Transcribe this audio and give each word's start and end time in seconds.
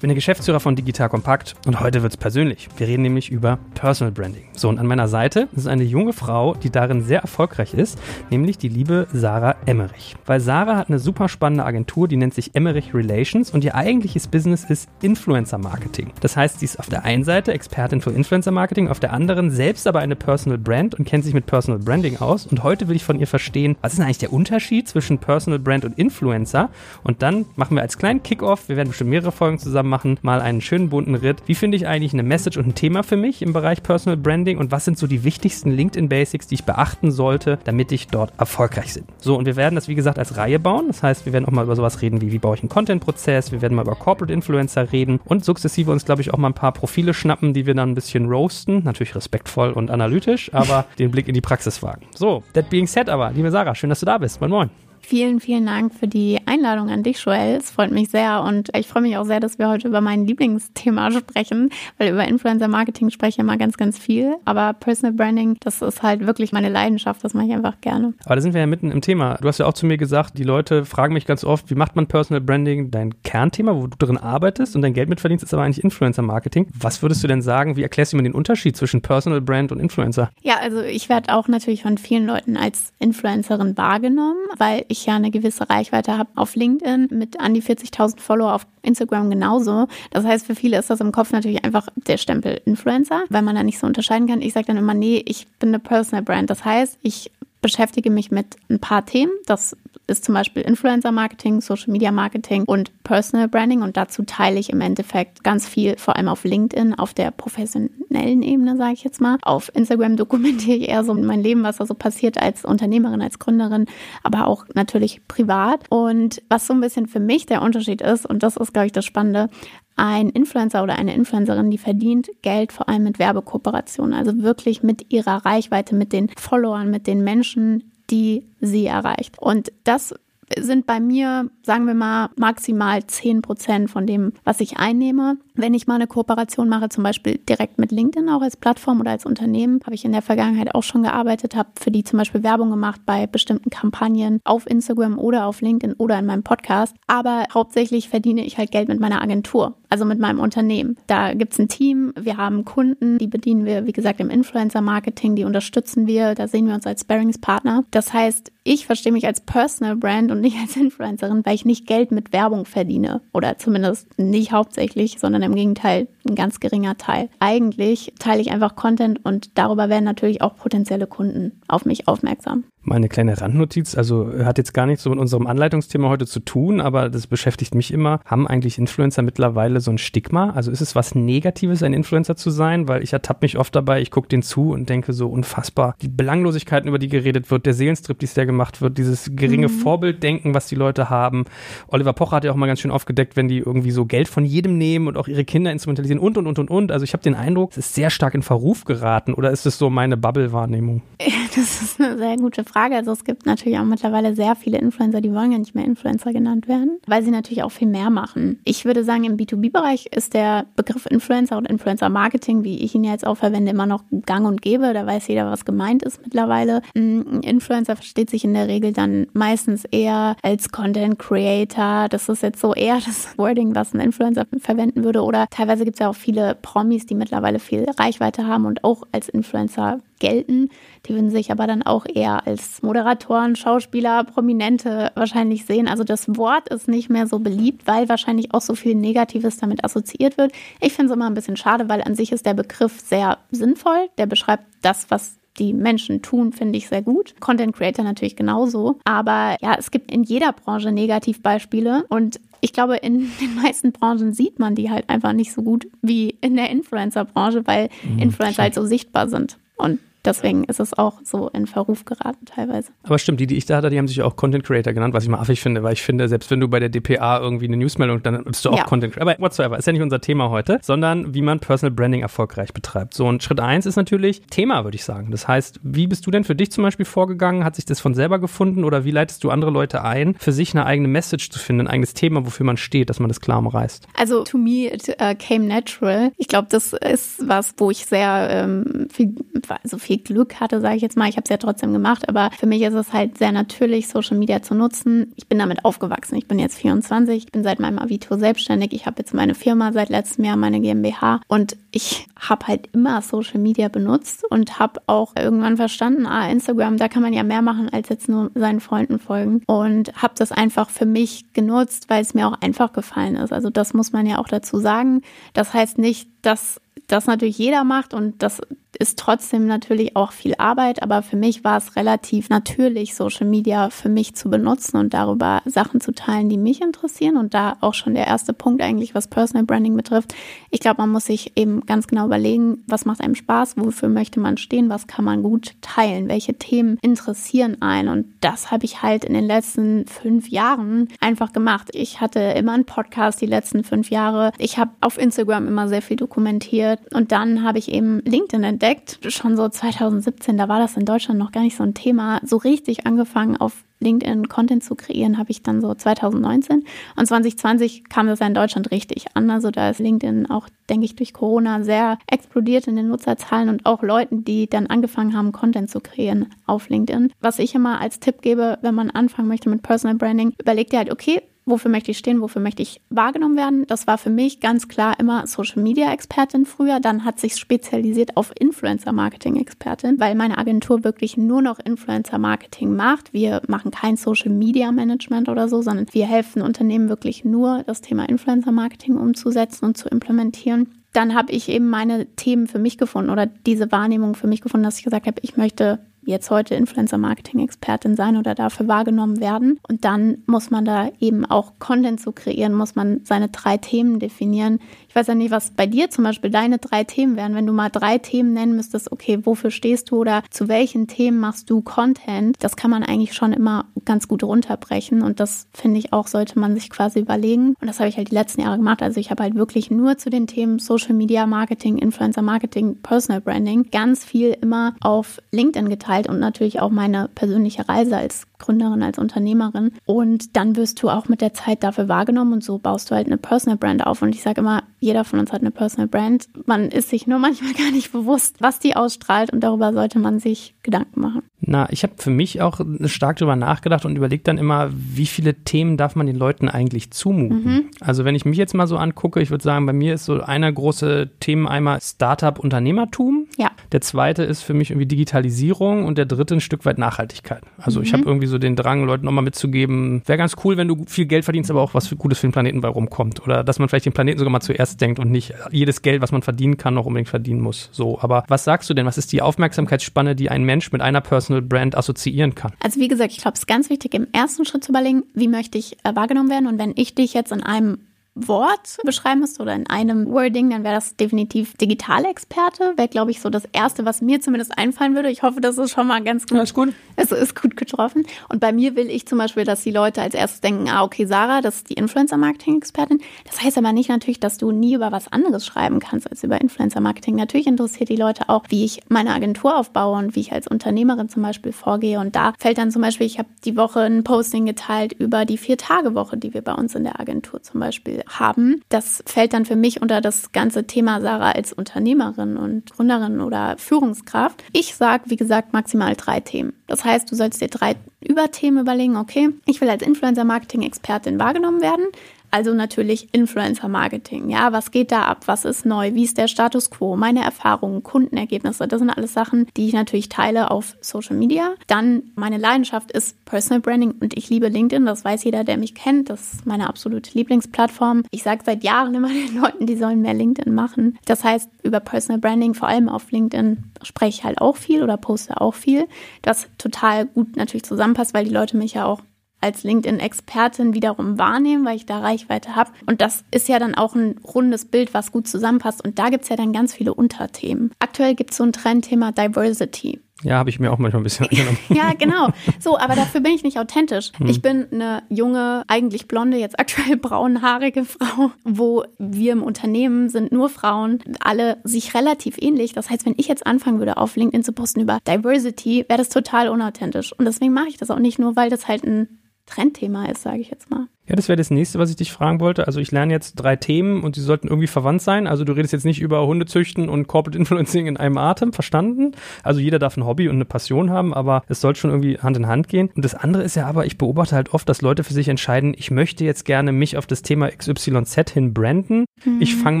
Ich 0.00 0.02
bin 0.02 0.08
der 0.08 0.14
Geschäftsführer 0.14 0.60
von 0.60 0.76
Digital 0.76 1.10
Kompakt 1.10 1.56
und 1.66 1.78
heute 1.78 2.02
wird's 2.02 2.16
persönlich. 2.16 2.70
Wir 2.78 2.86
reden 2.86 3.02
nämlich 3.02 3.30
über 3.30 3.58
Personal 3.74 4.10
Branding. 4.10 4.44
So, 4.54 4.70
und 4.70 4.78
an 4.78 4.86
meiner 4.86 5.08
Seite 5.08 5.48
ist 5.54 5.68
eine 5.68 5.82
junge 5.82 6.14
Frau, 6.14 6.54
die 6.54 6.70
darin 6.70 7.02
sehr 7.02 7.20
erfolgreich 7.20 7.74
ist, 7.74 7.98
nämlich 8.30 8.56
die 8.56 8.70
liebe 8.70 9.08
Sarah 9.12 9.56
Emmerich. 9.66 10.16
Weil 10.24 10.40
Sarah 10.40 10.78
hat 10.78 10.88
eine 10.88 10.98
super 10.98 11.28
spannende 11.28 11.66
Agentur, 11.66 12.08
die 12.08 12.16
nennt 12.16 12.32
sich 12.32 12.54
Emmerich 12.54 12.94
Relations 12.94 13.50
und 13.50 13.62
ihr 13.62 13.74
eigentliches 13.74 14.26
Business 14.26 14.64
ist 14.64 14.88
Influencer 15.02 15.58
Marketing. 15.58 16.12
Das 16.20 16.34
heißt, 16.34 16.60
sie 16.60 16.64
ist 16.64 16.78
auf 16.78 16.88
der 16.88 17.04
einen 17.04 17.24
Seite 17.24 17.52
Expertin 17.52 18.00
für 18.00 18.10
Influencer 18.10 18.52
Marketing, 18.52 18.88
auf 18.88 19.00
der 19.00 19.12
anderen 19.12 19.50
selbst 19.50 19.86
aber 19.86 19.98
eine 19.98 20.16
Personal 20.16 20.56
Brand 20.56 20.94
und 20.94 21.04
kennt 21.04 21.24
sich 21.24 21.34
mit 21.34 21.44
Personal 21.44 21.78
Branding 21.78 22.16
aus. 22.16 22.46
Und 22.46 22.62
heute 22.62 22.88
will 22.88 22.96
ich 22.96 23.04
von 23.04 23.20
ihr 23.20 23.26
verstehen, 23.26 23.76
was 23.82 23.92
ist 23.92 24.00
eigentlich 24.00 24.16
der 24.16 24.32
Unterschied 24.32 24.88
zwischen 24.88 25.18
Personal 25.18 25.58
Brand 25.58 25.84
und 25.84 25.98
Influencer? 25.98 26.70
Und 27.02 27.20
dann 27.20 27.44
machen 27.56 27.74
wir 27.74 27.82
als 27.82 27.98
kleinen 27.98 28.22
Kickoff, 28.22 28.70
wir 28.70 28.76
werden 28.76 28.88
bestimmt 28.88 29.10
mehrere 29.10 29.30
Folgen 29.30 29.58
zusammen 29.58 29.89
machen, 29.90 30.18
mal 30.22 30.40
einen 30.40 30.62
schönen 30.62 30.88
bunten 30.88 31.14
Ritt. 31.14 31.42
Wie 31.46 31.54
finde 31.54 31.76
ich 31.76 31.86
eigentlich 31.86 32.14
eine 32.14 32.22
Message 32.22 32.56
und 32.56 32.68
ein 32.68 32.74
Thema 32.74 33.02
für 33.02 33.16
mich 33.16 33.42
im 33.42 33.52
Bereich 33.52 33.82
Personal 33.82 34.16
Branding 34.16 34.56
und 34.56 34.70
was 34.70 34.86
sind 34.86 34.96
so 34.96 35.06
die 35.06 35.24
wichtigsten 35.24 35.70
LinkedIn 35.70 36.08
Basics, 36.08 36.46
die 36.46 36.54
ich 36.54 36.64
beachten 36.64 37.10
sollte, 37.10 37.58
damit 37.64 37.92
ich 37.92 38.06
dort 38.06 38.32
erfolgreich 38.38 38.94
bin? 38.94 39.04
So, 39.18 39.36
und 39.36 39.44
wir 39.44 39.56
werden 39.56 39.74
das 39.74 39.88
wie 39.88 39.94
gesagt 39.94 40.18
als 40.18 40.36
Reihe 40.36 40.58
bauen. 40.58 40.86
Das 40.86 41.02
heißt, 41.02 41.26
wir 41.26 41.32
werden 41.32 41.44
auch 41.44 41.52
mal 41.52 41.64
über 41.64 41.76
sowas 41.76 42.00
reden 42.00 42.20
wie, 42.20 42.32
wie 42.32 42.38
baue 42.38 42.56
ich 42.56 42.62
einen 42.62 42.70
Content-Prozess, 42.70 43.52
wir 43.52 43.60
werden 43.60 43.74
mal 43.74 43.82
über 43.82 43.96
Corporate 43.96 44.32
Influencer 44.32 44.92
reden 44.92 45.20
und 45.24 45.44
sukzessive 45.44 45.90
uns, 45.90 46.04
glaube 46.04 46.22
ich, 46.22 46.32
auch 46.32 46.38
mal 46.38 46.48
ein 46.48 46.54
paar 46.54 46.72
Profile 46.72 47.12
schnappen, 47.12 47.52
die 47.52 47.66
wir 47.66 47.74
dann 47.74 47.90
ein 47.90 47.94
bisschen 47.94 48.26
roasten. 48.26 48.82
Natürlich 48.84 49.14
respektvoll 49.14 49.72
und 49.72 49.90
analytisch, 49.90 50.52
aber 50.54 50.86
den 50.98 51.10
Blick 51.10 51.28
in 51.28 51.34
die 51.34 51.40
Praxis 51.40 51.82
wagen. 51.82 52.06
So, 52.14 52.42
that 52.54 52.70
being 52.70 52.86
said 52.86 53.08
aber, 53.08 53.32
liebe 53.32 53.50
Sarah, 53.50 53.74
schön, 53.74 53.90
dass 53.90 54.00
du 54.00 54.06
da 54.06 54.18
bist. 54.18 54.40
Moin, 54.40 54.50
moin. 54.50 54.89
Vielen, 55.00 55.40
vielen 55.40 55.66
Dank 55.66 55.94
für 55.94 56.06
die 56.06 56.38
Einladung 56.46 56.88
an 56.90 57.02
dich, 57.02 57.24
Joel. 57.24 57.56
Es 57.56 57.70
freut 57.70 57.90
mich 57.90 58.10
sehr 58.10 58.42
und 58.42 58.70
ich 58.76 58.86
freue 58.86 59.02
mich 59.02 59.16
auch 59.16 59.24
sehr, 59.24 59.40
dass 59.40 59.58
wir 59.58 59.68
heute 59.68 59.88
über 59.88 60.00
mein 60.00 60.26
Lieblingsthema 60.26 61.10
sprechen, 61.10 61.70
weil 61.98 62.12
über 62.12 62.26
Influencer-Marketing 62.26 63.10
spreche 63.10 63.30
ich 63.30 63.38
immer 63.38 63.56
ganz, 63.56 63.76
ganz 63.76 63.98
viel. 63.98 64.36
Aber 64.44 64.72
Personal 64.72 65.12
Branding, 65.12 65.56
das 65.60 65.82
ist 65.82 66.02
halt 66.02 66.26
wirklich 66.26 66.52
meine 66.52 66.68
Leidenschaft, 66.68 67.24
das 67.24 67.34
mache 67.34 67.46
ich 67.46 67.52
einfach 67.52 67.80
gerne. 67.80 68.14
Aber 68.24 68.36
da 68.36 68.40
sind 68.40 68.54
wir 68.54 68.60
ja 68.60 68.66
mitten 68.66 68.90
im 68.90 69.00
Thema. 69.00 69.36
Du 69.40 69.48
hast 69.48 69.58
ja 69.58 69.66
auch 69.66 69.72
zu 69.72 69.86
mir 69.86 69.96
gesagt, 69.96 70.38
die 70.38 70.44
Leute 70.44 70.84
fragen 70.84 71.14
mich 71.14 71.26
ganz 71.26 71.44
oft, 71.44 71.70
wie 71.70 71.74
macht 71.74 71.96
man 71.96 72.06
Personal 72.06 72.40
Branding? 72.40 72.90
Dein 72.90 73.22
Kernthema, 73.22 73.74
wo 73.74 73.86
du 73.86 73.96
drin 73.98 74.18
arbeitest 74.18 74.76
und 74.76 74.82
dein 74.82 74.94
Geld 74.94 75.08
mitverdienst, 75.08 75.42
ist 75.44 75.54
aber 75.54 75.62
eigentlich 75.62 75.82
Influencer-Marketing. 75.82 76.68
Was 76.78 77.02
würdest 77.02 77.22
du 77.24 77.28
denn 77.28 77.42
sagen, 77.42 77.76
wie 77.76 77.82
erklärst 77.82 78.12
du 78.12 78.16
mir 78.16 78.22
den 78.22 78.34
Unterschied 78.34 78.76
zwischen 78.76 79.02
Personal 79.02 79.40
Brand 79.40 79.72
und 79.72 79.80
Influencer? 79.80 80.30
Ja, 80.42 80.56
also 80.60 80.82
ich 80.82 81.08
werde 81.08 81.34
auch 81.34 81.48
natürlich 81.48 81.82
von 81.82 81.98
vielen 81.98 82.26
Leuten 82.26 82.56
als 82.56 82.92
Influencerin 82.98 83.76
wahrgenommen, 83.76 84.38
weil 84.58 84.84
ich 84.90 85.06
ja 85.06 85.16
eine 85.16 85.30
gewisse 85.30 85.68
Reichweite 85.68 86.18
habe 86.18 86.30
auf 86.34 86.54
LinkedIn 86.56 87.08
mit 87.10 87.40
an 87.40 87.54
die 87.54 87.62
40.000 87.62 88.20
Follower 88.20 88.54
auf 88.54 88.66
Instagram 88.82 89.30
genauso. 89.30 89.86
Das 90.10 90.24
heißt, 90.24 90.46
für 90.46 90.54
viele 90.54 90.78
ist 90.78 90.90
das 90.90 91.00
im 91.00 91.12
Kopf 91.12 91.32
natürlich 91.32 91.64
einfach 91.64 91.88
der 91.94 92.16
Stempel 92.16 92.60
Influencer, 92.64 93.22
weil 93.28 93.42
man 93.42 93.54
da 93.54 93.62
nicht 93.62 93.78
so 93.78 93.86
unterscheiden 93.86 94.28
kann. 94.28 94.42
Ich 94.42 94.52
sage 94.52 94.66
dann 94.66 94.76
immer, 94.76 94.94
nee, 94.94 95.22
ich 95.26 95.46
bin 95.58 95.70
eine 95.70 95.78
Personal 95.78 96.22
Brand. 96.22 96.50
Das 96.50 96.64
heißt, 96.64 96.98
ich 97.02 97.30
beschäftige 97.60 98.10
mich 98.10 98.30
mit 98.30 98.56
ein 98.68 98.80
paar 98.80 99.04
Themen. 99.04 99.32
Das 99.46 99.76
ist 100.10 100.24
zum 100.24 100.34
Beispiel 100.34 100.62
Influencer 100.62 101.12
Marketing, 101.12 101.60
Social 101.60 101.92
Media 101.92 102.12
Marketing 102.12 102.64
und 102.64 102.92
Personal 103.04 103.48
Branding. 103.48 103.82
Und 103.82 103.96
dazu 103.96 104.24
teile 104.24 104.58
ich 104.58 104.70
im 104.70 104.80
Endeffekt 104.80 105.42
ganz 105.44 105.66
viel, 105.66 105.96
vor 105.96 106.16
allem 106.16 106.28
auf 106.28 106.44
LinkedIn, 106.44 106.94
auf 106.94 107.14
der 107.14 107.30
professionellen 107.30 108.42
Ebene, 108.42 108.76
sage 108.76 108.94
ich 108.94 109.04
jetzt 109.04 109.20
mal. 109.20 109.38
Auf 109.42 109.70
Instagram 109.74 110.16
dokumentiere 110.18 110.76
ich 110.76 110.88
eher 110.88 111.04
so 111.04 111.14
mein 111.14 111.42
Leben, 111.42 111.62
was 111.62 111.78
da 111.78 111.86
so 111.86 111.94
passiert 111.94 112.42
als 112.42 112.64
Unternehmerin, 112.64 113.22
als 113.22 113.38
Gründerin, 113.38 113.86
aber 114.22 114.46
auch 114.46 114.66
natürlich 114.74 115.26
privat. 115.28 115.84
Und 115.88 116.42
was 116.48 116.66
so 116.66 116.74
ein 116.74 116.80
bisschen 116.80 117.06
für 117.06 117.20
mich 117.20 117.46
der 117.46 117.62
Unterschied 117.62 118.02
ist, 118.02 118.26
und 118.26 118.42
das 118.42 118.56
ist, 118.56 118.72
glaube 118.72 118.86
ich, 118.86 118.92
das 118.92 119.04
Spannende, 119.04 119.48
ein 119.96 120.30
Influencer 120.30 120.82
oder 120.82 120.96
eine 120.96 121.14
Influencerin, 121.14 121.70
die 121.70 121.78
verdient 121.78 122.30
Geld 122.42 122.72
vor 122.72 122.88
allem 122.88 123.02
mit 123.02 123.18
Werbekooperationen, 123.18 124.14
also 124.14 124.42
wirklich 124.42 124.82
mit 124.82 125.12
ihrer 125.12 125.44
Reichweite, 125.44 125.94
mit 125.94 126.12
den 126.12 126.30
Followern, 126.36 126.90
mit 126.90 127.06
den 127.06 127.22
Menschen, 127.22 127.92
die 128.10 128.46
sie 128.60 128.86
erreicht. 128.86 129.38
Und 129.38 129.72
das 129.84 130.14
sind 130.58 130.86
bei 130.86 131.00
mir, 131.00 131.50
sagen 131.62 131.86
wir 131.86 131.94
mal, 131.94 132.30
maximal 132.36 133.04
10 133.04 133.42
Prozent 133.42 133.90
von 133.90 134.06
dem, 134.06 134.32
was 134.44 134.60
ich 134.60 134.78
einnehme. 134.78 135.38
Wenn 135.54 135.74
ich 135.74 135.86
mal 135.86 135.96
eine 135.96 136.06
Kooperation 136.06 136.68
mache, 136.68 136.88
zum 136.88 137.04
Beispiel 137.04 137.38
direkt 137.38 137.78
mit 137.78 137.92
LinkedIn 137.92 138.28
auch 138.28 138.42
als 138.42 138.56
Plattform 138.56 139.00
oder 139.00 139.12
als 139.12 139.26
Unternehmen, 139.26 139.80
habe 139.84 139.94
ich 139.94 140.04
in 140.04 140.12
der 140.12 140.22
Vergangenheit 140.22 140.74
auch 140.74 140.82
schon 140.82 141.02
gearbeitet, 141.02 141.54
habe 141.54 141.70
für 141.78 141.90
die 141.90 142.04
zum 142.04 142.18
Beispiel 142.18 142.42
Werbung 142.42 142.70
gemacht 142.70 143.02
bei 143.06 143.26
bestimmten 143.26 143.70
Kampagnen 143.70 144.40
auf 144.44 144.68
Instagram 144.68 145.18
oder 145.18 145.46
auf 145.46 145.60
LinkedIn 145.60 145.96
oder 145.98 146.18
in 146.18 146.26
meinem 146.26 146.42
Podcast. 146.42 146.96
Aber 147.06 147.44
hauptsächlich 147.52 148.08
verdiene 148.08 148.44
ich 148.44 148.58
halt 148.58 148.70
Geld 148.70 148.88
mit 148.88 149.00
meiner 149.00 149.22
Agentur 149.22 149.76
also 149.90 150.04
mit 150.04 150.18
meinem 150.18 150.38
Unternehmen. 150.38 150.96
Da 151.06 151.34
gibt 151.34 151.52
es 151.52 151.58
ein 151.58 151.68
Team, 151.68 152.14
wir 152.18 152.36
haben 152.36 152.64
Kunden, 152.64 153.18
die 153.18 153.26
bedienen 153.26 153.66
wir, 153.66 153.86
wie 153.86 153.92
gesagt, 153.92 154.20
im 154.20 154.30
Influencer-Marketing, 154.30 155.34
die 155.34 155.44
unterstützen 155.44 156.06
wir, 156.06 156.34
da 156.34 156.48
sehen 156.48 156.66
wir 156.66 156.74
uns 156.74 156.86
als 156.86 157.02
Sparringspartner. 157.02 157.84
Das 157.90 158.12
heißt, 158.12 158.52
ich 158.72 158.86
verstehe 158.86 159.10
mich 159.10 159.26
als 159.26 159.40
Personal 159.40 159.96
Brand 159.96 160.30
und 160.30 160.40
nicht 160.40 160.56
als 160.56 160.76
Influencerin, 160.76 161.44
weil 161.44 161.56
ich 161.56 161.64
nicht 161.64 161.88
Geld 161.88 162.12
mit 162.12 162.32
Werbung 162.32 162.66
verdiene. 162.66 163.20
Oder 163.32 163.58
zumindest 163.58 164.16
nicht 164.16 164.52
hauptsächlich, 164.52 165.18
sondern 165.18 165.42
im 165.42 165.56
Gegenteil 165.56 166.06
ein 166.28 166.36
ganz 166.36 166.60
geringer 166.60 166.96
Teil. 166.96 167.30
Eigentlich 167.40 168.12
teile 168.20 168.40
ich 168.40 168.52
einfach 168.52 168.76
Content 168.76 169.24
und 169.24 169.58
darüber 169.58 169.88
werden 169.88 170.04
natürlich 170.04 170.40
auch 170.40 170.54
potenzielle 170.54 171.08
Kunden 171.08 171.60
auf 171.66 171.84
mich 171.84 172.06
aufmerksam. 172.06 172.62
Mal 172.82 172.96
eine 172.96 173.08
kleine 173.08 173.38
Randnotiz, 173.38 173.94
also 173.94 174.32
hat 174.42 174.56
jetzt 174.56 174.72
gar 174.72 174.86
nichts 174.86 175.02
so 175.02 175.10
mit 175.10 175.18
unserem 175.18 175.46
Anleitungsthema 175.46 176.08
heute 176.08 176.26
zu 176.26 176.40
tun, 176.40 176.80
aber 176.80 177.10
das 177.10 177.26
beschäftigt 177.26 177.74
mich 177.74 177.92
immer. 177.92 178.20
Haben 178.24 178.46
eigentlich 178.46 178.78
Influencer 178.78 179.20
mittlerweile 179.20 179.80
so 179.80 179.90
ein 179.90 179.98
Stigma? 179.98 180.50
Also 180.50 180.70
ist 180.70 180.80
es 180.80 180.94
was 180.94 181.14
Negatives, 181.14 181.82
ein 181.82 181.92
Influencer 181.92 182.36
zu 182.36 182.48
sein? 182.48 182.88
Weil 182.88 183.02
ich 183.02 183.12
ertappe 183.12 183.44
mich 183.44 183.58
oft 183.58 183.76
dabei, 183.76 184.00
ich 184.00 184.10
gucke 184.10 184.28
den 184.28 184.42
zu 184.42 184.70
und 184.70 184.88
denke 184.88 185.12
so 185.12 185.28
unfassbar. 185.28 185.94
Die 186.00 186.08
Belanglosigkeiten, 186.08 186.88
über 186.88 186.98
die 186.98 187.08
geredet 187.08 187.50
wird, 187.50 187.66
der 187.66 187.74
Seelenstrip, 187.74 188.18
die 188.18 188.26
der 188.34 188.46
gemacht 188.46 188.80
wird, 188.80 188.96
dieses 188.96 189.30
geringe 189.34 189.68
mhm. 189.68 189.72
Vorbilddenken, 189.72 190.54
was 190.54 190.66
die 190.68 190.74
Leute 190.74 191.10
haben. 191.10 191.44
Oliver 191.88 192.12
Pocher 192.12 192.36
hat 192.36 192.44
ja 192.44 192.52
auch 192.52 192.56
mal 192.56 192.66
ganz 192.66 192.80
schön 192.80 192.90
aufgedeckt, 192.90 193.36
wenn 193.36 193.48
die 193.48 193.58
irgendwie 193.58 193.90
so 193.90 194.06
Geld 194.06 194.28
von 194.28 194.44
jedem 194.44 194.78
nehmen 194.78 195.08
und 195.08 195.16
auch 195.16 195.28
ihre 195.28 195.44
Kinder 195.44 195.70
instrumentalisieren 195.72 196.20
und, 196.20 196.38
und, 196.38 196.46
und, 196.46 196.58
und, 196.58 196.70
und. 196.70 196.92
Also 196.92 197.04
ich 197.04 197.12
habe 197.12 197.22
den 197.22 197.34
Eindruck, 197.34 197.72
es 197.72 197.78
ist 197.78 197.94
sehr 197.94 198.10
stark 198.10 198.34
in 198.34 198.42
Verruf 198.42 198.84
geraten 198.84 199.34
oder 199.34 199.50
ist 199.50 199.66
es 199.66 199.78
so 199.78 199.90
meine 199.90 200.16
Bubble-Wahrnehmung? 200.16 201.02
Das 201.56 201.82
ist 201.82 202.00
eine 202.00 202.16
sehr 202.16 202.36
gute 202.36 202.62
Frage. 202.70 202.96
Also 202.96 203.12
es 203.12 203.24
gibt 203.24 203.46
natürlich 203.46 203.78
auch 203.78 203.84
mittlerweile 203.84 204.34
sehr 204.34 204.54
viele 204.56 204.78
Influencer, 204.78 205.20
die 205.20 205.32
wollen 205.32 205.52
ja 205.52 205.58
nicht 205.58 205.74
mehr 205.74 205.84
Influencer 205.84 206.32
genannt 206.32 206.68
werden, 206.68 206.98
weil 207.06 207.22
sie 207.22 207.30
natürlich 207.30 207.62
auch 207.62 207.72
viel 207.72 207.88
mehr 207.88 208.10
machen. 208.10 208.60
Ich 208.64 208.84
würde 208.84 209.04
sagen, 209.04 209.24
im 209.24 209.36
B2B-Bereich 209.36 210.06
ist 210.06 210.34
der 210.34 210.66
Begriff 210.76 211.06
Influencer 211.06 211.56
und 211.56 211.68
Influencer-Marketing, 211.68 212.64
wie 212.64 212.78
ich 212.78 212.94
ihn 212.94 213.04
jetzt 213.04 213.26
auch 213.26 213.36
verwende, 213.36 213.70
immer 213.70 213.86
noch 213.86 214.04
gang 214.26 214.46
und 214.46 214.62
gäbe. 214.62 214.92
Da 214.92 215.06
weiß 215.06 215.28
jeder, 215.28 215.50
was 215.50 215.64
gemeint 215.64 216.02
ist 216.02 216.20
mittlerweile. 216.22 216.82
Ein 216.94 217.42
Influencer 217.42 217.96
versteht 217.96 218.30
sich 218.30 218.44
in 218.44 218.54
der 218.54 218.68
Regel 218.68 218.92
dann 218.92 219.26
meistens 219.32 219.84
eher 219.84 220.36
als 220.42 220.70
Content 220.70 221.18
Creator. 221.18 222.08
Das 222.08 222.28
ist 222.28 222.42
jetzt 222.42 222.60
so 222.60 222.74
eher 222.74 222.98
das 223.04 223.36
Wording, 223.36 223.74
was 223.74 223.94
ein 223.94 224.00
Influencer 224.00 224.46
verwenden 224.58 225.04
würde. 225.04 225.22
Oder 225.22 225.46
teilweise 225.50 225.84
gibt 225.84 225.96
es 225.96 226.00
ja 226.00 226.08
auch 226.08 226.14
viele 226.14 226.56
Promis, 226.62 227.06
die 227.06 227.14
mittlerweile 227.14 227.58
viel 227.58 227.86
Reichweite 227.98 228.46
haben 228.46 228.66
und 228.66 228.84
auch 228.84 229.02
als 229.12 229.28
Influencer 229.28 230.00
gelten. 230.20 230.68
Die 231.06 231.14
würden 231.14 231.30
sich 231.30 231.50
aber 231.50 231.66
dann 231.66 231.82
auch 231.82 232.06
eher 232.06 232.46
als 232.46 232.59
Moderatoren, 232.82 233.56
Schauspieler, 233.56 234.24
Prominente 234.24 235.12
wahrscheinlich 235.14 235.64
sehen. 235.66 235.88
Also 235.88 236.04
das 236.04 236.26
Wort 236.36 236.68
ist 236.68 236.88
nicht 236.88 237.10
mehr 237.10 237.26
so 237.26 237.38
beliebt, 237.38 237.86
weil 237.86 238.08
wahrscheinlich 238.08 238.52
auch 238.54 238.60
so 238.60 238.74
viel 238.74 238.94
Negatives 238.94 239.58
damit 239.58 239.84
assoziiert 239.84 240.38
wird. 240.38 240.52
Ich 240.80 240.92
finde 240.92 241.12
es 241.12 241.16
immer 241.16 241.26
ein 241.26 241.34
bisschen 241.34 241.56
schade, 241.56 241.88
weil 241.88 242.02
an 242.02 242.14
sich 242.14 242.32
ist 242.32 242.46
der 242.46 242.54
Begriff 242.54 243.00
sehr 243.00 243.38
sinnvoll. 243.50 244.08
Der 244.18 244.26
beschreibt 244.26 244.64
das, 244.82 245.10
was 245.10 245.36
die 245.58 245.72
Menschen 245.72 246.22
tun, 246.22 246.52
finde 246.52 246.78
ich 246.78 246.88
sehr 246.88 247.02
gut. 247.02 247.34
Content 247.40 247.76
Creator 247.76 248.04
natürlich 248.04 248.36
genauso. 248.36 248.98
Aber 249.04 249.56
ja, 249.60 249.74
es 249.78 249.90
gibt 249.90 250.10
in 250.10 250.22
jeder 250.22 250.52
Branche 250.52 250.92
Negativbeispiele 250.92 252.04
und 252.08 252.40
ich 252.60 252.72
glaube, 252.72 252.96
in 252.96 253.30
den 253.40 253.54
meisten 253.56 253.92
Branchen 253.92 254.32
sieht 254.32 254.58
man 254.58 254.74
die 254.74 254.90
halt 254.90 255.08
einfach 255.08 255.32
nicht 255.32 255.52
so 255.52 255.62
gut 255.62 255.86
wie 256.02 256.36
in 256.40 256.56
der 256.56 256.70
Influencer-Branche, 256.70 257.66
weil 257.66 257.88
mhm, 258.02 258.18
Influencer 258.18 258.62
halt 258.62 258.74
so 258.74 258.84
sichtbar 258.84 259.28
sind. 259.28 259.58
Und 259.76 259.98
deswegen 260.24 260.64
ist 260.64 260.80
es 260.80 260.96
auch 260.96 261.20
so 261.24 261.48
in 261.48 261.66
Verruf 261.66 262.04
geraten 262.04 262.44
teilweise. 262.44 262.92
Aber 263.02 263.18
stimmt, 263.18 263.40
die, 263.40 263.46
die 263.46 263.56
ich 263.56 263.66
da 263.66 263.76
hatte, 263.76 263.90
die 263.90 263.98
haben 263.98 264.08
sich 264.08 264.22
auch 264.22 264.36
Content 264.36 264.64
Creator 264.64 264.92
genannt, 264.92 265.14
was 265.14 265.24
ich 265.24 265.30
mal 265.30 265.38
affig 265.38 265.60
finde, 265.60 265.82
weil 265.82 265.92
ich 265.94 266.02
finde, 266.02 266.28
selbst 266.28 266.50
wenn 266.50 266.60
du 266.60 266.68
bei 266.68 266.80
der 266.80 266.88
DPA 266.88 267.40
irgendwie 267.40 267.66
eine 267.66 267.76
Newsmeldung, 267.76 268.22
dann 268.22 268.44
bist 268.44 268.64
du 268.64 268.70
auch 268.70 268.76
ja. 268.78 268.84
Content 268.84 269.14
Creator. 269.14 269.32
Aber 269.32 269.42
whatsoever, 269.42 269.78
ist 269.78 269.86
ja 269.86 269.92
nicht 269.92 270.02
unser 270.02 270.20
Thema 270.20 270.50
heute, 270.50 270.78
sondern 270.82 271.34
wie 271.34 271.42
man 271.42 271.60
Personal 271.60 271.94
Branding 271.94 272.22
erfolgreich 272.22 272.72
betreibt. 272.72 273.14
So, 273.14 273.26
und 273.26 273.42
Schritt 273.42 273.60
eins 273.60 273.86
ist 273.86 273.96
natürlich 273.96 274.42
Thema, 274.50 274.84
würde 274.84 274.96
ich 274.96 275.04
sagen. 275.04 275.30
Das 275.30 275.48
heißt, 275.48 275.80
wie 275.82 276.06
bist 276.06 276.26
du 276.26 276.30
denn 276.30 276.44
für 276.44 276.54
dich 276.54 276.70
zum 276.70 276.82
Beispiel 276.82 277.06
vorgegangen? 277.06 277.64
Hat 277.64 277.76
sich 277.76 277.84
das 277.84 278.00
von 278.00 278.14
selber 278.14 278.38
gefunden 278.38 278.84
oder 278.84 279.04
wie 279.04 279.10
leitest 279.10 279.44
du 279.44 279.50
andere 279.50 279.70
Leute 279.70 280.02
ein, 280.02 280.34
für 280.38 280.52
sich 280.52 280.74
eine 280.74 280.86
eigene 280.86 281.08
Message 281.08 281.50
zu 281.50 281.58
finden, 281.58 281.82
ein 281.82 281.88
eigenes 281.88 282.14
Thema, 282.14 282.44
wofür 282.44 282.66
man 282.66 282.76
steht, 282.76 283.10
dass 283.10 283.20
man 283.20 283.28
das 283.28 283.40
klar 283.40 283.58
umreißt? 283.58 284.06
Also, 284.16 284.44
to 284.44 284.58
me, 284.58 284.92
it 284.92 285.08
uh, 285.20 285.34
came 285.38 285.66
natural. 285.66 286.32
Ich 286.36 286.48
glaube, 286.48 286.68
das 286.70 286.92
ist 286.92 287.48
was, 287.48 287.74
wo 287.78 287.90
ich 287.90 288.06
sehr 288.06 288.48
ähm, 288.50 289.08
viel, 289.10 289.34
also 289.82 289.98
viel 289.98 290.09
Glück 290.18 290.60
hatte, 290.60 290.80
sage 290.80 290.96
ich 290.96 291.02
jetzt 291.02 291.16
mal. 291.16 291.28
Ich 291.28 291.36
habe 291.36 291.44
es 291.44 291.50
ja 291.50 291.56
trotzdem 291.56 291.92
gemacht, 291.92 292.28
aber 292.28 292.50
für 292.58 292.66
mich 292.66 292.82
ist 292.82 292.94
es 292.94 293.12
halt 293.12 293.38
sehr 293.38 293.52
natürlich, 293.52 294.08
Social 294.08 294.36
Media 294.36 294.62
zu 294.62 294.74
nutzen. 294.74 295.32
Ich 295.36 295.48
bin 295.48 295.58
damit 295.58 295.84
aufgewachsen. 295.84 296.36
Ich 296.36 296.46
bin 296.46 296.58
jetzt 296.58 296.78
24, 296.78 297.36
ich 297.36 297.52
bin 297.52 297.62
seit 297.62 297.80
meinem 297.80 297.98
Abitur 297.98 298.38
selbstständig. 298.38 298.92
Ich 298.92 299.06
habe 299.06 299.16
jetzt 299.18 299.34
meine 299.34 299.54
Firma 299.54 299.92
seit 299.92 300.08
letztem 300.08 300.44
Jahr, 300.44 300.56
meine 300.56 300.80
GmbH. 300.80 301.40
Und 301.48 301.76
ich 301.92 302.26
habe 302.38 302.66
halt 302.66 302.88
immer 302.92 303.22
Social 303.22 303.60
Media 303.60 303.88
benutzt 303.88 304.44
und 304.50 304.78
habe 304.78 305.00
auch 305.06 305.34
irgendwann 305.36 305.76
verstanden, 305.76 306.26
ah, 306.26 306.50
Instagram, 306.50 306.96
da 306.96 307.08
kann 307.08 307.22
man 307.22 307.32
ja 307.32 307.42
mehr 307.42 307.62
machen 307.62 307.88
als 307.90 308.08
jetzt 308.08 308.28
nur 308.28 308.50
seinen 308.54 308.80
Freunden 308.80 309.18
folgen. 309.18 309.62
Und 309.66 310.12
habe 310.20 310.34
das 310.36 310.52
einfach 310.52 310.90
für 310.90 311.06
mich 311.06 311.52
genutzt, 311.52 312.06
weil 312.08 312.22
es 312.22 312.34
mir 312.34 312.46
auch 312.46 312.60
einfach 312.60 312.92
gefallen 312.92 313.36
ist. 313.36 313.52
Also 313.52 313.70
das 313.70 313.94
muss 313.94 314.12
man 314.12 314.26
ja 314.26 314.38
auch 314.38 314.48
dazu 314.48 314.78
sagen. 314.78 315.22
Das 315.52 315.74
heißt 315.74 315.98
nicht, 315.98 316.28
dass 316.42 316.80
das 317.12 317.26
natürlich 317.26 317.58
jeder 317.58 317.84
macht 317.84 318.14
und 318.14 318.42
das 318.42 318.60
ist 318.98 319.18
trotzdem 319.18 319.66
natürlich 319.66 320.14
auch 320.14 320.32
viel 320.32 320.54
Arbeit, 320.58 321.02
aber 321.02 321.22
für 321.22 321.36
mich 321.36 321.64
war 321.64 321.78
es 321.78 321.96
relativ 321.96 322.50
natürlich, 322.50 323.14
Social 323.14 323.46
Media 323.46 323.88
für 323.88 324.08
mich 324.08 324.34
zu 324.34 324.50
benutzen 324.50 324.98
und 324.98 325.14
darüber 325.14 325.62
Sachen 325.64 326.00
zu 326.00 326.12
teilen, 326.12 326.50
die 326.50 326.58
mich 326.58 326.82
interessieren. 326.82 327.36
Und 327.36 327.54
da 327.54 327.76
auch 327.80 327.94
schon 327.94 328.14
der 328.14 328.26
erste 328.26 328.52
Punkt 328.52 328.82
eigentlich, 328.82 329.14
was 329.14 329.28
Personal 329.28 329.64
Branding 329.64 329.96
betrifft. 329.96 330.34
Ich 330.70 330.80
glaube, 330.80 331.00
man 331.00 331.10
muss 331.10 331.26
sich 331.26 331.56
eben 331.56 331.86
ganz 331.86 332.08
genau 332.08 332.26
überlegen, 332.26 332.84
was 332.86 333.06
macht 333.06 333.22
einem 333.22 333.34
Spaß, 333.34 333.76
wofür 333.76 334.08
möchte 334.08 334.38
man 334.38 334.58
stehen, 334.58 334.90
was 334.90 335.06
kann 335.06 335.24
man 335.24 335.42
gut 335.42 335.72
teilen, 335.80 336.28
welche 336.28 336.54
Themen 336.54 336.98
interessieren 337.00 337.80
einen. 337.80 338.08
Und 338.08 338.26
das 338.40 338.70
habe 338.70 338.84
ich 338.84 339.02
halt 339.02 339.24
in 339.24 339.34
den 339.34 339.46
letzten 339.46 340.06
fünf 340.06 340.48
Jahren 340.48 341.08
einfach 341.20 341.52
gemacht. 341.52 341.88
Ich 341.92 342.20
hatte 342.20 342.40
immer 342.40 342.72
einen 342.72 342.84
Podcast 342.84 343.40
die 343.40 343.46
letzten 343.46 343.84
fünf 343.84 344.10
Jahre. 344.10 344.52
Ich 344.58 344.78
habe 344.78 344.90
auf 345.00 345.16
Instagram 345.16 345.66
immer 345.68 345.88
sehr 345.88 346.02
viel 346.02 346.16
dokumentiert 346.16 346.99
und 347.12 347.32
dann 347.32 347.64
habe 347.64 347.78
ich 347.78 347.92
eben 347.92 348.20
LinkedIn 348.24 348.64
entdeckt, 348.64 349.18
schon 349.28 349.56
so 349.56 349.68
2017, 349.68 350.56
da 350.56 350.68
war 350.68 350.78
das 350.78 350.96
in 350.96 351.04
Deutschland 351.04 351.38
noch 351.38 351.52
gar 351.52 351.62
nicht 351.62 351.76
so 351.76 351.82
ein 351.82 351.94
Thema. 351.94 352.40
So 352.44 352.56
richtig 352.56 353.06
angefangen 353.06 353.56
auf 353.56 353.84
LinkedIn 354.00 354.48
Content 354.48 354.82
zu 354.82 354.94
kreieren, 354.94 355.38
habe 355.38 355.50
ich 355.50 355.62
dann 355.62 355.80
so 355.80 355.94
2019. 355.94 356.84
Und 357.16 357.26
2020 357.26 358.08
kam 358.08 358.26
das 358.26 358.40
ja 358.40 358.46
in 358.46 358.54
Deutschland 358.54 358.90
richtig 358.90 359.26
an. 359.34 359.50
Also 359.50 359.70
da 359.70 359.90
ist 359.90 360.00
LinkedIn 360.00 360.50
auch, 360.50 360.68
denke 360.88 361.04
ich, 361.04 361.16
durch 361.16 361.32
Corona 361.32 361.82
sehr 361.82 362.18
explodiert 362.26 362.88
in 362.88 362.96
den 362.96 363.08
Nutzerzahlen 363.08 363.68
und 363.68 363.86
auch 363.86 364.02
Leuten, 364.02 364.44
die 364.44 364.68
dann 364.68 364.86
angefangen 364.86 365.36
haben, 365.36 365.52
Content 365.52 365.90
zu 365.90 366.00
kreieren 366.00 366.46
auf 366.66 366.88
LinkedIn. 366.88 367.32
Was 367.40 367.58
ich 367.58 367.74
immer 367.74 368.00
als 368.00 368.20
Tipp 368.20 368.42
gebe, 368.42 368.78
wenn 368.82 368.94
man 368.94 369.10
anfangen 369.10 369.48
möchte 369.48 369.68
mit 369.68 369.82
Personal 369.82 370.16
Branding, 370.16 370.54
überleg 370.58 370.90
dir 370.90 370.98
halt, 370.98 371.12
okay, 371.12 371.42
wofür 371.66 371.90
möchte 371.90 372.10
ich 372.10 372.18
stehen, 372.18 372.40
wofür 372.40 372.60
möchte 372.60 372.82
ich 372.82 373.00
wahrgenommen 373.10 373.56
werden. 373.56 373.86
Das 373.86 374.06
war 374.06 374.18
für 374.18 374.30
mich 374.30 374.60
ganz 374.60 374.88
klar 374.88 375.18
immer 375.18 375.46
Social 375.46 375.82
Media 375.82 376.12
Expertin 376.12 376.66
früher. 376.66 377.00
Dann 377.00 377.24
hat 377.24 377.38
sich 377.38 377.56
spezialisiert 377.56 378.36
auf 378.36 378.52
Influencer 378.58 379.12
Marketing 379.12 379.56
Expertin, 379.56 380.18
weil 380.18 380.34
meine 380.34 380.58
Agentur 380.58 381.04
wirklich 381.04 381.36
nur 381.36 381.62
noch 381.62 381.78
Influencer 381.78 382.38
Marketing 382.38 382.94
macht. 382.94 383.32
Wir 383.32 383.62
machen 383.68 383.90
kein 383.90 384.16
Social 384.16 384.50
Media 384.50 384.90
Management 384.92 385.48
oder 385.48 385.68
so, 385.68 385.82
sondern 385.82 386.06
wir 386.12 386.26
helfen 386.26 386.62
Unternehmen 386.62 387.08
wirklich 387.08 387.44
nur, 387.44 387.82
das 387.86 388.00
Thema 388.00 388.28
Influencer 388.28 388.72
Marketing 388.72 389.16
umzusetzen 389.16 389.84
und 389.84 389.96
zu 389.96 390.08
implementieren 390.08 390.88
dann 391.12 391.34
habe 391.34 391.52
ich 391.52 391.68
eben 391.68 391.88
meine 391.88 392.26
Themen 392.36 392.68
für 392.68 392.78
mich 392.78 392.96
gefunden 392.96 393.30
oder 393.30 393.46
diese 393.46 393.90
Wahrnehmung 393.90 394.34
für 394.34 394.46
mich 394.46 394.60
gefunden, 394.60 394.84
dass 394.84 394.98
ich 394.98 395.04
gesagt 395.04 395.26
habe, 395.26 395.40
ich 395.42 395.56
möchte 395.56 395.98
jetzt 396.30 396.50
heute 396.50 396.74
Influencer-Marketing-Expertin 396.74 398.16
sein 398.16 398.36
oder 398.36 398.54
dafür 398.54 398.88
wahrgenommen 398.88 399.40
werden. 399.40 399.78
Und 399.88 400.04
dann 400.04 400.38
muss 400.46 400.70
man 400.70 400.84
da 400.84 401.10
eben 401.20 401.44
auch 401.44 401.72
Content 401.78 402.20
zu 402.20 402.32
kreieren, 402.32 402.72
muss 402.72 402.94
man 402.94 403.20
seine 403.24 403.48
drei 403.48 403.76
Themen 403.76 404.18
definieren. 404.18 404.80
Ich 405.10 405.16
weiß 405.16 405.26
ja 405.26 405.34
nicht, 405.34 405.50
was 405.50 405.72
bei 405.72 405.88
dir 405.88 406.08
zum 406.08 406.22
Beispiel 406.22 406.50
deine 406.50 406.78
drei 406.78 407.02
Themen 407.02 407.34
wären. 407.34 407.56
Wenn 407.56 407.66
du 407.66 407.72
mal 407.72 407.88
drei 407.88 408.18
Themen 408.18 408.52
nennen 408.52 408.76
müsstest, 408.76 409.10
okay, 409.10 409.40
wofür 409.42 409.72
stehst 409.72 410.12
du 410.12 410.18
oder 410.18 410.44
zu 410.50 410.68
welchen 410.68 411.08
Themen 411.08 411.40
machst 411.40 411.68
du 411.68 411.80
Content? 411.80 412.54
Das 412.60 412.76
kann 412.76 412.92
man 412.92 413.02
eigentlich 413.02 413.34
schon 413.34 413.52
immer 413.52 413.86
ganz 414.04 414.28
gut 414.28 414.44
runterbrechen. 414.44 415.22
Und 415.22 415.40
das 415.40 415.66
finde 415.72 415.98
ich 415.98 416.12
auch, 416.12 416.28
sollte 416.28 416.60
man 416.60 416.76
sich 416.76 416.90
quasi 416.90 417.18
überlegen. 417.18 417.74
Und 417.80 417.88
das 417.88 417.98
habe 417.98 418.08
ich 418.08 418.18
halt 418.18 418.30
die 418.30 418.36
letzten 418.36 418.60
Jahre 418.60 418.76
gemacht. 418.76 419.02
Also 419.02 419.18
ich 419.18 419.32
habe 419.32 419.42
halt 419.42 419.56
wirklich 419.56 419.90
nur 419.90 420.16
zu 420.16 420.30
den 420.30 420.46
Themen 420.46 420.78
Social 420.78 421.14
Media 421.14 421.44
Marketing, 421.44 421.98
Influencer 421.98 422.42
Marketing, 422.42 423.02
Personal 423.02 423.40
Branding 423.40 423.90
ganz 423.90 424.24
viel 424.24 424.56
immer 424.62 424.94
auf 425.00 425.42
LinkedIn 425.50 425.88
geteilt 425.88 426.28
und 426.28 426.38
natürlich 426.38 426.78
auch 426.78 426.90
meine 426.90 427.28
persönliche 427.34 427.88
Reise 427.88 428.16
als 428.16 428.46
Gründerin, 428.60 429.02
als 429.02 429.18
Unternehmerin. 429.18 429.90
Und 430.04 430.56
dann 430.56 430.76
wirst 430.76 431.02
du 431.02 431.08
auch 431.08 431.26
mit 431.26 431.40
der 431.40 431.52
Zeit 431.52 431.82
dafür 431.82 432.08
wahrgenommen 432.08 432.52
und 432.52 432.62
so 432.62 432.78
baust 432.78 433.10
du 433.10 433.16
halt 433.16 433.26
eine 433.26 433.38
Personal 433.38 433.76
Brand 433.76 434.06
auf. 434.06 434.22
Und 434.22 434.36
ich 434.36 434.42
sage 434.42 434.60
immer, 434.60 434.84
jeder 435.00 435.24
von 435.24 435.40
uns 435.40 435.52
hat 435.52 435.62
eine 435.62 435.70
Personal 435.70 436.06
Brand. 436.06 436.48
Man 436.66 436.90
ist 436.90 437.08
sich 437.08 437.26
nur 437.26 437.38
manchmal 437.38 437.72
gar 437.78 437.90
nicht 437.90 438.12
bewusst, 438.12 438.56
was 438.60 438.78
die 438.78 438.94
ausstrahlt 438.94 439.52
und 439.52 439.60
darüber 439.60 439.92
sollte 439.92 440.18
man 440.18 440.38
sich 440.38 440.74
Gedanken 440.82 441.20
machen. 441.20 441.42
Na, 441.62 441.88
ich 441.90 442.02
habe 442.02 442.14
für 442.16 442.30
mich 442.30 442.62
auch 442.62 442.80
stark 443.04 443.36
darüber 443.36 443.54
nachgedacht 443.54 444.04
und 444.04 444.16
überlegt 444.16 444.48
dann 444.48 444.56
immer, 444.56 444.90
wie 444.92 445.26
viele 445.26 445.54
Themen 445.54 445.96
darf 445.98 446.16
man 446.16 446.26
den 446.26 446.36
Leuten 446.36 446.68
eigentlich 446.68 447.10
zumuten? 447.10 447.64
Mhm. 447.64 447.84
Also 448.00 448.24
wenn 448.24 448.34
ich 448.34 448.44
mich 448.46 448.56
jetzt 448.56 448.74
mal 448.74 448.86
so 448.86 448.96
angucke, 448.96 449.40
ich 449.42 449.50
würde 449.50 449.62
sagen, 449.62 449.84
bei 449.84 449.92
mir 449.92 450.14
ist 450.14 450.24
so 450.24 450.40
einer 450.40 450.72
große 450.72 451.30
Thema 451.38 451.70
einmal 451.70 452.00
Startup-Unternehmertum. 452.00 453.46
Ja. 453.58 453.70
Der 453.92 454.00
zweite 454.00 454.42
ist 454.42 454.62
für 454.62 454.72
mich 454.72 454.90
irgendwie 454.90 455.06
Digitalisierung 455.06 456.06
und 456.06 456.16
der 456.16 456.24
dritte 456.24 456.54
ein 456.54 456.60
Stück 456.60 456.86
weit 456.86 456.98
Nachhaltigkeit. 456.98 457.62
Also 457.78 458.00
mhm. 458.00 458.06
ich 458.06 458.12
habe 458.14 458.24
irgendwie 458.24 458.46
so 458.46 458.58
den 458.58 458.74
Drang, 458.74 459.04
Leuten 459.04 459.26
nochmal 459.26 459.44
mitzugeben, 459.44 460.22
wäre 460.26 460.38
ganz 460.38 460.56
cool, 460.64 460.76
wenn 460.76 460.88
du 460.88 461.04
viel 461.06 461.26
Geld 461.26 461.44
verdienst, 461.44 461.70
aber 461.70 461.82
auch 461.82 461.92
was 461.92 462.08
für 462.08 462.16
Gutes 462.16 462.38
für 462.38 462.46
den 462.46 462.52
Planeten 462.52 462.80
bei 462.80 462.88
rumkommt. 462.88 463.42
Oder 463.44 463.64
dass 463.64 463.78
man 463.78 463.88
vielleicht 463.88 464.06
den 464.06 464.12
Planeten 464.14 464.38
sogar 464.38 464.50
mal 464.50 464.60
zuerst 464.60 464.89
denkt 464.96 465.18
und 465.18 465.30
nicht 465.30 465.54
jedes 465.70 466.02
Geld, 466.02 466.22
was 466.22 466.32
man 466.32 466.42
verdienen 466.42 466.76
kann, 466.76 466.94
noch 466.94 467.06
unbedingt 467.06 467.28
verdienen 467.28 467.60
muss. 467.60 467.88
So, 467.92 468.20
aber 468.20 468.44
was 468.48 468.64
sagst 468.64 468.88
du 468.90 468.94
denn? 468.94 469.06
Was 469.06 469.18
ist 469.18 469.32
die 469.32 469.42
Aufmerksamkeitsspanne, 469.42 470.34
die 470.34 470.50
ein 470.50 470.64
Mensch 470.64 470.92
mit 470.92 471.00
einer 471.00 471.20
Personal 471.20 471.62
Brand 471.62 471.96
assoziieren 471.96 472.54
kann? 472.54 472.72
Also 472.82 473.00
wie 473.00 473.08
gesagt, 473.08 473.32
ich 473.32 473.38
glaube, 473.38 473.54
es 473.54 473.60
ist 473.60 473.66
ganz 473.66 473.90
wichtig, 473.90 474.14
im 474.14 474.26
ersten 474.32 474.64
Schritt 474.64 474.84
zu 474.84 474.92
überlegen, 474.92 475.24
wie 475.34 475.48
möchte 475.48 475.78
ich 475.78 475.96
äh, 476.04 476.14
wahrgenommen 476.14 476.50
werden 476.50 476.66
und 476.66 476.78
wenn 476.78 476.92
ich 476.96 477.14
dich 477.14 477.34
jetzt 477.34 477.52
in 477.52 477.62
einem 477.62 477.98
Wort 478.34 478.98
beschreiben 479.04 479.40
müsste 479.40 479.62
oder 479.62 479.74
in 479.74 479.88
einem 479.88 480.30
Wording, 480.30 480.70
dann 480.70 480.84
wäre 480.84 480.94
das 480.94 481.16
definitiv 481.16 481.74
Digitalexperte. 481.76 482.94
Wäre, 482.96 483.08
glaube 483.08 483.32
ich, 483.32 483.40
so 483.40 483.50
das 483.50 483.64
Erste, 483.72 484.04
was 484.04 484.22
mir 484.22 484.40
zumindest 484.40 484.78
einfallen 484.78 485.14
würde. 485.14 485.30
Ich 485.30 485.42
hoffe, 485.42 485.60
das 485.60 485.78
ist 485.78 485.90
schon 485.90 486.06
mal 486.06 486.22
ganz 486.22 486.46
gut. 486.46 486.58
Ist 486.58 486.74
gut. 486.74 486.94
Es 487.16 487.32
ist 487.32 487.60
gut 487.60 487.76
getroffen. 487.76 488.24
Und 488.48 488.60
bei 488.60 488.72
mir 488.72 488.94
will 488.94 489.10
ich 489.10 489.26
zum 489.26 489.38
Beispiel, 489.38 489.64
dass 489.64 489.82
die 489.82 489.90
Leute 489.90 490.22
als 490.22 490.34
erstes 490.34 490.60
denken, 490.60 490.88
ah, 490.88 491.02
okay, 491.02 491.26
Sarah, 491.26 491.60
das 491.60 491.76
ist 491.76 491.90
die 491.90 491.94
Influencer-Marketing-Expertin. 491.94 493.20
Das 493.44 493.62
heißt 493.62 493.76
aber 493.78 493.92
nicht 493.92 494.08
natürlich, 494.08 494.40
dass 494.40 494.58
du 494.58 494.70
nie 494.70 494.94
über 494.94 495.10
was 495.10 495.30
anderes 495.32 495.66
schreiben 495.66 495.98
kannst 495.98 496.30
als 496.30 496.44
über 496.44 496.60
Influencer-Marketing. 496.60 497.34
Natürlich 497.34 497.66
interessiert 497.66 498.08
die 498.08 498.16
Leute 498.16 498.48
auch, 498.48 498.64
wie 498.68 498.84
ich 498.84 499.00
meine 499.08 499.34
Agentur 499.34 499.76
aufbaue 499.76 500.16
und 500.18 500.36
wie 500.36 500.40
ich 500.40 500.52
als 500.52 500.68
Unternehmerin 500.68 501.28
zum 501.28 501.42
Beispiel 501.42 501.72
vorgehe. 501.72 502.20
Und 502.20 502.36
da 502.36 502.52
fällt 502.58 502.78
dann 502.78 502.92
zum 502.92 503.02
Beispiel, 503.02 503.26
ich 503.26 503.38
habe 503.38 503.48
die 503.64 503.76
Woche 503.76 504.00
ein 504.00 504.22
Posting 504.22 504.66
geteilt 504.66 505.12
über 505.14 505.44
die 505.44 505.58
Vier-Tage-Woche, 505.58 506.36
die 506.36 506.54
wir 506.54 506.62
bei 506.62 506.74
uns 506.74 506.94
in 506.94 507.04
der 507.04 507.18
Agentur 507.18 507.62
zum 507.62 507.80
Beispiel 507.80 508.19
haben. 508.28 508.82
Das 508.88 509.22
fällt 509.26 509.52
dann 509.52 509.66
für 509.66 509.76
mich 509.76 510.02
unter 510.02 510.20
das 510.20 510.52
ganze 510.52 510.86
Thema 510.86 511.20
Sarah 511.20 511.52
als 511.52 511.72
Unternehmerin 511.72 512.56
und 512.56 512.92
Gründerin 512.92 513.40
oder 513.40 513.76
Führungskraft. 513.78 514.62
Ich 514.72 514.94
sage, 514.94 515.24
wie 515.26 515.36
gesagt, 515.36 515.72
maximal 515.72 516.14
drei 516.16 516.40
Themen. 516.40 516.72
Das 516.86 517.04
heißt, 517.04 517.30
du 517.30 517.36
sollst 517.36 517.60
dir 517.60 517.68
drei 517.68 517.96
Überthemen 518.20 518.80
überlegen, 518.80 519.16
okay, 519.16 519.50
ich 519.66 519.80
will 519.80 519.88
als 519.88 520.02
Influencer-Marketing-Expertin 520.02 521.38
wahrgenommen 521.38 521.80
werden. 521.80 522.06
Also 522.50 522.74
natürlich 522.74 523.32
Influencer 523.32 523.88
Marketing. 523.88 524.50
Ja, 524.50 524.72
was 524.72 524.90
geht 524.90 525.12
da 525.12 525.22
ab? 525.22 525.42
Was 525.46 525.64
ist 525.64 525.86
neu? 525.86 526.14
Wie 526.14 526.24
ist 526.24 526.38
der 526.38 526.48
Status 526.48 526.90
quo? 526.90 527.16
Meine 527.16 527.44
Erfahrungen, 527.44 528.02
Kundenergebnisse. 528.02 528.88
Das 528.88 528.98
sind 528.98 529.10
alles 529.10 529.32
Sachen, 529.32 529.66
die 529.76 529.86
ich 529.86 529.92
natürlich 529.92 530.28
teile 530.28 530.70
auf 530.70 530.96
Social 531.00 531.36
Media. 531.36 531.74
Dann 531.86 532.24
meine 532.34 532.58
Leidenschaft 532.58 533.12
ist 533.12 533.44
Personal 533.44 533.80
Branding 533.80 534.14
und 534.20 534.36
ich 534.36 534.50
liebe 534.50 534.68
LinkedIn. 534.68 535.06
Das 535.06 535.24
weiß 535.24 535.44
jeder, 535.44 535.64
der 535.64 535.76
mich 535.76 535.94
kennt. 535.94 536.30
Das 536.30 536.54
ist 536.54 536.66
meine 536.66 536.88
absolute 536.88 537.30
Lieblingsplattform. 537.34 538.24
Ich 538.30 538.42
sage 538.42 538.62
seit 538.64 538.82
Jahren 538.82 539.14
immer 539.14 539.28
den 539.32 539.60
Leuten, 539.60 539.86
die 539.86 539.96
sollen 539.96 540.20
mehr 540.20 540.34
LinkedIn 540.34 540.74
machen. 540.74 541.18
Das 541.26 541.44
heißt, 541.44 541.70
über 541.82 542.00
Personal 542.00 542.40
Branding, 542.40 542.74
vor 542.74 542.88
allem 542.88 543.08
auf 543.08 543.30
LinkedIn, 543.30 543.84
spreche 544.02 544.40
ich 544.40 544.44
halt 544.44 544.60
auch 544.60 544.76
viel 544.76 545.02
oder 545.02 545.16
poste 545.16 545.60
auch 545.60 545.74
viel. 545.74 546.06
Das 546.42 546.68
total 546.78 547.26
gut 547.26 547.56
natürlich 547.56 547.84
zusammenpasst, 547.84 548.34
weil 548.34 548.44
die 548.44 548.54
Leute 548.54 548.76
mich 548.76 548.94
ja 548.94 549.04
auch 549.04 549.20
als 549.60 549.82
LinkedIn-Expertin 549.84 550.94
wiederum 550.94 551.38
wahrnehmen, 551.38 551.84
weil 551.84 551.96
ich 551.96 552.06
da 552.06 552.20
Reichweite 552.20 552.76
habe. 552.76 552.90
Und 553.06 553.20
das 553.20 553.44
ist 553.50 553.68
ja 553.68 553.78
dann 553.78 553.94
auch 553.94 554.14
ein 554.14 554.36
rundes 554.42 554.84
Bild, 554.84 555.14
was 555.14 555.32
gut 555.32 555.48
zusammenpasst. 555.48 556.04
Und 556.04 556.18
da 556.18 556.30
gibt 556.30 556.44
es 556.44 556.48
ja 556.50 556.56
dann 556.56 556.72
ganz 556.72 556.94
viele 556.94 557.14
Unterthemen. 557.14 557.92
Aktuell 557.98 558.34
gibt 558.34 558.52
es 558.52 558.56
so 558.56 558.64
ein 558.64 558.72
Trendthema 558.72 559.32
Diversity. 559.32 560.20
Ja, 560.42 560.56
habe 560.56 560.70
ich 560.70 560.80
mir 560.80 560.90
auch 560.90 560.98
manchmal 560.98 561.20
ein 561.20 561.24
bisschen 561.24 561.46
angenommen. 561.50 561.78
ja, 561.88 562.12
genau. 562.14 562.48
So, 562.78 562.98
aber 562.98 563.14
dafür 563.14 563.40
bin 563.40 563.52
ich 563.52 563.62
nicht 563.62 563.78
authentisch. 563.78 564.32
Hm. 564.38 564.46
Ich 564.46 564.62
bin 564.62 564.86
eine 564.90 565.22
junge, 565.28 565.84
eigentlich 565.86 566.28
blonde, 566.28 566.56
jetzt 566.56 566.78
aktuell 566.78 567.16
braunhaarige 567.16 568.04
Frau, 568.04 568.50
wo 568.64 569.04
wir 569.18 569.52
im 569.52 569.62
Unternehmen 569.62 570.28
sind 570.28 570.52
nur 570.52 570.68
Frauen, 570.68 571.18
alle 571.40 571.78
sich 571.84 572.14
relativ 572.14 572.56
ähnlich. 572.58 572.92
Das 572.92 573.10
heißt, 573.10 573.26
wenn 573.26 573.34
ich 573.36 573.48
jetzt 573.48 573.66
anfangen 573.66 573.98
würde, 573.98 574.16
auf 574.16 574.36
LinkedIn 574.36 574.64
zu 574.64 574.72
posten 574.72 575.00
über 575.00 575.18
Diversity, 575.26 576.06
wäre 576.08 576.18
das 576.18 576.30
total 576.30 576.68
unauthentisch. 576.68 577.32
Und 577.38 577.44
deswegen 577.44 577.72
mache 577.72 577.88
ich 577.88 577.98
das 577.98 578.10
auch 578.10 578.18
nicht 578.18 578.38
nur, 578.38 578.56
weil 578.56 578.70
das 578.70 578.88
halt 578.88 579.04
ein 579.04 579.39
Trendthema 579.70 580.26
ist, 580.26 580.42
sage 580.42 580.58
ich 580.58 580.70
jetzt 580.70 580.90
mal. 580.90 581.08
Ja, 581.30 581.36
das 581.36 581.48
wäre 581.48 581.56
das 581.56 581.70
nächste, 581.70 582.00
was 582.00 582.10
ich 582.10 582.16
dich 582.16 582.32
fragen 582.32 582.58
wollte. 582.58 582.88
Also 582.88 582.98
ich 582.98 583.12
lerne 583.12 583.32
jetzt 583.32 583.54
drei 583.54 583.76
Themen 583.76 584.24
und 584.24 584.34
sie 584.34 584.40
sollten 584.40 584.66
irgendwie 584.66 584.88
verwandt 584.88 585.22
sein. 585.22 585.46
Also 585.46 585.62
du 585.62 585.72
redest 585.72 585.92
jetzt 585.92 586.04
nicht 586.04 586.20
über 586.20 586.44
Hundezüchten 586.44 587.08
und 587.08 587.28
Corporate 587.28 587.56
Influencing 587.56 588.08
in 588.08 588.16
einem 588.16 588.36
Atem, 588.36 588.72
verstanden? 588.72 589.30
Also 589.62 589.78
jeder 589.78 590.00
darf 590.00 590.16
ein 590.16 590.26
Hobby 590.26 590.48
und 590.48 590.56
eine 590.56 590.64
Passion 590.64 591.08
haben, 591.10 591.32
aber 591.32 591.62
es 591.68 591.80
soll 591.80 591.94
schon 591.94 592.10
irgendwie 592.10 592.38
Hand 592.38 592.56
in 592.56 592.66
Hand 592.66 592.88
gehen. 592.88 593.10
Und 593.14 593.24
das 593.24 593.36
andere 593.36 593.62
ist 593.62 593.76
ja 593.76 593.86
aber, 593.86 594.06
ich 594.06 594.18
beobachte 594.18 594.56
halt 594.56 594.74
oft, 594.74 594.88
dass 594.88 595.02
Leute 595.02 595.22
für 595.22 595.32
sich 595.32 595.46
entscheiden, 595.46 595.94
ich 595.96 596.10
möchte 596.10 596.44
jetzt 596.44 596.64
gerne 596.64 596.90
mich 596.90 597.16
auf 597.16 597.28
das 597.28 597.42
Thema 597.42 597.70
XYZ 597.70 598.50
hin 598.50 598.74
branden. 598.74 599.24
Mhm. 599.44 599.58
Ich 599.60 599.76
fange 599.76 600.00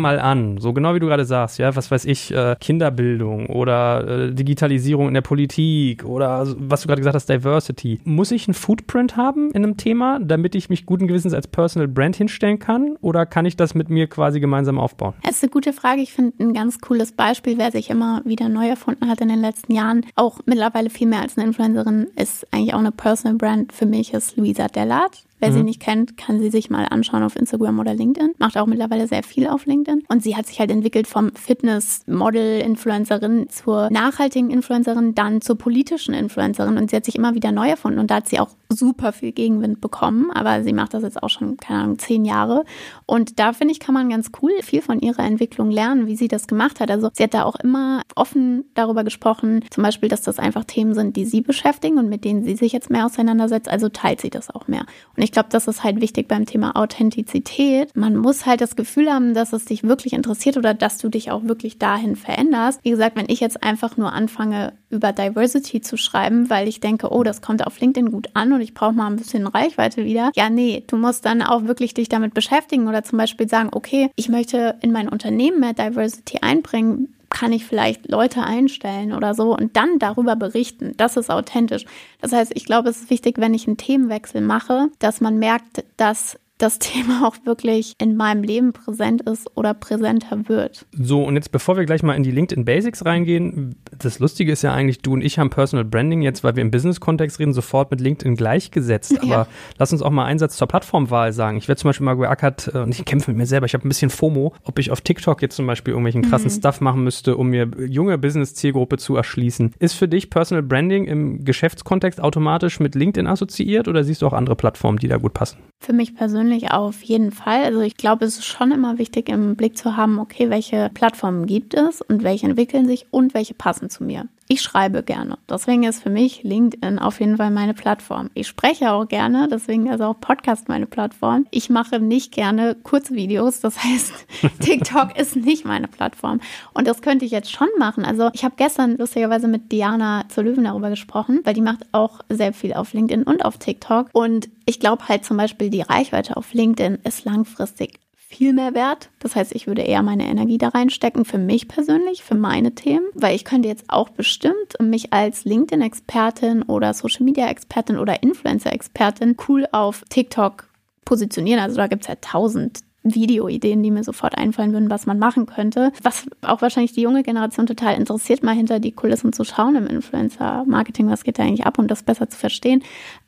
mal 0.00 0.18
an. 0.18 0.58
So 0.58 0.72
genau 0.72 0.96
wie 0.96 0.98
du 0.98 1.06
gerade 1.06 1.24
sagst, 1.24 1.60
ja, 1.60 1.76
was 1.76 1.92
weiß 1.92 2.06
ich, 2.06 2.34
äh, 2.34 2.56
Kinderbildung 2.58 3.46
oder 3.46 4.08
äh, 4.08 4.34
Digitalisierung 4.34 5.06
in 5.06 5.14
der 5.14 5.20
Politik 5.20 6.04
oder 6.04 6.44
was 6.58 6.82
du 6.82 6.88
gerade 6.88 7.02
gesagt 7.02 7.14
hast, 7.14 7.28
Diversity. 7.28 8.00
Muss 8.02 8.32
ich 8.32 8.48
einen 8.48 8.54
Footprint 8.54 9.16
haben 9.16 9.52
in 9.52 9.62
einem 9.62 9.76
Thema, 9.76 10.18
damit 10.20 10.56
ich 10.56 10.68
mich 10.70 10.86
guten 10.86 11.06
Gewissens 11.06 11.19
Business 11.20 11.34
als 11.34 11.48
Personal 11.48 11.86
Brand 11.86 12.16
hinstellen 12.16 12.58
kann 12.58 12.96
oder 13.02 13.26
kann 13.26 13.44
ich 13.44 13.54
das 13.54 13.74
mit 13.74 13.90
mir 13.90 14.06
quasi 14.06 14.40
gemeinsam 14.40 14.78
aufbauen? 14.78 15.12
Das 15.22 15.36
ist 15.36 15.42
eine 15.42 15.50
gute 15.50 15.74
Frage. 15.74 16.00
Ich 16.00 16.14
finde 16.14 16.32
ein 16.42 16.54
ganz 16.54 16.80
cooles 16.80 17.12
Beispiel, 17.12 17.58
wer 17.58 17.70
sich 17.70 17.90
immer 17.90 18.22
wieder 18.24 18.48
neu 18.48 18.66
erfunden 18.66 19.06
hat 19.06 19.20
in 19.20 19.28
den 19.28 19.40
letzten 19.40 19.74
Jahren, 19.74 20.06
auch 20.14 20.40
mittlerweile 20.46 20.88
viel 20.88 21.06
mehr 21.06 21.20
als 21.20 21.36
eine 21.36 21.48
Influencerin, 21.48 22.06
ist 22.16 22.46
eigentlich 22.54 22.72
auch 22.72 22.78
eine 22.78 22.90
Personal 22.90 23.36
Brand 23.36 23.74
für 23.74 23.84
mich, 23.84 24.14
ist 24.14 24.38
Luisa 24.38 24.68
Dellert. 24.68 25.24
Wer 25.40 25.50
mhm. 25.50 25.54
sie 25.54 25.62
nicht 25.62 25.80
kennt, 25.80 26.16
kann 26.16 26.38
sie 26.38 26.50
sich 26.50 26.70
mal 26.70 26.86
anschauen 26.90 27.22
auf 27.22 27.34
Instagram 27.34 27.78
oder 27.78 27.94
LinkedIn. 27.94 28.34
Macht 28.38 28.58
auch 28.58 28.66
mittlerweile 28.66 29.08
sehr 29.08 29.22
viel 29.22 29.48
auf 29.48 29.66
LinkedIn. 29.66 30.04
Und 30.08 30.22
sie 30.22 30.36
hat 30.36 30.46
sich 30.46 30.60
halt 30.60 30.70
entwickelt 30.70 31.06
vom 31.06 31.34
Fitness-Model-Influencerin 31.34 33.48
zur 33.48 33.90
nachhaltigen 33.90 34.50
Influencerin, 34.50 35.14
dann 35.14 35.40
zur 35.40 35.56
politischen 35.56 36.14
Influencerin. 36.14 36.76
Und 36.76 36.90
sie 36.90 36.96
hat 36.96 37.06
sich 37.06 37.16
immer 37.16 37.34
wieder 37.34 37.52
neu 37.52 37.68
erfunden. 37.68 37.98
Und 37.98 38.10
da 38.10 38.16
hat 38.16 38.28
sie 38.28 38.38
auch 38.38 38.50
super 38.68 39.12
viel 39.12 39.32
Gegenwind 39.32 39.80
bekommen. 39.80 40.30
Aber 40.30 40.62
sie 40.62 40.74
macht 40.74 40.94
das 40.94 41.02
jetzt 41.02 41.22
auch 41.22 41.30
schon, 41.30 41.56
keine 41.56 41.84
Ahnung, 41.84 41.98
zehn 41.98 42.24
Jahre. 42.24 42.64
Und 43.06 43.38
da 43.38 43.52
finde 43.52 43.72
ich, 43.72 43.80
kann 43.80 43.94
man 43.94 44.10
ganz 44.10 44.30
cool 44.42 44.52
viel 44.62 44.82
von 44.82 45.00
ihrer 45.00 45.24
Entwicklung 45.24 45.70
lernen, 45.70 46.06
wie 46.06 46.16
sie 46.16 46.28
das 46.28 46.46
gemacht 46.46 46.80
hat. 46.80 46.90
Also 46.90 47.10
sie 47.14 47.22
hat 47.22 47.34
da 47.34 47.44
auch 47.44 47.56
immer 47.56 48.02
offen 48.14 48.64
darüber 48.74 49.04
gesprochen, 49.04 49.64
zum 49.70 49.82
Beispiel, 49.82 50.08
dass 50.08 50.22
das 50.22 50.38
einfach 50.38 50.64
Themen 50.64 50.94
sind, 50.94 51.16
die 51.16 51.24
sie 51.24 51.40
beschäftigen 51.40 51.98
und 51.98 52.08
mit 52.08 52.24
denen 52.24 52.44
sie 52.44 52.56
sich 52.56 52.72
jetzt 52.72 52.90
mehr 52.90 53.06
auseinandersetzt. 53.06 53.68
Also 53.68 53.88
teilt 53.88 54.20
sie 54.20 54.30
das 54.30 54.50
auch 54.50 54.68
mehr. 54.68 54.84
Und 55.16 55.22
ich 55.22 55.29
ich 55.30 55.32
glaube, 55.32 55.48
das 55.52 55.68
ist 55.68 55.84
halt 55.84 56.00
wichtig 56.00 56.26
beim 56.26 56.44
Thema 56.44 56.74
Authentizität. 56.74 57.94
Man 57.94 58.16
muss 58.16 58.46
halt 58.46 58.60
das 58.60 58.74
Gefühl 58.74 59.12
haben, 59.12 59.32
dass 59.32 59.52
es 59.52 59.64
dich 59.64 59.84
wirklich 59.84 60.12
interessiert 60.12 60.56
oder 60.56 60.74
dass 60.74 60.98
du 60.98 61.08
dich 61.08 61.30
auch 61.30 61.44
wirklich 61.44 61.78
dahin 61.78 62.16
veränderst. 62.16 62.80
Wie 62.82 62.90
gesagt, 62.90 63.14
wenn 63.14 63.26
ich 63.28 63.38
jetzt 63.38 63.62
einfach 63.62 63.96
nur 63.96 64.12
anfange, 64.12 64.72
über 64.90 65.12
Diversity 65.12 65.82
zu 65.82 65.96
schreiben, 65.96 66.50
weil 66.50 66.66
ich 66.66 66.80
denke, 66.80 67.12
oh, 67.12 67.22
das 67.22 67.42
kommt 67.42 67.64
auf 67.64 67.78
LinkedIn 67.78 68.10
gut 68.10 68.30
an 68.34 68.52
und 68.52 68.60
ich 68.60 68.74
brauche 68.74 68.92
mal 68.92 69.06
ein 69.06 69.14
bisschen 69.14 69.46
Reichweite 69.46 70.04
wieder. 70.04 70.32
Ja, 70.34 70.50
nee, 70.50 70.82
du 70.84 70.96
musst 70.96 71.24
dann 71.24 71.42
auch 71.42 71.62
wirklich 71.62 71.94
dich 71.94 72.08
damit 72.08 72.34
beschäftigen 72.34 72.88
oder 72.88 73.04
zum 73.04 73.16
Beispiel 73.16 73.48
sagen, 73.48 73.68
okay, 73.70 74.10
ich 74.16 74.28
möchte 74.28 74.78
in 74.80 74.90
mein 74.90 75.08
Unternehmen 75.08 75.60
mehr 75.60 75.74
Diversity 75.74 76.38
einbringen 76.42 77.14
kann 77.30 77.52
ich 77.52 77.64
vielleicht 77.64 78.10
Leute 78.10 78.42
einstellen 78.42 79.12
oder 79.12 79.34
so 79.34 79.56
und 79.56 79.76
dann 79.76 79.98
darüber 79.98 80.36
berichten. 80.36 80.92
Das 80.96 81.16
ist 81.16 81.30
authentisch. 81.30 81.84
Das 82.20 82.32
heißt, 82.32 82.52
ich 82.54 82.66
glaube, 82.66 82.90
es 82.90 83.02
ist 83.02 83.10
wichtig, 83.10 83.38
wenn 83.38 83.54
ich 83.54 83.66
einen 83.66 83.76
Themenwechsel 83.76 84.40
mache, 84.40 84.88
dass 84.98 85.20
man 85.20 85.38
merkt, 85.38 85.84
dass 85.96 86.38
das 86.60 86.78
Thema 86.78 87.26
auch 87.26 87.36
wirklich 87.44 87.94
in 87.98 88.16
meinem 88.16 88.42
Leben 88.42 88.72
präsent 88.72 89.22
ist 89.22 89.50
oder 89.56 89.74
präsenter 89.74 90.48
wird. 90.48 90.86
So, 90.92 91.24
und 91.24 91.34
jetzt 91.34 91.52
bevor 91.52 91.76
wir 91.76 91.84
gleich 91.86 92.02
mal 92.02 92.14
in 92.14 92.22
die 92.22 92.30
LinkedIn 92.30 92.64
Basics 92.64 93.04
reingehen, 93.04 93.76
das 93.96 94.18
Lustige 94.18 94.52
ist 94.52 94.62
ja 94.62 94.72
eigentlich, 94.72 95.00
du 95.00 95.14
und 95.14 95.22
ich 95.22 95.38
haben 95.38 95.50
Personal 95.50 95.84
Branding 95.84 96.20
jetzt, 96.22 96.44
weil 96.44 96.56
wir 96.56 96.62
im 96.62 96.70
Business-Kontext 96.70 97.38
reden, 97.38 97.54
sofort 97.54 97.90
mit 97.90 98.00
LinkedIn 98.00 98.36
gleichgesetzt. 98.36 99.18
Aber 99.20 99.28
ja. 99.28 99.46
lass 99.78 99.92
uns 99.92 100.02
auch 100.02 100.10
mal 100.10 100.26
einen 100.26 100.38
Satz 100.38 100.56
zur 100.56 100.68
Plattformwahl 100.68 101.32
sagen. 101.32 101.56
Ich 101.56 101.66
werde 101.68 101.80
zum 101.80 101.88
Beispiel 101.88 102.04
mal 102.04 102.14
geackert, 102.14 102.70
äh, 102.74 102.78
und 102.78 102.90
ich 102.90 103.04
kämpfe 103.04 103.30
mit 103.30 103.38
mir 103.38 103.46
selber, 103.46 103.66
ich 103.66 103.74
habe 103.74 103.86
ein 103.86 103.88
bisschen 103.88 104.10
FOMO, 104.10 104.52
ob 104.64 104.78
ich 104.78 104.90
auf 104.90 105.00
TikTok 105.00 105.40
jetzt 105.40 105.56
zum 105.56 105.66
Beispiel 105.66 105.92
irgendwelchen 105.92 106.22
krassen 106.22 106.50
mhm. 106.50 106.58
Stuff 106.58 106.80
machen 106.80 107.02
müsste, 107.02 107.36
um 107.36 107.48
mir 107.48 107.70
junge 107.86 108.18
Business-Zielgruppe 108.18 108.98
zu 108.98 109.16
erschließen. 109.16 109.72
Ist 109.78 109.94
für 109.94 110.08
dich 110.08 110.28
Personal 110.28 110.62
Branding 110.62 111.06
im 111.06 111.44
Geschäftskontext 111.44 112.20
automatisch 112.20 112.80
mit 112.80 112.94
LinkedIn 112.94 113.26
assoziiert 113.26 113.88
oder 113.88 114.04
siehst 114.04 114.20
du 114.20 114.26
auch 114.26 114.34
andere 114.34 114.56
Plattformen, 114.56 114.98
die 114.98 115.08
da 115.08 115.16
gut 115.16 115.32
passen? 115.32 115.58
Für 115.82 115.94
mich 115.94 116.14
persönlich 116.14 116.72
auf 116.72 117.02
jeden 117.02 117.32
Fall. 117.32 117.64
Also 117.64 117.80
ich 117.80 117.96
glaube, 117.96 118.26
es 118.26 118.36
ist 118.38 118.44
schon 118.44 118.70
immer 118.70 118.98
wichtig 118.98 119.30
im 119.30 119.56
Blick 119.56 119.78
zu 119.78 119.96
haben, 119.96 120.18
okay, 120.18 120.50
welche 120.50 120.90
Plattformen 120.92 121.46
gibt 121.46 121.72
es 121.72 122.02
und 122.02 122.22
welche 122.22 122.46
entwickeln 122.46 122.86
sich 122.86 123.06
und 123.10 123.32
welche 123.32 123.54
passen 123.54 123.88
zu 123.88 124.04
mir. 124.04 124.28
Ich 124.52 124.62
schreibe 124.62 125.04
gerne. 125.04 125.38
Deswegen 125.48 125.84
ist 125.84 126.02
für 126.02 126.10
mich 126.10 126.42
LinkedIn 126.42 126.98
auf 126.98 127.20
jeden 127.20 127.36
Fall 127.36 127.52
meine 127.52 127.72
Plattform. 127.72 128.30
Ich 128.34 128.48
spreche 128.48 128.90
auch 128.90 129.06
gerne, 129.06 129.46
deswegen 129.48 129.86
ist 129.86 130.00
auch 130.00 130.18
Podcast 130.18 130.68
meine 130.68 130.86
Plattform. 130.86 131.46
Ich 131.52 131.70
mache 131.70 132.00
nicht 132.00 132.32
gerne 132.32 132.74
Kurzvideos, 132.74 133.60
das 133.60 133.80
heißt, 133.84 134.12
TikTok 134.60 135.16
ist 135.16 135.36
nicht 135.36 135.64
meine 135.64 135.86
Plattform. 135.86 136.40
Und 136.74 136.88
das 136.88 137.00
könnte 137.00 137.24
ich 137.24 137.30
jetzt 137.30 137.52
schon 137.52 137.68
machen. 137.78 138.04
Also 138.04 138.30
ich 138.32 138.42
habe 138.44 138.56
gestern 138.56 138.96
lustigerweise 138.96 139.46
mit 139.46 139.70
Diana 139.70 140.24
zur 140.28 140.42
Löwen 140.42 140.64
darüber 140.64 140.90
gesprochen, 140.90 141.42
weil 141.44 141.54
die 141.54 141.60
macht 141.60 141.86
auch 141.92 142.18
sehr 142.28 142.52
viel 142.52 142.72
auf 142.72 142.92
LinkedIn 142.92 143.22
und 143.22 143.44
auf 143.44 143.58
TikTok. 143.58 144.08
Und 144.12 144.48
ich 144.66 144.80
glaube 144.80 145.06
halt 145.06 145.24
zum 145.24 145.36
Beispiel, 145.36 145.70
die 145.70 145.82
Reichweite 145.82 146.36
auf 146.36 146.54
LinkedIn 146.54 146.98
ist 147.04 147.24
langfristig 147.24 148.00
viel 148.30 148.52
mehr 148.52 148.74
wert. 148.74 149.10
Das 149.18 149.34
heißt, 149.34 149.54
ich 149.54 149.66
würde 149.66 149.82
eher 149.82 150.02
meine 150.02 150.28
Energie 150.28 150.56
da 150.56 150.68
reinstecken, 150.68 151.24
für 151.24 151.36
mich 151.36 151.66
persönlich, 151.66 152.22
für 152.22 152.36
meine 152.36 152.74
Themen, 152.76 153.06
weil 153.14 153.34
ich 153.34 153.44
könnte 153.44 153.68
jetzt 153.68 153.86
auch 153.88 154.08
bestimmt 154.08 154.76
mich 154.80 155.12
als 155.12 155.44
LinkedIn-Expertin 155.44 156.62
oder 156.62 156.94
Social-Media-Expertin 156.94 157.98
oder 157.98 158.22
Influencer-Expertin 158.22 159.36
cool 159.48 159.66
auf 159.72 160.04
TikTok 160.08 160.68
positionieren. 161.04 161.60
Also 161.60 161.76
da 161.76 161.88
gibt 161.88 162.02
es 162.02 162.08
ja 162.08 162.14
tausend 162.20 162.80
Videoideen, 163.02 163.82
die 163.82 163.90
mir 163.90 164.04
sofort 164.04 164.36
einfallen 164.36 164.72
würden, 164.72 164.90
was 164.90 165.06
man 165.06 165.18
machen 165.18 165.46
könnte. 165.46 165.90
Was 166.02 166.26
auch 166.42 166.62
wahrscheinlich 166.62 166.92
die 166.92 167.00
junge 167.00 167.22
Generation 167.22 167.66
total 167.66 167.96
interessiert, 167.96 168.42
mal 168.42 168.54
hinter 168.54 168.78
die 168.78 168.92
Kulissen 168.92 169.32
zu 169.32 169.44
schauen 169.44 169.74
im 169.74 169.86
Influencer-Marketing, 169.86 171.08
was 171.08 171.24
geht 171.24 171.38
da 171.38 171.42
eigentlich 171.42 171.66
ab, 171.66 171.78
um 171.78 171.88
das 171.88 172.02
besser 172.02 172.28
zu 172.28 172.38
verstehen. 172.38 172.82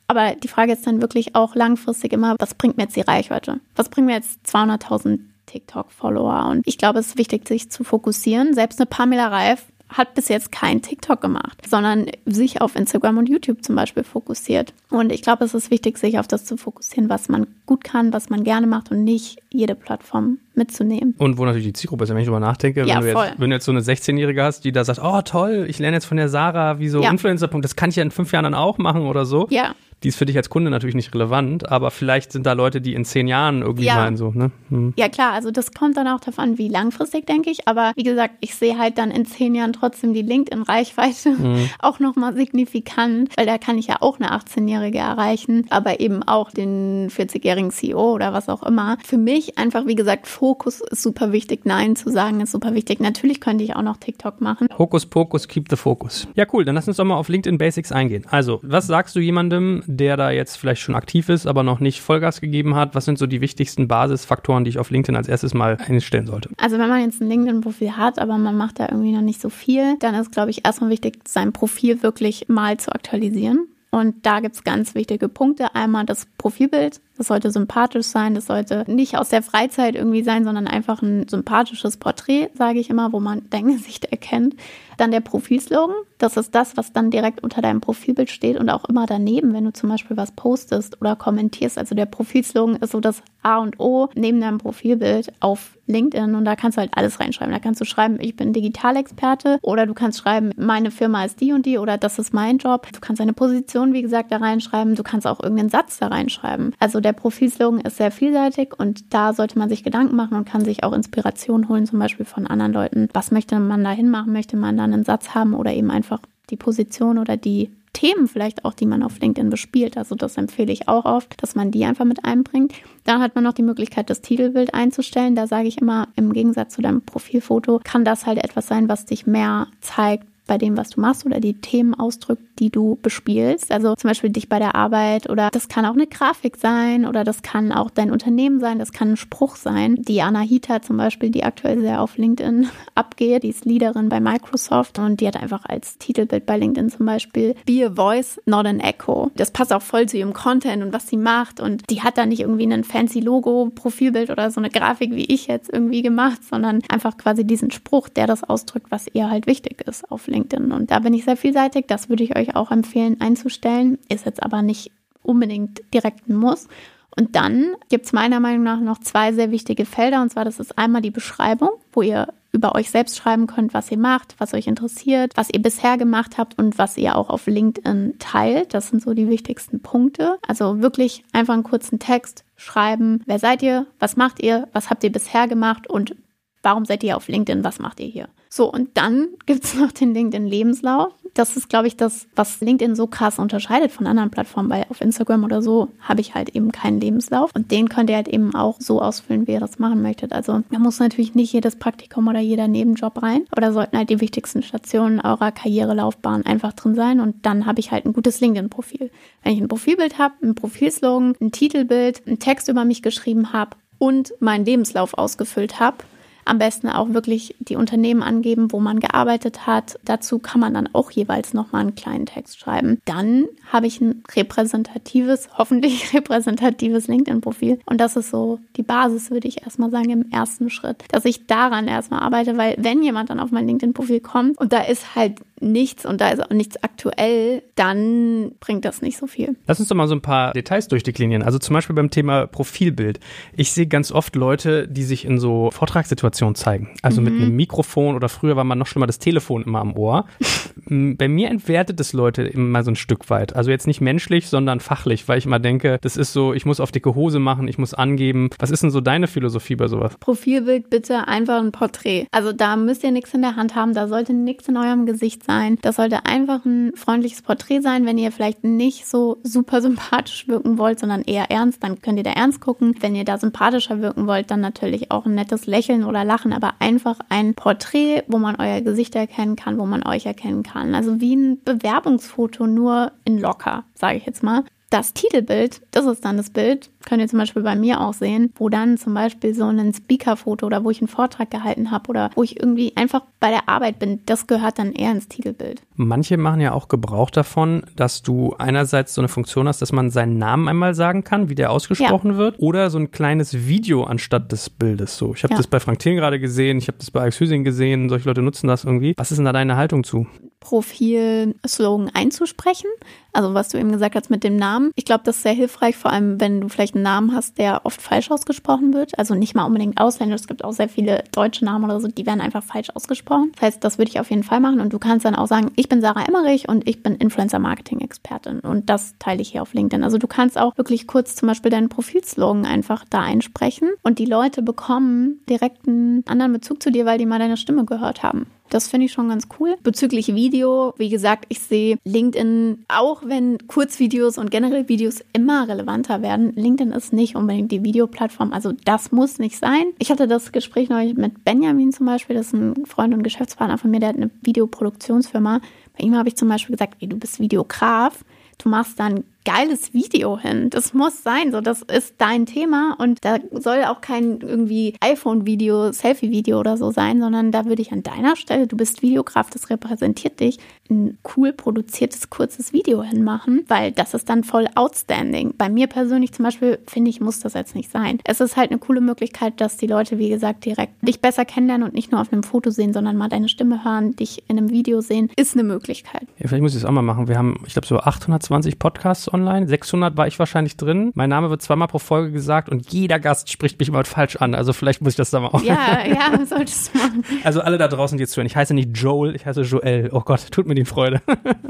Aber 0.07 0.35
die 0.35 0.47
Frage 0.47 0.73
ist 0.73 0.85
dann 0.85 1.01
wirklich 1.01 1.35
auch 1.35 1.55
langfristig 1.55 2.13
immer, 2.13 2.35
was 2.39 2.53
bringt 2.53 2.77
mir 2.77 2.83
jetzt 2.83 2.95
die 2.95 3.01
Reichweite? 3.01 3.59
Was 3.75 3.89
bringt 3.89 4.07
mir 4.07 4.15
jetzt 4.15 4.39
200.000 4.45 5.19
TikTok-Follower? 5.45 6.49
Und 6.49 6.67
ich 6.67 6.77
glaube, 6.77 6.99
es 6.99 7.07
ist 7.07 7.17
wichtig, 7.17 7.47
sich 7.47 7.69
zu 7.69 7.83
fokussieren. 7.83 8.53
Selbst 8.53 8.79
eine 8.79 8.85
Pamela 8.85 9.27
Reif 9.29 9.65
hat 9.97 10.15
bis 10.15 10.27
jetzt 10.27 10.51
kein 10.51 10.81
TikTok 10.81 11.21
gemacht, 11.21 11.61
sondern 11.67 12.07
sich 12.25 12.61
auf 12.61 12.75
Instagram 12.75 13.17
und 13.17 13.29
YouTube 13.29 13.63
zum 13.63 13.75
Beispiel 13.75 14.03
fokussiert. 14.03 14.73
Und 14.89 15.11
ich 15.11 15.21
glaube, 15.21 15.45
es 15.45 15.53
ist 15.53 15.71
wichtig, 15.71 15.97
sich 15.97 16.19
auf 16.19 16.27
das 16.27 16.45
zu 16.45 16.57
fokussieren, 16.57 17.09
was 17.09 17.29
man 17.29 17.47
gut 17.65 17.83
kann, 17.83 18.11
was 18.13 18.29
man 18.29 18.43
gerne 18.43 18.67
macht 18.67 18.91
und 18.91 19.03
nicht 19.03 19.37
jede 19.51 19.75
Plattform 19.75 20.39
mitzunehmen. 20.55 21.15
Und 21.17 21.37
wo 21.37 21.45
natürlich 21.45 21.67
die 21.67 21.73
Zielgruppe 21.73 22.03
ist, 22.03 22.09
wenn 22.09 22.17
ich 22.17 22.25
darüber 22.25 22.39
nachdenke, 22.39 22.85
ja, 22.85 22.95
wenn, 22.95 23.01
du 23.01 23.07
jetzt, 23.07 23.39
wenn, 23.39 23.49
du 23.49 23.55
jetzt, 23.55 23.65
so 23.65 23.71
eine 23.71 23.81
16-Jährige 23.81 24.43
hast, 24.43 24.65
die 24.65 24.71
da 24.71 24.83
sagt, 24.83 24.99
oh 25.01 25.21
toll, 25.21 25.65
ich 25.67 25.79
lerne 25.79 25.97
jetzt 25.97 26.05
von 26.05 26.17
der 26.17 26.29
Sarah, 26.29 26.79
wie 26.79 26.89
so 26.89 27.01
ja. 27.01 27.09
Influencer, 27.09 27.47
das 27.47 27.75
kann 27.75 27.89
ich 27.89 27.95
ja 27.95 28.03
in 28.03 28.11
fünf 28.11 28.31
Jahren 28.31 28.43
dann 28.43 28.55
auch 28.55 28.77
machen 28.77 29.03
oder 29.03 29.25
so. 29.25 29.47
Ja 29.49 29.73
die 30.03 30.09
ist 30.09 30.17
für 30.17 30.25
dich 30.25 30.37
als 30.37 30.49
Kunde 30.49 30.69
natürlich 30.69 30.95
nicht 30.95 31.13
relevant, 31.13 31.69
aber 31.69 31.91
vielleicht 31.91 32.31
sind 32.31 32.45
da 32.45 32.53
Leute, 32.53 32.81
die 32.81 32.93
in 32.93 33.05
zehn 33.05 33.27
Jahren 33.27 33.61
irgendwie 33.61 33.85
ja. 33.85 33.95
meinen 33.95 34.17
so, 34.17 34.31
ne? 34.31 34.51
Hm. 34.69 34.93
Ja 34.97 35.09
klar, 35.09 35.31
also 35.33 35.51
das 35.51 35.73
kommt 35.73 35.97
dann 35.97 36.07
auch 36.07 36.19
an, 36.37 36.57
wie 36.57 36.67
langfristig, 36.67 37.25
denke 37.27 37.49
ich. 37.49 37.67
Aber 37.67 37.91
wie 37.95 38.03
gesagt, 38.03 38.35
ich 38.39 38.55
sehe 38.55 38.77
halt 38.77 38.97
dann 38.97 39.11
in 39.11 39.25
zehn 39.25 39.55
Jahren 39.55 39.73
trotzdem 39.73 40.13
die 40.13 40.21
LinkedIn-Reichweite 40.21 41.37
hm. 41.37 41.69
auch 41.79 41.99
nochmal 41.99 42.33
signifikant, 42.35 43.31
weil 43.37 43.45
da 43.45 43.57
kann 43.57 43.77
ich 43.77 43.87
ja 43.87 43.97
auch 44.01 44.19
eine 44.19 44.31
18-Jährige 44.31 44.97
erreichen, 44.97 45.65
aber 45.69 45.99
eben 45.99 46.23
auch 46.23 46.51
den 46.51 47.09
40-jährigen 47.09 47.71
CEO 47.71 48.13
oder 48.13 48.33
was 48.33 48.49
auch 48.49 48.63
immer. 48.63 48.97
Für 49.03 49.17
mich 49.17 49.57
einfach, 49.57 49.85
wie 49.85 49.95
gesagt, 49.95 50.27
Fokus 50.27 50.81
ist 50.81 51.01
super 51.01 51.31
wichtig. 51.31 51.61
Nein 51.65 51.95
zu 51.95 52.09
sagen 52.09 52.41
ist 52.41 52.51
super 52.51 52.73
wichtig. 52.73 52.99
Natürlich 52.99 53.39
könnte 53.39 53.63
ich 53.63 53.75
auch 53.75 53.81
noch 53.81 53.97
TikTok 53.97 54.41
machen. 54.41 54.67
Hokus 54.77 55.05
Pokus, 55.05 55.47
keep 55.47 55.67
the 55.69 55.75
focus. 55.75 56.27
Ja, 56.35 56.45
cool. 56.53 56.65
Dann 56.65 56.75
lass 56.75 56.87
uns 56.87 56.97
doch 56.97 57.05
mal 57.05 57.15
auf 57.15 57.29
LinkedIn 57.29 57.57
Basics 57.57 57.91
eingehen. 57.91 58.25
Also, 58.29 58.59
was 58.63 58.87
sagst 58.87 59.15
du 59.15 59.19
jemandem, 59.19 59.83
der 59.97 60.17
da 60.17 60.31
jetzt 60.31 60.57
vielleicht 60.57 60.81
schon 60.81 60.95
aktiv 60.95 61.29
ist, 61.29 61.47
aber 61.47 61.63
noch 61.63 61.79
nicht 61.79 62.01
Vollgas 62.01 62.41
gegeben 62.41 62.75
hat? 62.75 62.95
Was 62.95 63.05
sind 63.05 63.17
so 63.17 63.27
die 63.27 63.41
wichtigsten 63.41 63.87
Basisfaktoren, 63.87 64.63
die 64.63 64.69
ich 64.69 64.79
auf 64.79 64.89
LinkedIn 64.89 65.15
als 65.15 65.27
erstes 65.27 65.53
mal 65.53 65.77
einstellen 65.87 66.27
sollte? 66.27 66.49
Also 66.57 66.77
wenn 66.77 66.89
man 66.89 67.01
jetzt 67.01 67.21
ein 67.21 67.29
LinkedIn-Profil 67.29 67.97
hat, 67.97 68.19
aber 68.19 68.37
man 68.37 68.57
macht 68.57 68.79
da 68.79 68.87
irgendwie 68.89 69.11
noch 69.11 69.21
nicht 69.21 69.41
so 69.41 69.49
viel, 69.49 69.97
dann 69.99 70.15
ist, 70.15 70.31
glaube 70.31 70.51
ich, 70.51 70.65
erstmal 70.65 70.89
wichtig, 70.89 71.19
sein 71.27 71.53
Profil 71.53 72.03
wirklich 72.03 72.47
mal 72.47 72.77
zu 72.77 72.91
aktualisieren. 72.91 73.67
Und 73.91 74.25
da 74.25 74.39
gibt 74.39 74.55
es 74.55 74.63
ganz 74.63 74.95
wichtige 74.95 75.29
Punkte. 75.29 75.75
Einmal 75.75 76.05
das 76.05 76.25
Profilbild. 76.39 76.99
Das 77.17 77.27
sollte 77.27 77.51
sympathisch 77.51 78.07
sein. 78.07 78.33
Das 78.33 78.47
sollte 78.47 78.85
nicht 78.87 79.17
aus 79.17 79.29
der 79.29 79.43
Freizeit 79.43 79.95
irgendwie 79.95 80.23
sein, 80.23 80.43
sondern 80.43 80.67
einfach 80.67 81.01
ein 81.01 81.27
sympathisches 81.27 81.97
Porträt, 81.97 82.49
sage 82.55 82.79
ich 82.79 82.89
immer, 82.89 83.13
wo 83.13 83.19
man 83.19 83.43
dein 83.49 83.67
Gesicht 83.73 84.05
erkennt. 84.05 84.55
Dann 84.97 85.11
der 85.11 85.21
Profilslogan. 85.21 85.95
Das 86.17 86.37
ist 86.37 86.55
das, 86.55 86.77
was 86.77 86.93
dann 86.93 87.11
direkt 87.11 87.43
unter 87.43 87.61
deinem 87.61 87.81
Profilbild 87.81 88.29
steht 88.29 88.57
und 88.59 88.69
auch 88.69 88.85
immer 88.85 89.05
daneben, 89.05 89.53
wenn 89.53 89.65
du 89.65 89.73
zum 89.73 89.89
Beispiel 89.89 90.17
was 90.17 90.31
postest 90.31 91.01
oder 91.01 91.15
kommentierst. 91.15 91.77
Also 91.77 91.95
der 91.95 92.05
Profilslogan 92.05 92.77
ist 92.77 92.91
so 92.91 92.99
das 92.99 93.21
A 93.41 93.57
und 93.57 93.79
O 93.79 94.09
neben 94.15 94.39
deinem 94.39 94.57
Profilbild 94.57 95.33
auf 95.39 95.77
LinkedIn 95.85 96.35
und 96.35 96.45
da 96.45 96.55
kannst 96.55 96.77
du 96.77 96.81
halt 96.81 96.91
alles 96.95 97.19
reinschreiben. 97.19 97.53
Da 97.53 97.59
kannst 97.59 97.81
du 97.81 97.85
schreiben, 97.85 98.17
ich 98.19 98.35
bin 98.35 98.53
Digitalexperte 98.53 99.59
oder 99.61 99.85
du 99.85 99.93
kannst 99.93 100.19
schreiben, 100.19 100.51
meine 100.55 100.91
Firma 100.91 101.25
ist 101.25 101.41
die 101.41 101.51
und 101.51 101.65
die 101.65 101.77
oder 101.77 101.97
das 101.97 102.19
ist 102.19 102.33
mein 102.33 102.57
Job. 102.57 102.87
Du 102.93 103.01
kannst 103.01 103.21
eine 103.21 103.33
Position, 103.33 103.91
wie 103.93 104.01
gesagt, 104.01 104.31
da 104.31 104.37
reinschreiben. 104.37 104.95
Du 104.95 105.03
kannst 105.03 105.27
auch 105.27 105.41
irgendeinen 105.41 105.69
Satz 105.69 105.99
da 105.99 106.07
reinschreiben. 106.07 106.73
Also 106.79 107.01
der 107.03 107.13
Profilslogan 107.13 107.81
ist 107.81 107.97
sehr 107.97 108.11
vielseitig 108.11 108.73
und 108.77 109.13
da 109.13 109.33
sollte 109.33 109.59
man 109.59 109.69
sich 109.69 109.83
Gedanken 109.83 110.15
machen 110.15 110.35
und 110.35 110.45
kann 110.45 110.65
sich 110.65 110.83
auch 110.83 110.93
Inspiration 110.93 111.69
holen, 111.69 111.85
zum 111.85 111.99
Beispiel 111.99 112.25
von 112.25 112.47
anderen 112.47 112.73
Leuten. 112.73 113.09
Was 113.13 113.31
möchte 113.31 113.59
man 113.59 113.83
da 113.83 113.91
hinmachen? 113.91 114.33
Möchte 114.33 114.57
man 114.57 114.77
da 114.77 114.83
einen 114.83 115.03
Satz 115.03 115.35
haben 115.35 115.53
oder 115.53 115.73
eben 115.73 115.91
einfach 115.91 116.19
die 116.49 116.57
Position 116.57 117.17
oder 117.17 117.37
die 117.37 117.69
Themen 117.93 118.27
vielleicht 118.27 118.65
auch, 118.65 118.73
die 118.73 118.87
man 118.87 119.03
auf 119.03 119.19
LinkedIn 119.19 119.51
bespielt. 119.51 119.97
Also 119.97 120.15
das 120.15 120.35
empfehle 120.37 120.73
ich 120.73 120.87
auch 120.87 121.05
oft, 121.05 121.41
dass 121.41 121.53
man 121.53 121.69
die 121.69 121.85
einfach 121.85 122.05
mit 122.05 122.25
einbringt. 122.25 122.73
Dann 123.03 123.21
hat 123.21 123.35
man 123.35 123.43
noch 123.43 123.53
die 123.53 123.61
Möglichkeit, 123.61 124.09
das 124.09 124.21
Titelbild 124.21 124.73
einzustellen. 124.73 125.35
Da 125.35 125.45
sage 125.45 125.67
ich 125.67 125.79
immer, 125.79 126.07
im 126.15 126.33
Gegensatz 126.33 126.73
zu 126.73 126.81
deinem 126.81 127.01
Profilfoto 127.01 127.79
kann 127.83 128.03
das 128.03 128.25
halt 128.25 128.43
etwas 128.43 128.67
sein, 128.67 128.89
was 128.89 129.05
dich 129.05 129.27
mehr 129.27 129.67
zeigt, 129.79 130.27
bei 130.47 130.57
dem, 130.57 130.77
was 130.77 130.89
du 130.89 131.01
machst 131.01 131.25
oder 131.25 131.39
die 131.39 131.55
Themen 131.55 131.93
ausdrückt, 131.93 132.43
die 132.59 132.69
du 132.69 132.97
bespielst. 133.01 133.71
Also 133.71 133.95
zum 133.95 134.09
Beispiel 134.09 134.29
dich 134.29 134.49
bei 134.49 134.59
der 134.59 134.75
Arbeit 134.75 135.29
oder 135.29 135.49
das 135.51 135.67
kann 135.67 135.85
auch 135.85 135.93
eine 135.93 136.07
Grafik 136.07 136.57
sein 136.57 137.05
oder 137.05 137.23
das 137.23 137.41
kann 137.41 137.71
auch 137.71 137.89
dein 137.89 138.11
Unternehmen 138.11 138.59
sein, 138.59 138.79
das 138.79 138.91
kann 138.91 139.11
ein 139.11 139.17
Spruch 139.17 139.55
sein. 139.55 139.95
Die 139.95 140.21
Anahita 140.21 140.81
zum 140.81 140.97
Beispiel, 140.97 141.29
die 141.29 141.43
aktuell 141.43 141.79
sehr 141.79 142.01
auf 142.01 142.17
LinkedIn 142.17 142.67
abgeht, 142.95 143.43
die 143.43 143.49
ist 143.49 143.65
Leaderin 143.65 144.09
bei 144.09 144.19
Microsoft 144.19 144.99
und 144.99 145.21
die 145.21 145.27
hat 145.27 145.41
einfach 145.41 145.65
als 145.65 145.97
Titelbild 145.97 146.45
bei 146.45 146.57
LinkedIn 146.57 146.89
zum 146.89 147.05
Beispiel 147.05 147.55
Be 147.65 147.85
a 147.85 147.91
Voice, 147.91 148.39
not 148.45 148.65
an 148.65 148.79
Echo. 148.79 149.31
Das 149.35 149.51
passt 149.51 149.73
auch 149.73 149.81
voll 149.81 150.07
zu 150.07 150.17
ihrem 150.17 150.33
Content 150.33 150.83
und 150.83 150.93
was 150.93 151.07
sie 151.07 151.17
macht 151.17 151.59
und 151.59 151.89
die 151.89 152.01
hat 152.01 152.17
da 152.17 152.25
nicht 152.25 152.41
irgendwie 152.41 152.71
ein 152.71 152.83
fancy 152.83 153.19
Logo, 153.19 153.71
Profilbild 153.73 154.29
oder 154.29 154.51
so 154.51 154.59
eine 154.59 154.69
Grafik 154.69 155.15
wie 155.15 155.25
ich 155.25 155.47
jetzt 155.47 155.71
irgendwie 155.71 156.01
gemacht, 156.01 156.43
sondern 156.43 156.81
einfach 156.89 157.17
quasi 157.17 157.45
diesen 157.45 157.71
Spruch, 157.71 158.09
der 158.09 158.27
das 158.27 158.43
ausdrückt, 158.43 158.87
was 158.89 159.07
ihr 159.13 159.29
halt 159.29 159.47
wichtig 159.47 159.81
ist 159.87 160.09
auf 160.11 160.27
LinkedIn. 160.27 160.32
Und 160.33 160.91
da 160.91 160.99
bin 160.99 161.13
ich 161.13 161.25
sehr 161.25 161.37
vielseitig. 161.37 161.85
Das 161.87 162.09
würde 162.09 162.23
ich 162.23 162.35
euch 162.35 162.55
auch 162.55 162.71
empfehlen 162.71 163.21
einzustellen. 163.21 163.99
Ist 164.09 164.25
jetzt 164.25 164.43
aber 164.43 164.61
nicht 164.61 164.91
unbedingt 165.21 165.81
direkt 165.93 166.27
ein 166.27 166.35
Muss. 166.35 166.67
Und 167.15 167.35
dann 167.35 167.75
gibt 167.89 168.05
es 168.05 168.13
meiner 168.13 168.39
Meinung 168.39 168.63
nach 168.63 168.79
noch 168.79 168.99
zwei 168.99 169.33
sehr 169.33 169.51
wichtige 169.51 169.85
Felder. 169.85 170.21
Und 170.21 170.31
zwar, 170.31 170.45
das 170.45 170.59
ist 170.59 170.77
einmal 170.77 171.01
die 171.01 171.11
Beschreibung, 171.11 171.69
wo 171.91 172.01
ihr 172.01 172.27
über 172.51 172.75
euch 172.75 172.91
selbst 172.91 173.17
schreiben 173.17 173.47
könnt, 173.47 173.73
was 173.73 173.91
ihr 173.91 173.97
macht, 173.97 174.35
was 174.37 174.53
euch 174.53 174.67
interessiert, 174.67 175.33
was 175.35 175.49
ihr 175.51 175.61
bisher 175.61 175.97
gemacht 175.97 176.37
habt 176.37 176.57
und 176.57 176.77
was 176.77 176.97
ihr 176.97 177.17
auch 177.17 177.29
auf 177.29 177.47
LinkedIn 177.47 178.15
teilt. 178.19 178.73
Das 178.73 178.89
sind 178.89 179.01
so 179.01 179.13
die 179.13 179.27
wichtigsten 179.27 179.81
Punkte. 179.81 180.37
Also 180.47 180.81
wirklich 180.81 181.23
einfach 181.33 181.55
einen 181.55 181.63
kurzen 181.63 181.99
Text 181.99 182.45
schreiben. 182.55 183.23
Wer 183.25 183.39
seid 183.39 183.63
ihr? 183.63 183.87
Was 183.99 184.15
macht 184.17 184.41
ihr? 184.41 184.67
Was 184.71 184.89
habt 184.89 185.03
ihr 185.03 185.11
bisher 185.11 185.47
gemacht? 185.47 185.89
Und 185.89 186.15
warum 186.61 186.85
seid 186.85 187.03
ihr 187.03 187.17
auf 187.17 187.27
LinkedIn? 187.27 187.63
Was 187.63 187.79
macht 187.79 187.99
ihr 187.99 188.07
hier? 188.07 188.29
So, 188.55 188.71
und 188.71 188.89
dann 188.93 189.29
gibt 189.47 189.63
es 189.63 189.73
noch 189.73 189.91
den 189.91 190.13
LinkedIn-Lebenslauf. 190.13 191.11
Das 191.33 191.57
ist, 191.57 191.69
glaube 191.69 191.87
ich, 191.87 191.97
das, 191.97 192.27
was 192.35 192.61
LinkedIn 192.61 192.95
so 192.95 193.07
krass 193.07 193.39
unterscheidet 193.39 193.91
von 193.91 194.05
anderen 194.05 194.29
Plattformen, 194.29 194.69
weil 194.69 194.85
auf 194.89 195.01
Instagram 195.01 195.43
oder 195.43 195.63
so 195.63 195.87
habe 196.01 196.21
ich 196.21 196.35
halt 196.35 196.49
eben 196.49 196.71
keinen 196.71 197.01
Lebenslauf. 197.01 197.49
Und 197.55 197.71
den 197.71 197.89
könnt 197.89 198.11
ihr 198.11 198.15
halt 198.15 198.27
eben 198.27 198.53
auch 198.53 198.79
so 198.79 199.01
ausfüllen, 199.01 199.47
wie 199.47 199.53
ihr 199.53 199.59
das 199.59 199.79
machen 199.79 200.03
möchtet. 200.03 200.33
Also 200.33 200.61
da 200.69 200.77
muss 200.77 200.99
natürlich 200.99 201.33
nicht 201.33 201.51
jedes 201.51 201.77
Praktikum 201.77 202.27
oder 202.27 202.41
jeder 202.41 202.67
Nebenjob 202.67 203.23
rein. 203.23 203.47
Aber 203.49 203.61
da 203.61 203.73
sollten 203.73 203.97
halt 203.97 204.11
die 204.11 204.21
wichtigsten 204.21 204.61
Stationen 204.61 205.19
eurer 205.19 205.51
Karrierelaufbahn 205.51 206.45
einfach 206.45 206.73
drin 206.73 206.93
sein. 206.93 207.21
Und 207.21 207.47
dann 207.47 207.65
habe 207.65 207.79
ich 207.79 207.89
halt 207.89 208.05
ein 208.05 208.13
gutes 208.13 208.39
LinkedIn-Profil. 208.39 209.09
Wenn 209.41 209.53
ich 209.53 209.61
ein 209.61 209.67
Profilbild 209.67 210.19
habe, 210.19 210.35
ein 210.43 210.53
Profilslogan, 210.53 211.33
ein 211.41 211.51
Titelbild, 211.51 212.27
einen 212.27 212.37
Text 212.37 212.69
über 212.69 212.85
mich 212.85 213.01
geschrieben 213.01 213.51
habe 213.51 213.77
und 213.97 214.31
meinen 214.39 214.63
Lebenslauf 214.63 215.15
ausgefüllt 215.15 215.79
habe, 215.79 215.97
am 216.45 216.57
besten 216.57 216.89
auch 216.89 217.13
wirklich 217.13 217.55
die 217.59 217.75
Unternehmen 217.75 218.23
angeben, 218.23 218.71
wo 218.71 218.79
man 218.79 218.99
gearbeitet 218.99 219.65
hat. 219.67 219.99
Dazu 220.05 220.39
kann 220.39 220.59
man 220.59 220.73
dann 220.73 220.89
auch 220.93 221.11
jeweils 221.11 221.53
nochmal 221.53 221.81
einen 221.81 221.95
kleinen 221.95 222.25
Text 222.25 222.59
schreiben. 222.59 222.99
Dann 223.05 223.45
habe 223.71 223.87
ich 223.87 224.01
ein 224.01 224.23
repräsentatives, 224.35 225.49
hoffentlich 225.57 226.13
repräsentatives 226.13 227.07
LinkedIn-Profil. 227.07 227.79
Und 227.85 227.99
das 227.99 228.15
ist 228.15 228.29
so 228.29 228.59
die 228.75 228.83
Basis, 228.83 229.31
würde 229.31 229.47
ich 229.47 229.63
erstmal 229.63 229.91
sagen, 229.91 230.09
im 230.09 230.31
ersten 230.31 230.69
Schritt, 230.69 231.03
dass 231.09 231.25
ich 231.25 231.45
daran 231.47 231.87
erstmal 231.87 232.21
arbeite, 232.21 232.57
weil 232.57 232.75
wenn 232.77 233.03
jemand 233.03 233.29
dann 233.29 233.39
auf 233.39 233.51
mein 233.51 233.67
LinkedIn-Profil 233.67 234.19
kommt 234.19 234.57
und 234.57 234.73
da 234.73 234.81
ist 234.81 235.15
halt 235.15 235.39
nichts 235.63 236.05
und 236.05 236.21
da 236.21 236.29
ist 236.29 236.43
auch 236.43 236.49
nichts 236.49 236.81
aktuell, 236.83 237.63
dann 237.75 238.51
bringt 238.59 238.85
das 238.85 239.01
nicht 239.01 239.17
so 239.17 239.27
viel. 239.27 239.55
Lass 239.65 239.79
uns 239.79 239.89
doch 239.89 239.95
mal 239.95 240.07
so 240.07 240.15
ein 240.15 240.21
paar 240.21 240.53
Details 240.53 240.87
durchdeklinieren. 240.87 241.43
Also 241.43 241.57
zum 241.59 241.73
Beispiel 241.73 241.95
beim 241.95 242.09
Thema 242.09 242.45
Profilbild. 242.47 243.19
Ich 243.55 243.71
sehe 243.71 243.87
ganz 243.87 244.11
oft 244.11 244.35
Leute, 244.35 244.87
die 244.87 245.03
sich 245.03 245.25
in 245.25 245.39
so 245.39 245.71
Vortragssituationen 245.71 246.55
zeigen. 246.55 246.89
Also 247.01 247.21
mhm. 247.21 247.25
mit 247.25 247.41
einem 247.41 247.55
Mikrofon 247.55 248.15
oder 248.15 248.29
früher 248.29 248.55
war 248.55 248.63
man 248.63 248.77
noch 248.77 248.87
schlimmer 248.87 249.07
das 249.07 249.19
Telefon 249.19 249.63
immer 249.63 249.79
am 249.79 249.95
Ohr. 249.95 250.25
Bei 250.85 251.27
mir 251.27 251.49
entwertet 251.49 251.99
es 251.99 252.13
Leute 252.13 252.43
immer 252.43 252.83
so 252.83 252.91
ein 252.91 252.95
Stück 252.95 253.29
weit. 253.29 253.55
Also 253.55 253.71
jetzt 253.71 253.87
nicht 253.87 254.01
menschlich, 254.01 254.47
sondern 254.47 254.79
fachlich, 254.79 255.27
weil 255.27 255.37
ich 255.37 255.45
immer 255.45 255.59
denke, 255.59 255.97
das 256.01 256.17
ist 256.17 256.33
so, 256.33 256.53
ich 256.53 256.65
muss 256.65 256.79
auf 256.79 256.91
dicke 256.91 257.15
Hose 257.15 257.39
machen, 257.39 257.67
ich 257.67 257.77
muss 257.77 257.93
angeben. 257.93 258.49
Was 258.59 258.71
ist 258.71 258.83
denn 258.83 258.91
so 258.91 259.01
deine 259.01 259.27
Philosophie 259.27 259.75
bei 259.75 259.87
sowas? 259.87 260.15
Profilbild 260.19 260.89
bitte 260.89 261.27
einfach 261.27 261.59
ein 261.59 261.71
Porträt. 261.71 262.27
Also 262.31 262.51
da 262.51 262.75
müsst 262.75 263.03
ihr 263.03 263.11
nichts 263.11 263.33
in 263.33 263.41
der 263.41 263.55
Hand 263.55 263.75
haben, 263.75 263.93
da 263.93 264.07
sollte 264.07 264.33
nichts 264.33 264.67
in 264.67 264.77
eurem 264.77 265.05
Gesicht 265.05 265.43
sein 265.43 265.52
sein. 265.53 265.77
Das 265.81 265.97
sollte 265.97 266.25
einfach 266.25 266.65
ein 266.65 266.93
freundliches 266.95 267.41
Porträt 267.41 267.81
sein. 267.81 268.05
Wenn 268.05 268.17
ihr 268.17 268.31
vielleicht 268.31 268.63
nicht 268.63 269.07
so 269.07 269.37
super 269.43 269.81
sympathisch 269.81 270.47
wirken 270.47 270.77
wollt, 270.77 270.99
sondern 270.99 271.21
eher 271.21 271.51
ernst, 271.51 271.83
dann 271.83 272.01
könnt 272.01 272.17
ihr 272.17 272.23
da 272.23 272.31
ernst 272.31 272.59
gucken. 272.59 272.95
Wenn 272.99 273.15
ihr 273.15 273.25
da 273.25 273.37
sympathischer 273.37 274.01
wirken 274.01 274.27
wollt, 274.27 274.49
dann 274.49 274.61
natürlich 274.61 275.11
auch 275.11 275.25
ein 275.25 275.35
nettes 275.35 275.67
Lächeln 275.67 276.03
oder 276.03 276.25
Lachen, 276.25 276.53
aber 276.53 276.73
einfach 276.79 277.19
ein 277.29 277.53
Porträt, 277.53 278.23
wo 278.27 278.37
man 278.37 278.55
euer 278.55 278.81
Gesicht 278.81 279.15
erkennen 279.15 279.55
kann, 279.55 279.77
wo 279.77 279.85
man 279.85 280.05
euch 280.05 280.25
erkennen 280.25 280.63
kann. 280.63 280.95
Also 280.95 281.21
wie 281.21 281.35
ein 281.35 281.59
Bewerbungsfoto, 281.63 282.65
nur 282.65 283.11
in 283.25 283.39
locker, 283.39 283.83
sage 283.93 284.17
ich 284.17 284.25
jetzt 284.25 284.43
mal. 284.43 284.63
Das 284.93 285.11
Titelbild, 285.11 285.81
das 285.89 286.05
ist 286.05 286.23
dann 286.23 286.37
das 286.37 286.51
Bild, 286.51 286.91
könnt 287.03 287.19
ihr 287.19 287.27
zum 287.27 287.39
Beispiel 287.39 287.63
bei 287.63 287.75
mir 287.75 287.99
auch 287.99 288.13
sehen, 288.13 288.53
wo 288.57 288.69
dann 288.69 288.99
zum 288.99 289.15
Beispiel 289.15 289.55
so 289.55 289.65
ein 289.65 289.91
Speaker-Foto 289.91 290.67
oder 290.67 290.83
wo 290.83 290.91
ich 290.91 291.01
einen 291.01 291.07
Vortrag 291.07 291.49
gehalten 291.49 291.89
habe 291.89 292.09
oder 292.09 292.29
wo 292.35 292.43
ich 292.43 292.59
irgendwie 292.59 292.95
einfach 292.95 293.23
bei 293.39 293.49
der 293.49 293.67
Arbeit 293.67 293.97
bin, 293.97 294.19
das 294.27 294.45
gehört 294.45 294.77
dann 294.77 294.93
eher 294.93 295.11
ins 295.11 295.27
Titelbild. 295.27 295.81
Manche 295.95 296.37
machen 296.37 296.61
ja 296.61 296.73
auch 296.73 296.89
Gebrauch 296.89 297.31
davon, 297.31 297.81
dass 297.95 298.21
du 298.21 298.53
einerseits 298.59 299.15
so 299.15 299.21
eine 299.21 299.29
Funktion 299.29 299.67
hast, 299.67 299.81
dass 299.81 299.91
man 299.91 300.11
seinen 300.11 300.37
Namen 300.37 300.67
einmal 300.67 300.93
sagen 300.93 301.23
kann, 301.23 301.49
wie 301.49 301.55
der 301.55 301.71
ausgesprochen 301.71 302.33
ja. 302.33 302.37
wird, 302.37 302.59
oder 302.59 302.91
so 302.91 302.99
ein 302.99 303.09
kleines 303.09 303.65
Video 303.65 304.03
anstatt 304.03 304.51
des 304.51 304.69
Bildes. 304.69 305.17
So, 305.17 305.33
ich 305.33 305.43
habe 305.43 305.53
ja. 305.53 305.57
das 305.57 305.65
bei 305.65 305.79
Frank 305.79 305.99
Thiel 305.99 306.13
gerade 306.13 306.39
gesehen, 306.39 306.77
ich 306.77 306.87
habe 306.87 306.99
das 306.99 307.09
bei 307.09 307.21
Alex 307.21 307.39
Hüsing 307.39 307.63
gesehen, 307.63 308.09
solche 308.09 308.29
Leute 308.29 308.43
nutzen 308.43 308.67
das 308.67 308.83
irgendwie. 308.83 309.15
Was 309.17 309.31
ist 309.31 309.37
denn 309.37 309.45
da 309.45 309.53
deine 309.53 309.75
Haltung 309.75 310.03
zu? 310.03 310.27
Profil-Slogan 310.59 312.11
einzusprechen. 312.13 312.89
Also 313.33 313.53
was 313.53 313.69
du 313.69 313.77
eben 313.77 313.91
gesagt 313.91 314.15
hast 314.15 314.29
mit 314.29 314.43
dem 314.43 314.55
Namen. 314.55 314.82
Ich 314.95 315.05
glaube, 315.05 315.23
das 315.23 315.37
ist 315.37 315.43
sehr 315.43 315.53
hilfreich, 315.53 315.95
vor 315.95 316.11
allem 316.11 316.39
wenn 316.39 316.61
du 316.61 316.69
vielleicht 316.69 316.95
einen 316.95 317.03
Namen 317.03 317.33
hast, 317.33 317.57
der 317.57 317.85
oft 317.85 318.01
falsch 318.01 318.31
ausgesprochen 318.31 318.93
wird. 318.93 319.17
Also 319.17 319.35
nicht 319.35 319.55
mal 319.55 319.65
unbedingt 319.65 319.99
ausländisch. 319.99 320.41
Es 320.41 320.47
gibt 320.47 320.63
auch 320.63 320.73
sehr 320.73 320.89
viele 320.89 321.23
deutsche 321.31 321.65
Namen 321.65 321.85
oder 321.85 321.99
so, 321.99 322.07
die 322.07 322.25
werden 322.25 322.41
einfach 322.41 322.63
falsch 322.63 322.89
ausgesprochen. 322.93 323.51
Das 323.53 323.61
heißt, 323.61 323.83
das 323.83 323.97
würde 323.97 324.09
ich 324.09 324.19
auf 324.19 324.29
jeden 324.29 324.43
Fall 324.43 324.59
machen. 324.59 324.79
Und 324.79 324.93
du 324.93 324.99
kannst 324.99 325.25
dann 325.25 325.35
auch 325.35 325.47
sagen, 325.47 325.71
ich 325.75 325.89
bin 325.89 326.01
Sarah 326.01 326.25
Emmerich 326.25 326.67
und 326.67 326.87
ich 326.87 327.03
bin 327.03 327.15
Influencer-Marketing-Expertin. 327.15 328.59
Und 328.59 328.89
das 328.89 329.15
teile 329.19 329.41
ich 329.41 329.51
hier 329.51 329.61
auf 329.61 329.73
LinkedIn. 329.73 330.03
Also 330.03 330.17
du 330.17 330.27
kannst 330.27 330.57
auch 330.57 330.77
wirklich 330.77 331.07
kurz 331.07 331.35
zum 331.35 331.47
Beispiel 331.47 331.71
deinen 331.71 331.89
Profilslogan 331.89 332.65
einfach 332.65 333.05
da 333.09 333.21
einsprechen. 333.21 333.89
Und 334.03 334.19
die 334.19 334.25
Leute 334.25 334.61
bekommen 334.61 335.41
direkt 335.49 335.87
einen 335.87 336.23
anderen 336.27 336.53
Bezug 336.53 336.81
zu 336.81 336.91
dir, 336.91 337.05
weil 337.05 337.17
die 337.17 337.25
mal 337.25 337.39
deine 337.39 337.57
Stimme 337.57 337.85
gehört 337.85 338.23
haben. 338.23 338.47
Das 338.73 338.87
finde 338.87 339.05
ich 339.05 339.11
schon 339.11 339.29
ganz 339.29 339.47
cool. 339.59 339.75
Bezüglich 339.83 340.33
Video, 340.33 340.95
wie 340.97 341.09
gesagt, 341.09 341.45
ich 341.49 341.59
sehe 341.59 341.97
LinkedIn, 342.05 342.85
auch 342.87 343.21
wenn 343.23 343.59
Kurzvideos 343.67 344.39
und 344.39 344.49
generell 344.49 344.89
Videos 344.89 345.23
immer 345.31 345.67
relevanter 345.67 346.23
werden, 346.23 346.53
LinkedIn 346.55 346.91
ist 346.91 347.13
nicht 347.13 347.35
unbedingt 347.35 347.71
die 347.71 347.83
Videoplattform. 347.83 348.51
Also 348.51 348.71
das 348.71 349.11
muss 349.11 349.37
nicht 349.37 349.59
sein. 349.59 349.83
Ich 349.99 350.09
hatte 350.09 350.27
das 350.27 350.51
Gespräch 350.51 350.89
neulich 350.89 351.15
mit 351.15 351.45
Benjamin 351.45 351.91
zum 351.91 352.07
Beispiel, 352.07 352.35
das 352.35 352.47
ist 352.47 352.53
ein 352.53 352.87
Freund 352.87 353.13
und 353.13 353.21
Geschäftspartner 353.21 353.77
von 353.77 353.91
mir, 353.91 353.99
der 353.99 354.09
hat 354.09 354.15
eine 354.15 354.31
Videoproduktionsfirma. 354.41 355.61
Bei 355.95 356.03
ihm 356.03 356.17
habe 356.17 356.29
ich 356.29 356.35
zum 356.35 356.49
Beispiel 356.49 356.75
gesagt, 356.75 356.95
ey, 356.99 357.07
du 357.07 357.17
bist 357.17 357.39
Videograf. 357.39 358.25
Du 358.57 358.69
machst 358.69 358.99
dann 358.99 359.23
geiles 359.45 359.93
Video 359.93 360.37
hin. 360.37 360.69
Das 360.69 360.93
muss 360.93 361.23
sein. 361.23 361.51
So, 361.51 361.61
das 361.61 361.81
ist 361.81 362.15
dein 362.17 362.45
Thema 362.45 362.95
und 362.97 363.23
da 363.23 363.37
soll 363.51 363.83
auch 363.85 364.01
kein 364.01 364.39
irgendwie 364.41 364.95
iPhone-Video, 364.99 365.91
Selfie-Video 365.91 366.59
oder 366.59 366.77
so 366.77 366.91
sein, 366.91 367.19
sondern 367.19 367.51
da 367.51 367.65
würde 367.65 367.81
ich 367.81 367.91
an 367.91 368.03
deiner 368.03 368.35
Stelle, 368.35 368.67
du 368.67 368.77
bist 368.77 369.01
Videograf, 369.01 369.49
das 369.49 369.69
repräsentiert 369.69 370.39
dich, 370.39 370.59
ein 370.89 371.17
cool 371.35 371.53
produziertes, 371.53 372.29
kurzes 372.29 372.73
Video 372.73 373.03
hinmachen, 373.03 373.65
weil 373.67 373.91
das 373.91 374.13
ist 374.13 374.29
dann 374.29 374.43
voll 374.43 374.67
outstanding. 374.75 375.53
Bei 375.57 375.69
mir 375.69 375.87
persönlich 375.87 376.31
zum 376.33 376.43
Beispiel, 376.45 376.79
finde 376.87 377.09
ich, 377.09 377.21
muss 377.21 377.39
das 377.39 377.53
jetzt 377.53 377.75
nicht 377.75 377.91
sein. 377.91 378.19
Es 378.25 378.39
ist 378.39 378.57
halt 378.57 378.71
eine 378.71 378.79
coole 378.79 379.01
Möglichkeit, 379.01 379.59
dass 379.61 379.77
die 379.77 379.87
Leute, 379.87 380.17
wie 380.17 380.29
gesagt, 380.29 380.65
direkt 380.65 380.93
dich 381.01 381.21
besser 381.21 381.45
kennenlernen 381.45 381.87
und 381.87 381.93
nicht 381.93 382.11
nur 382.11 382.21
auf 382.21 382.31
einem 382.31 382.43
Foto 382.43 382.69
sehen, 382.69 382.93
sondern 382.93 383.17
mal 383.17 383.29
deine 383.29 383.49
Stimme 383.49 383.83
hören, 383.83 384.15
dich 384.15 384.43
in 384.47 384.57
einem 384.57 384.69
Video 384.69 385.01
sehen, 385.01 385.29
ist 385.35 385.53
eine 385.53 385.63
Möglichkeit. 385.63 386.27
Ja, 386.39 386.47
vielleicht 386.47 386.61
muss 386.61 386.73
ich 386.73 386.79
es 386.79 386.85
auch 386.85 386.91
mal 386.91 387.01
machen. 387.01 387.27
Wir 387.27 387.37
haben, 387.37 387.55
ich 387.65 387.73
glaube, 387.73 387.87
so 387.87 387.99
820 387.99 388.79
Podcasts 388.79 389.27
online. 389.33 389.67
600 389.67 390.15
war 390.17 390.27
ich 390.27 390.39
wahrscheinlich 390.39 390.77
drin. 390.77 391.11
Mein 391.15 391.29
Name 391.29 391.49
wird 391.49 391.61
zweimal 391.61 391.87
pro 391.87 391.99
Folge 391.99 392.31
gesagt 392.31 392.69
und 392.69 392.91
jeder 392.91 393.19
Gast 393.19 393.51
spricht 393.51 393.79
mich 393.79 393.89
immer 393.89 394.03
falsch 394.05 394.35
an. 394.37 394.55
Also 394.55 394.73
vielleicht 394.73 395.01
muss 395.01 395.13
ich 395.13 395.17
das 395.17 395.31
da 395.31 395.39
mal 395.39 395.47
auch. 395.47 395.63
Ja, 395.63 396.05
ja, 396.07 396.45
solltest 396.45 396.93
du 396.93 396.99
machen. 396.99 397.23
Also 397.43 397.61
alle 397.61 397.77
da 397.77 397.87
draußen, 397.87 398.17
die 398.17 398.23
jetzt 398.23 398.35
hören. 398.37 398.45
Ich 398.45 398.55
heiße 398.55 398.73
nicht 398.73 398.89
Joel, 398.97 399.35
ich 399.35 399.45
heiße 399.45 399.61
Joel. 399.61 400.09
Oh 400.11 400.21
Gott, 400.21 400.51
tut 400.51 400.67
mir 400.67 400.75
die 400.75 400.85
Freude. 400.85 401.21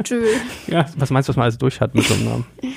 Joel. 0.05 0.23
Ja, 0.67 0.85
was 0.97 1.09
meinst 1.09 1.27
du, 1.27 1.31
was 1.31 1.37
man 1.37 1.43
alles 1.43 1.57
durch 1.57 1.81
hat 1.81 1.93
mit 1.93 2.05
so 2.05 2.13
einem 2.13 2.25
Namen? 2.25 2.45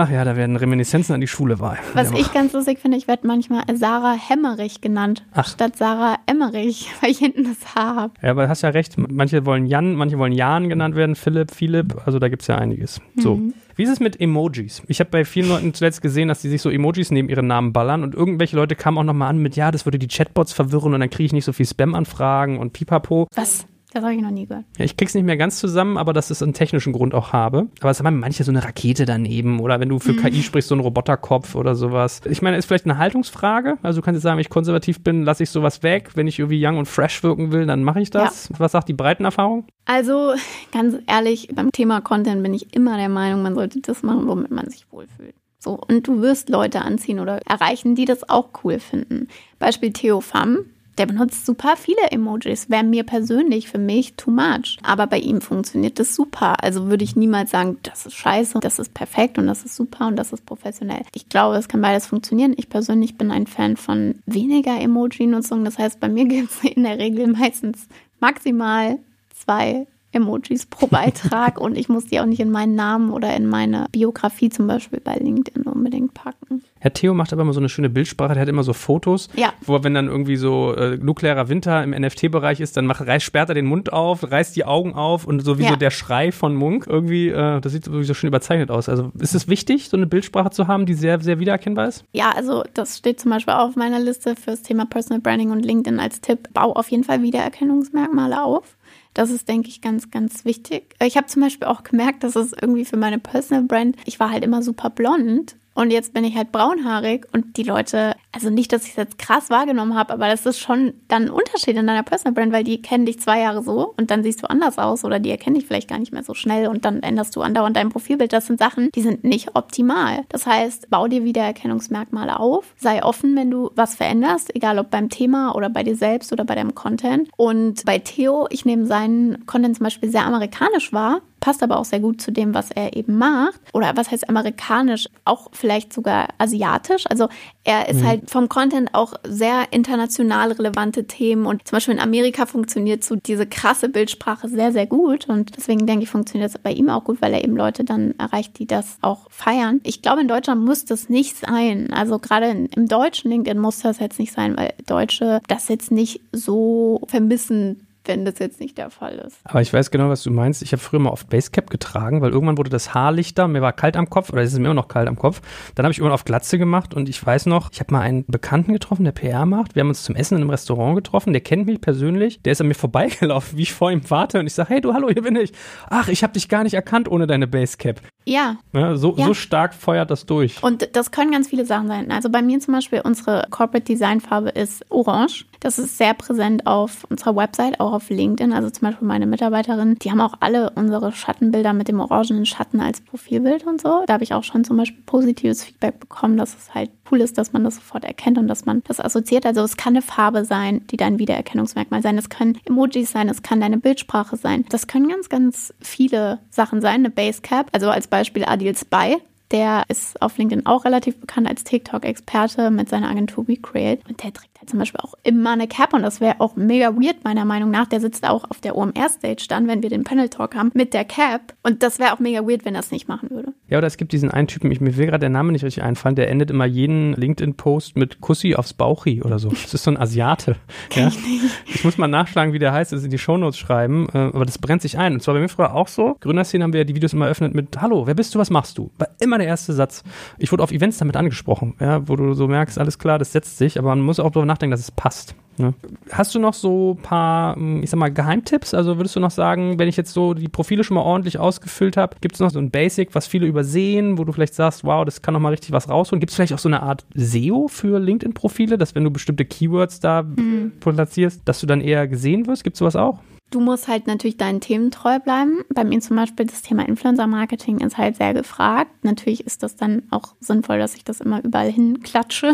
Ach 0.00 0.08
ja, 0.08 0.24
da 0.24 0.36
werden 0.36 0.54
Reminiszenzen 0.54 1.12
an 1.12 1.20
die 1.20 1.26
Schule 1.26 1.58
wahr. 1.58 1.76
Was 1.94 2.12
ich 2.12 2.32
ganz 2.32 2.52
lustig 2.52 2.78
finde, 2.78 2.96
ich 2.96 3.08
werde 3.08 3.26
manchmal 3.26 3.64
Sarah 3.74 4.14
Hemmerich 4.14 4.80
genannt, 4.80 5.24
Ach. 5.32 5.48
statt 5.48 5.76
Sarah 5.76 6.18
Emmerich, 6.26 6.88
weil 7.00 7.10
ich 7.10 7.18
hinten 7.18 7.42
das 7.42 7.74
H 7.74 7.96
habe. 7.96 8.14
Ja, 8.22 8.30
aber 8.30 8.44
du 8.44 8.48
hast 8.48 8.62
ja 8.62 8.68
recht. 8.68 8.96
Manche 8.96 9.44
wollen 9.44 9.66
Jan, 9.66 9.96
manche 9.96 10.16
wollen 10.16 10.32
Jan 10.32 10.68
genannt 10.68 10.94
werden, 10.94 11.16
Philipp, 11.16 11.50
Philipp. 11.50 12.00
Also 12.06 12.20
da 12.20 12.28
gibt 12.28 12.42
es 12.42 12.48
ja 12.48 12.54
einiges. 12.54 13.00
So. 13.16 13.38
Mhm. 13.38 13.54
Wie 13.74 13.82
ist 13.82 13.90
es 13.90 13.98
mit 13.98 14.20
Emojis? 14.20 14.82
Ich 14.86 15.00
habe 15.00 15.10
bei 15.10 15.24
vielen 15.24 15.48
Leuten 15.48 15.74
zuletzt 15.74 16.00
gesehen, 16.00 16.28
dass 16.28 16.42
die 16.42 16.48
sich 16.48 16.62
so 16.62 16.70
Emojis 16.70 17.10
neben 17.10 17.28
ihren 17.28 17.48
Namen 17.48 17.72
ballern 17.72 18.04
und 18.04 18.14
irgendwelche 18.14 18.54
Leute 18.54 18.76
kamen 18.76 18.98
auch 18.98 19.02
nochmal 19.04 19.30
an 19.30 19.38
mit, 19.38 19.56
ja, 19.56 19.72
das 19.72 19.84
würde 19.84 19.98
die 19.98 20.06
Chatbots 20.06 20.52
verwirren 20.52 20.94
und 20.94 21.00
dann 21.00 21.10
kriege 21.10 21.26
ich 21.26 21.32
nicht 21.32 21.44
so 21.44 21.52
viel 21.52 21.66
Spam-Anfragen 21.66 22.60
und 22.60 22.72
pipapo. 22.72 23.26
Was? 23.34 23.66
Das 23.98 24.04
habe 24.04 24.14
ich 24.14 24.22
noch 24.22 24.30
nie 24.30 24.46
gehört. 24.46 24.64
Ja, 24.78 24.84
ich 24.84 24.96
krieg's 24.96 25.12
nicht 25.14 25.24
mehr 25.24 25.36
ganz 25.36 25.58
zusammen, 25.58 25.98
aber 25.98 26.12
dass 26.12 26.30
es 26.30 26.40
einen 26.40 26.52
technischen 26.52 26.92
Grund 26.92 27.14
auch 27.14 27.32
habe. 27.32 27.66
Aber 27.80 27.90
es 27.90 27.98
haben 28.00 28.20
manche 28.20 28.44
so 28.44 28.52
eine 28.52 28.62
Rakete 28.62 29.06
daneben 29.06 29.58
oder 29.58 29.80
wenn 29.80 29.88
du 29.88 29.98
für 29.98 30.12
mhm. 30.12 30.18
KI 30.18 30.44
sprichst, 30.44 30.68
so 30.68 30.76
ein 30.76 30.80
Roboterkopf 30.80 31.56
oder 31.56 31.74
sowas. 31.74 32.20
Ich 32.30 32.40
meine, 32.40 32.56
ist 32.56 32.66
vielleicht 32.66 32.84
eine 32.84 32.96
Haltungsfrage. 32.96 33.76
Also 33.82 34.00
du 34.00 34.04
kannst 34.04 34.18
jetzt 34.18 34.22
sagen, 34.22 34.36
wenn 34.36 34.42
ich 34.42 34.50
konservativ 34.50 35.02
bin, 35.02 35.24
lasse 35.24 35.42
ich 35.42 35.50
sowas 35.50 35.82
weg. 35.82 36.10
Wenn 36.14 36.28
ich 36.28 36.38
irgendwie 36.38 36.64
young 36.64 36.78
und 36.78 36.86
fresh 36.86 37.24
wirken 37.24 37.50
will, 37.50 37.66
dann 37.66 37.82
mache 37.82 38.00
ich 38.00 38.10
das. 38.10 38.50
Ja. 38.50 38.60
Was 38.60 38.70
sagt 38.70 38.88
die 38.88 38.92
Breitenerfahrung? 38.92 39.66
Also 39.84 40.34
ganz 40.70 40.94
ehrlich, 41.08 41.48
beim 41.52 41.72
Thema 41.72 42.00
Content 42.00 42.44
bin 42.44 42.54
ich 42.54 42.72
immer 42.76 42.98
der 42.98 43.08
Meinung, 43.08 43.42
man 43.42 43.56
sollte 43.56 43.80
das 43.80 44.04
machen, 44.04 44.28
womit 44.28 44.52
man 44.52 44.70
sich 44.70 44.86
wohlfühlt. 44.92 45.34
So, 45.58 45.72
und 45.72 46.06
du 46.06 46.22
wirst 46.22 46.50
Leute 46.50 46.82
anziehen 46.82 47.18
oder 47.18 47.40
erreichen, 47.48 47.96
die 47.96 48.04
das 48.04 48.30
auch 48.30 48.50
cool 48.62 48.78
finden. 48.78 49.26
Beispiel 49.58 49.92
Theo 49.92 50.20
Pham 50.20 50.66
der 50.98 51.06
benutzt 51.06 51.46
super 51.46 51.76
viele 51.76 52.10
Emojis. 52.10 52.68
Wäre 52.68 52.84
mir 52.84 53.04
persönlich, 53.04 53.68
für 53.68 53.78
mich, 53.78 54.14
too 54.14 54.30
much. 54.30 54.78
Aber 54.82 55.06
bei 55.06 55.18
ihm 55.18 55.40
funktioniert 55.40 55.98
das 55.98 56.14
super. 56.14 56.62
Also 56.62 56.88
würde 56.88 57.04
ich 57.04 57.16
niemals 57.16 57.50
sagen, 57.50 57.78
das 57.82 58.06
ist 58.06 58.14
scheiße, 58.14 58.58
das 58.60 58.78
ist 58.78 58.94
perfekt 58.94 59.38
und 59.38 59.46
das 59.46 59.64
ist 59.64 59.76
super 59.76 60.08
und 60.08 60.16
das 60.16 60.32
ist 60.32 60.44
professionell. 60.44 61.02
Ich 61.14 61.28
glaube, 61.28 61.56
es 61.56 61.68
kann 61.68 61.80
beides 61.80 62.06
funktionieren. 62.06 62.54
Ich 62.56 62.68
persönlich 62.68 63.16
bin 63.16 63.30
ein 63.30 63.46
Fan 63.46 63.76
von 63.76 64.16
weniger 64.26 64.78
Emoji-Nutzung. 64.80 65.64
Das 65.64 65.78
heißt, 65.78 66.00
bei 66.00 66.08
mir 66.08 66.24
gibt 66.28 66.50
es 66.50 66.64
in 66.64 66.84
der 66.84 66.98
Regel 66.98 67.28
meistens 67.28 67.86
maximal 68.20 68.98
zwei 69.34 69.86
Emojis 70.12 70.66
pro 70.66 70.86
Beitrag 70.86 71.60
und 71.60 71.76
ich 71.76 71.88
muss 71.88 72.06
die 72.06 72.20
auch 72.20 72.26
nicht 72.26 72.40
in 72.40 72.50
meinen 72.50 72.74
Namen 72.74 73.10
oder 73.10 73.34
in 73.36 73.46
meine 73.46 73.86
Biografie 73.92 74.48
zum 74.48 74.66
Beispiel 74.66 75.00
bei 75.00 75.14
LinkedIn 75.14 75.64
unbedingt 75.64 76.14
packen. 76.14 76.62
Herr 76.80 76.92
Theo 76.92 77.12
macht 77.12 77.32
aber 77.32 77.42
immer 77.42 77.52
so 77.52 77.60
eine 77.60 77.68
schöne 77.68 77.90
Bildsprache, 77.90 78.34
der 78.34 78.42
hat 78.42 78.48
immer 78.48 78.62
so 78.62 78.72
Fotos, 78.72 79.28
ja. 79.34 79.52
wo 79.62 79.82
wenn 79.82 79.94
dann 79.94 80.06
irgendwie 80.06 80.36
so 80.36 80.74
äh, 80.74 80.96
nuklearer 80.96 81.48
Winter 81.48 81.82
im 81.82 81.90
NFT-Bereich 81.90 82.60
ist, 82.60 82.76
dann 82.76 82.86
macht, 82.86 83.06
reißt, 83.06 83.24
sperrt 83.24 83.48
er 83.48 83.54
den 83.54 83.66
Mund 83.66 83.92
auf, 83.92 84.30
reißt 84.30 84.54
die 84.54 84.64
Augen 84.64 84.94
auf 84.94 85.24
und 85.24 85.40
so 85.40 85.58
wie 85.58 85.64
ja. 85.64 85.70
so 85.70 85.76
der 85.76 85.90
Schrei 85.90 86.30
von 86.30 86.54
Munk 86.54 86.86
irgendwie, 86.86 87.28
äh, 87.28 87.60
das 87.60 87.72
sieht 87.72 87.84
so 87.84 88.14
schön 88.14 88.28
überzeichnet 88.28 88.70
aus. 88.70 88.88
Also 88.88 89.10
ist 89.18 89.34
es 89.34 89.48
wichtig, 89.48 89.88
so 89.88 89.96
eine 89.96 90.06
Bildsprache 90.06 90.50
zu 90.50 90.68
haben, 90.68 90.86
die 90.86 90.94
sehr, 90.94 91.20
sehr 91.20 91.40
wiedererkennbar 91.40 91.88
ist? 91.88 92.04
Ja, 92.12 92.30
also 92.30 92.62
das 92.74 92.98
steht 92.98 93.20
zum 93.20 93.30
Beispiel 93.30 93.54
auch 93.54 93.68
auf 93.68 93.76
meiner 93.76 93.98
Liste 93.98 94.36
fürs 94.36 94.62
Thema 94.62 94.86
Personal 94.86 95.20
Branding 95.20 95.50
und 95.50 95.64
LinkedIn 95.64 95.98
als 95.98 96.20
Tipp. 96.20 96.48
Bau 96.52 96.72
auf 96.72 96.90
jeden 96.90 97.04
Fall 97.04 97.22
Wiedererkennungsmerkmale 97.22 98.42
auf. 98.42 98.77
Das 99.18 99.30
ist, 99.30 99.48
denke 99.48 99.68
ich, 99.68 99.80
ganz, 99.80 100.12
ganz 100.12 100.44
wichtig. 100.44 100.94
Ich 101.02 101.16
habe 101.16 101.26
zum 101.26 101.42
Beispiel 101.42 101.66
auch 101.66 101.82
gemerkt, 101.82 102.22
dass 102.22 102.36
es 102.36 102.52
irgendwie 102.52 102.84
für 102.84 102.96
meine 102.96 103.18
Personal 103.18 103.64
Brand, 103.64 103.96
ich 104.04 104.20
war 104.20 104.30
halt 104.30 104.44
immer 104.44 104.62
super 104.62 104.90
blond 104.90 105.56
und 105.74 105.90
jetzt 105.90 106.12
bin 106.12 106.24
ich 106.24 106.36
halt 106.36 106.52
braunhaarig 106.52 107.26
und 107.32 107.56
die 107.56 107.62
Leute, 107.62 108.14
also 108.32 108.50
nicht, 108.50 108.72
dass 108.72 108.84
ich 108.84 108.90
es 108.90 108.96
jetzt 108.96 109.18
krass 109.18 109.48
wahrgenommen 109.48 109.94
habe, 109.94 110.12
aber 110.12 110.26
das 110.26 110.44
ist 110.44 110.58
schon 110.58 110.94
dann 111.06 111.24
ein 111.24 111.30
Unterschied 111.30 111.76
in 111.76 111.86
deiner 111.86 112.02
Personal 112.02 112.34
Brand, 112.34 112.52
weil 112.52 112.64
die 112.64 112.82
kennen 112.82 113.06
dich 113.06 113.20
zwei 113.20 113.40
Jahre 113.40 113.62
so 113.62 113.94
und 113.96 114.10
dann 114.10 114.22
siehst 114.22 114.42
du 114.42 114.50
anders 114.50 114.78
aus 114.78 115.04
oder 115.04 115.20
die 115.20 115.30
erkennen 115.30 115.54
dich 115.54 115.66
vielleicht 115.66 115.88
gar 115.88 115.98
nicht 115.98 116.12
mehr 116.12 116.24
so 116.24 116.34
schnell 116.34 116.66
und 116.66 116.84
dann 116.84 117.02
änderst 117.02 117.36
du 117.36 117.42
andauernd 117.42 117.76
dein 117.76 117.90
Profilbild. 117.90 118.32
Das 118.32 118.46
sind 118.46 118.58
Sachen, 118.58 118.90
die 118.92 119.02
sind 119.02 119.24
nicht 119.24 119.54
optimal. 119.54 120.24
Das 120.30 120.46
heißt, 120.46 120.90
bau 120.90 121.06
dir 121.06 121.24
wieder 121.24 121.42
Erkennungsmerkmale 121.42 122.40
auf, 122.40 122.74
sei 122.76 123.04
offen, 123.04 123.36
wenn 123.36 123.50
du 123.50 123.70
was 123.76 123.94
veränderst, 123.94 124.54
egal 124.56 124.78
ob 124.78 124.90
beim 124.90 125.08
Thema 125.08 125.54
oder 125.54 125.70
bei 125.70 125.84
dir 125.84 125.96
selbst 125.96 126.32
oder 126.32 126.44
bei 126.44 126.54
deinem 126.54 126.74
Content. 126.74 127.28
Und 127.36 127.84
bei 127.84 127.98
Theo, 127.98 128.46
ich 128.50 128.64
nehme 128.64 128.86
seinen 128.86 129.46
Content 129.46 129.76
zum 129.76 129.84
Beispiel 129.84 130.10
sehr 130.10 130.24
amerikanisch 130.24 130.92
wahr, 130.92 131.22
passt 131.40 131.62
aber 131.62 131.78
auch 131.78 131.84
sehr 131.84 132.00
gut 132.00 132.20
zu 132.20 132.30
dem, 132.30 132.54
was 132.54 132.70
er 132.70 132.96
eben 132.96 133.18
macht. 133.18 133.60
Oder 133.72 133.96
was 133.96 134.10
heißt 134.10 134.28
amerikanisch? 134.28 135.08
Auch 135.24 135.48
vielleicht 135.52 135.92
sogar 135.92 136.28
asiatisch. 136.38 137.06
Also 137.08 137.28
er 137.64 137.88
ist 137.88 138.00
mhm. 138.00 138.06
halt 138.06 138.30
vom 138.30 138.48
Content 138.48 138.94
auch 138.94 139.14
sehr 139.24 139.66
international 139.70 140.52
relevante 140.52 141.06
Themen. 141.06 141.46
Und 141.46 141.66
zum 141.66 141.76
Beispiel 141.76 141.94
in 141.94 142.00
Amerika 142.00 142.46
funktioniert 142.46 143.04
so 143.04 143.16
diese 143.16 143.46
krasse 143.46 143.88
Bildsprache 143.88 144.48
sehr, 144.48 144.72
sehr 144.72 144.86
gut. 144.86 145.28
Und 145.28 145.56
deswegen 145.56 145.86
denke 145.86 146.04
ich, 146.04 146.10
funktioniert 146.10 146.54
das 146.54 146.60
bei 146.60 146.72
ihm 146.72 146.88
auch 146.90 147.04
gut, 147.04 147.20
weil 147.20 147.32
er 147.32 147.44
eben 147.44 147.56
Leute 147.56 147.84
dann 147.84 148.14
erreicht, 148.18 148.58
die 148.58 148.66
das 148.66 148.98
auch 149.00 149.26
feiern. 149.30 149.80
Ich 149.84 150.02
glaube, 150.02 150.20
in 150.20 150.28
Deutschland 150.28 150.64
muss 150.64 150.84
das 150.84 151.08
nicht 151.08 151.36
sein. 151.36 151.92
Also 151.92 152.18
gerade 152.18 152.68
im 152.74 152.88
deutschen 152.88 153.30
LinkedIn 153.30 153.58
muss 153.58 153.80
das 153.80 153.98
jetzt 153.98 154.18
nicht 154.18 154.32
sein, 154.32 154.56
weil 154.56 154.72
Deutsche 154.86 155.40
das 155.48 155.68
jetzt 155.68 155.90
nicht 155.90 156.20
so 156.32 157.00
vermissen 157.06 157.87
wenn 158.08 158.24
das 158.24 158.38
jetzt 158.38 158.58
nicht 158.58 158.78
der 158.78 158.90
Fall 158.90 159.22
ist. 159.26 159.38
Aber 159.44 159.60
ich 159.60 159.72
weiß 159.72 159.90
genau, 159.90 160.08
was 160.08 160.22
du 160.22 160.30
meinst. 160.30 160.62
Ich 160.62 160.72
habe 160.72 160.82
früher 160.82 160.98
mal 160.98 161.10
oft 161.10 161.28
Basecap 161.28 161.70
getragen, 161.70 162.20
weil 162.22 162.30
irgendwann 162.30 162.58
wurde 162.58 162.70
das 162.70 162.94
Haar 162.94 163.12
lichter, 163.12 163.46
mir 163.46 163.62
war 163.62 163.72
kalt 163.72 163.96
am 163.96 164.10
Kopf 164.10 164.32
oder 164.32 164.42
es 164.42 164.52
ist 164.52 164.58
mir 164.58 164.64
immer 164.64 164.74
noch 164.74 164.88
kalt 164.88 165.06
am 165.06 165.16
Kopf. 165.16 165.40
Dann 165.74 165.84
habe 165.84 165.92
ich 165.92 165.98
irgendwann 165.98 166.14
auf 166.14 166.24
Glatze 166.24 166.58
gemacht 166.58 166.94
und 166.94 167.08
ich 167.08 167.24
weiß 167.24 167.46
noch, 167.46 167.70
ich 167.70 167.80
habe 167.80 167.92
mal 167.92 168.00
einen 168.00 168.24
Bekannten 168.26 168.72
getroffen, 168.72 169.04
der 169.04 169.12
PR 169.12 169.46
macht. 169.46 169.74
Wir 169.74 169.80
haben 169.80 169.88
uns 169.88 170.02
zum 170.02 170.16
Essen 170.16 170.34
in 170.36 170.40
einem 170.40 170.50
Restaurant 170.50 170.96
getroffen, 170.96 171.32
der 171.32 171.42
kennt 171.42 171.66
mich 171.66 171.80
persönlich, 171.80 172.42
der 172.42 172.52
ist 172.52 172.60
an 172.60 172.68
mir 172.68 172.74
vorbeigelaufen, 172.74 173.58
wie 173.58 173.62
ich 173.62 173.72
vor 173.72 173.92
ihm 173.92 174.00
warte 174.08 174.40
und 174.40 174.46
ich 174.46 174.54
sage, 174.54 174.70
hey 174.70 174.80
du, 174.80 174.94
hallo, 174.94 175.08
hier 175.10 175.22
bin 175.22 175.36
ich. 175.36 175.52
Ach, 175.90 176.08
ich 176.08 176.22
habe 176.22 176.32
dich 176.32 176.48
gar 176.48 176.64
nicht 176.64 176.74
erkannt 176.74 177.08
ohne 177.10 177.26
deine 177.26 177.46
Basecap. 177.46 178.00
Ja. 178.28 178.56
ja, 178.74 178.96
so, 178.96 179.14
ja. 179.16 179.26
so 179.26 179.32
stark 179.32 179.72
feuert 179.72 180.10
das 180.10 180.26
durch. 180.26 180.62
Und 180.62 180.94
das 180.94 181.10
können 181.10 181.32
ganz 181.32 181.48
viele 181.48 181.64
Sachen 181.64 181.88
sein. 181.88 182.10
Also 182.10 182.28
bei 182.28 182.42
mir 182.42 182.60
zum 182.60 182.74
Beispiel, 182.74 183.00
unsere 183.02 183.46
Corporate 183.50 183.86
Design 183.86 184.20
Farbe 184.20 184.50
ist 184.50 184.84
orange. 184.90 185.46
Das 185.60 185.78
ist 185.78 185.98
sehr 185.98 186.14
präsent 186.14 186.66
auf 186.66 187.04
unserer 187.08 187.34
Website, 187.34 187.80
auch 187.80 187.92
auf 187.92 188.10
LinkedIn. 188.10 188.52
Also 188.52 188.70
zum 188.70 188.88
Beispiel 188.88 189.08
meine 189.08 189.26
Mitarbeiterinnen, 189.26 189.98
die 189.98 190.10
haben 190.10 190.20
auch 190.20 190.34
alle 190.40 190.70
unsere 190.70 191.10
Schattenbilder 191.10 191.72
mit 191.72 191.88
dem 191.88 191.98
orangenen 192.00 192.46
Schatten 192.46 192.80
als 192.80 193.00
Profilbild 193.00 193.66
und 193.66 193.80
so. 193.80 194.04
Da 194.06 194.12
habe 194.14 194.24
ich 194.24 194.34
auch 194.34 194.44
schon 194.44 194.62
zum 194.62 194.76
Beispiel 194.76 195.02
positives 195.04 195.64
Feedback 195.64 195.98
bekommen, 195.98 196.36
dass 196.36 196.54
es 196.54 196.74
halt 196.74 196.90
cool 197.10 197.22
ist, 197.22 197.38
dass 197.38 197.52
man 197.52 197.64
das 197.64 197.76
sofort 197.76 198.04
erkennt 198.04 198.38
und 198.38 198.46
dass 198.46 198.66
man 198.66 198.82
das 198.86 199.00
assoziiert. 199.00 199.46
Also 199.46 199.62
es 199.62 199.76
kann 199.76 199.94
eine 199.94 200.02
Farbe 200.02 200.44
sein, 200.44 200.86
die 200.88 200.98
dein 200.98 201.18
Wiedererkennungsmerkmal 201.18 202.02
sein. 202.02 202.18
Es 202.18 202.28
können 202.28 202.58
Emojis 202.66 203.10
sein, 203.10 203.28
es 203.28 203.42
kann 203.42 203.60
deine 203.60 203.78
Bildsprache 203.78 204.36
sein. 204.36 204.64
Das 204.68 204.86
können 204.86 205.08
ganz, 205.08 205.28
ganz 205.28 205.74
viele 205.80 206.38
Sachen 206.50 206.82
sein. 206.82 206.96
Eine 206.96 207.10
Basecap, 207.10 207.68
also 207.72 207.90
als 207.90 208.06
Beispiel 208.06 208.17
Adil 208.46 208.76
Spy. 208.76 209.16
Der 209.50 209.84
ist 209.88 210.20
auf 210.20 210.36
LinkedIn 210.36 210.66
auch 210.66 210.84
relativ 210.84 211.18
bekannt 211.20 211.48
als 211.48 211.64
TikTok-Experte 211.64 212.70
mit 212.70 212.88
seiner 212.88 213.08
Agentur 213.08 213.48
WeCreate. 213.48 214.02
Und 214.08 214.22
der 214.22 214.32
zum 214.68 214.78
Beispiel 214.78 215.00
auch 215.00 215.14
immer 215.22 215.52
eine 215.52 215.66
Cap 215.66 215.94
und 215.94 216.02
das 216.02 216.20
wäre 216.20 216.36
auch 216.40 216.56
mega 216.56 216.94
weird, 216.94 217.24
meiner 217.24 217.44
Meinung 217.44 217.70
nach. 217.70 217.86
Der 217.86 218.00
sitzt 218.00 218.28
auch 218.28 218.44
auf 218.48 218.60
der 218.60 218.76
OMR-Stage 218.76 219.46
dann, 219.48 219.66
wenn 219.66 219.82
wir 219.82 219.90
den 219.90 220.04
Panel-Talk 220.04 220.54
haben, 220.54 220.70
mit 220.74 220.94
der 220.94 221.04
Cap. 221.04 221.54
Und 221.62 221.82
das 221.82 221.98
wäre 221.98 222.12
auch 222.12 222.18
mega 222.18 222.40
weird, 222.46 222.64
wenn 222.64 222.74
er 222.74 222.80
es 222.80 222.90
nicht 222.90 223.08
machen 223.08 223.30
würde. 223.30 223.52
Ja, 223.68 223.78
oder 223.78 223.86
es 223.86 223.96
gibt 223.96 224.12
diesen 224.12 224.30
einen 224.30 224.48
Typen, 224.48 224.70
ich, 224.70 224.80
mir 224.80 224.96
will 224.96 225.06
gerade 225.06 225.20
der 225.20 225.28
Name 225.28 225.52
nicht 225.52 225.64
richtig 225.64 225.82
einfallen, 225.82 226.14
der 226.14 226.30
endet 226.30 226.50
immer 226.50 226.66
jeden 226.66 227.14
LinkedIn-Post 227.14 227.96
mit 227.96 228.20
Kussi 228.20 228.54
aufs 228.54 228.72
Bauchi 228.72 229.22
oder 229.22 229.38
so. 229.38 229.48
Das 229.48 229.74
ist 229.74 229.84
so 229.84 229.90
ein 229.90 229.98
Asiate. 229.98 230.56
ja? 230.94 231.08
ich, 231.08 231.18
ich, 231.66 231.84
muss 231.84 231.98
mal 231.98 232.08
nachschlagen, 232.08 232.52
wie 232.52 232.58
der 232.58 232.72
heißt, 232.72 232.92
das 232.92 233.04
in 233.04 233.10
die 233.10 233.18
Shownotes 233.18 233.58
schreiben, 233.58 234.08
äh, 234.12 234.18
aber 234.18 234.44
das 234.44 234.58
brennt 234.58 234.82
sich 234.82 234.98
ein. 234.98 235.14
Und 235.14 235.22
zwar 235.22 235.34
bei 235.34 235.40
mir 235.40 235.48
früher 235.48 235.74
auch 235.74 235.88
so. 235.88 236.16
Gründerszene 236.20 236.64
haben 236.64 236.72
wir 236.72 236.80
ja 236.80 236.84
die 236.84 236.94
Videos 236.94 237.12
immer 237.12 237.26
eröffnet 237.26 237.54
mit 237.54 237.80
Hallo, 237.80 238.06
wer 238.06 238.14
bist 238.14 238.34
du, 238.34 238.38
was 238.38 238.50
machst 238.50 238.78
du? 238.78 238.90
War 238.98 239.08
immer 239.20 239.38
der 239.38 239.46
erste 239.46 239.72
Satz. 239.72 240.02
Ich 240.38 240.52
wurde 240.52 240.62
auf 240.62 240.72
Events 240.72 240.98
damit 240.98 241.16
angesprochen, 241.16 241.74
ja, 241.80 242.08
wo 242.08 242.16
du 242.16 242.34
so 242.34 242.48
merkst, 242.48 242.78
alles 242.78 242.98
klar, 242.98 243.18
das 243.18 243.32
setzt 243.32 243.58
sich, 243.58 243.78
aber 243.78 243.88
man 243.88 244.00
muss 244.00 244.20
auch 244.20 244.30
darüber 244.30 244.46
nachdenken, 244.46 244.57
dass 244.70 244.80
es 244.80 244.90
passt. 244.90 245.34
Ne? 245.58 245.74
Hast 246.10 246.34
du 246.34 246.38
noch 246.38 246.54
so 246.54 246.96
ein 246.98 247.02
paar, 247.02 247.56
hm, 247.56 247.82
ich 247.82 247.90
sag 247.90 247.98
mal, 247.98 248.12
Geheimtipps? 248.12 248.74
Also 248.74 248.96
würdest 248.96 249.16
du 249.16 249.20
noch 249.20 249.30
sagen, 249.30 249.78
wenn 249.78 249.88
ich 249.88 249.96
jetzt 249.96 250.12
so 250.12 250.34
die 250.34 250.48
Profile 250.48 250.84
schon 250.84 250.94
mal 250.94 251.02
ordentlich 251.02 251.38
ausgefüllt 251.38 251.96
habe, 251.96 252.16
gibt 252.20 252.34
es 252.34 252.40
noch 252.40 252.50
so 252.50 252.58
ein 252.58 252.70
Basic, 252.70 253.14
was 253.14 253.26
viele 253.26 253.46
übersehen, 253.46 254.18
wo 254.18 254.24
du 254.24 254.32
vielleicht 254.32 254.54
sagst, 254.54 254.84
wow, 254.84 255.04
das 255.04 255.22
kann 255.22 255.34
noch 255.34 255.40
mal 255.40 255.50
richtig 255.50 255.72
was 255.72 255.88
rausholen? 255.88 256.20
Gibt 256.20 256.30
es 256.30 256.36
vielleicht 256.36 256.52
auch 256.52 256.58
so 256.58 256.68
eine 256.68 256.82
Art 256.82 257.04
SEO 257.14 257.68
für 257.68 257.98
LinkedIn-Profile, 257.98 258.78
dass 258.78 258.94
wenn 258.94 259.04
du 259.04 259.10
bestimmte 259.10 259.44
Keywords 259.44 260.00
da 260.00 260.22
mhm. 260.22 260.72
platzierst, 260.80 261.42
dass 261.44 261.60
du 261.60 261.66
dann 261.66 261.80
eher 261.80 262.06
gesehen 262.06 262.46
wirst? 262.46 262.64
Gibt 262.64 262.74
es 262.74 262.78
sowas 262.78 262.96
auch? 262.96 263.20
Du 263.50 263.60
musst 263.60 263.88
halt 263.88 264.06
natürlich 264.06 264.36
deinen 264.36 264.60
Themen 264.60 264.90
treu 264.90 265.18
bleiben. 265.18 265.64
Bei 265.72 265.82
mir 265.82 266.00
zum 266.00 266.16
Beispiel 266.16 266.44
das 266.44 266.60
Thema 266.60 266.86
Influencer-Marketing 266.86 267.78
ist 267.78 267.96
halt 267.96 268.16
sehr 268.16 268.34
gefragt. 268.34 268.90
Natürlich 269.02 269.46
ist 269.46 269.62
das 269.62 269.74
dann 269.74 270.02
auch 270.10 270.34
sinnvoll, 270.40 270.78
dass 270.78 270.94
ich 270.94 271.04
das 271.04 271.22
immer 271.22 271.42
überall 271.42 271.70
hinklatsche. 271.70 272.52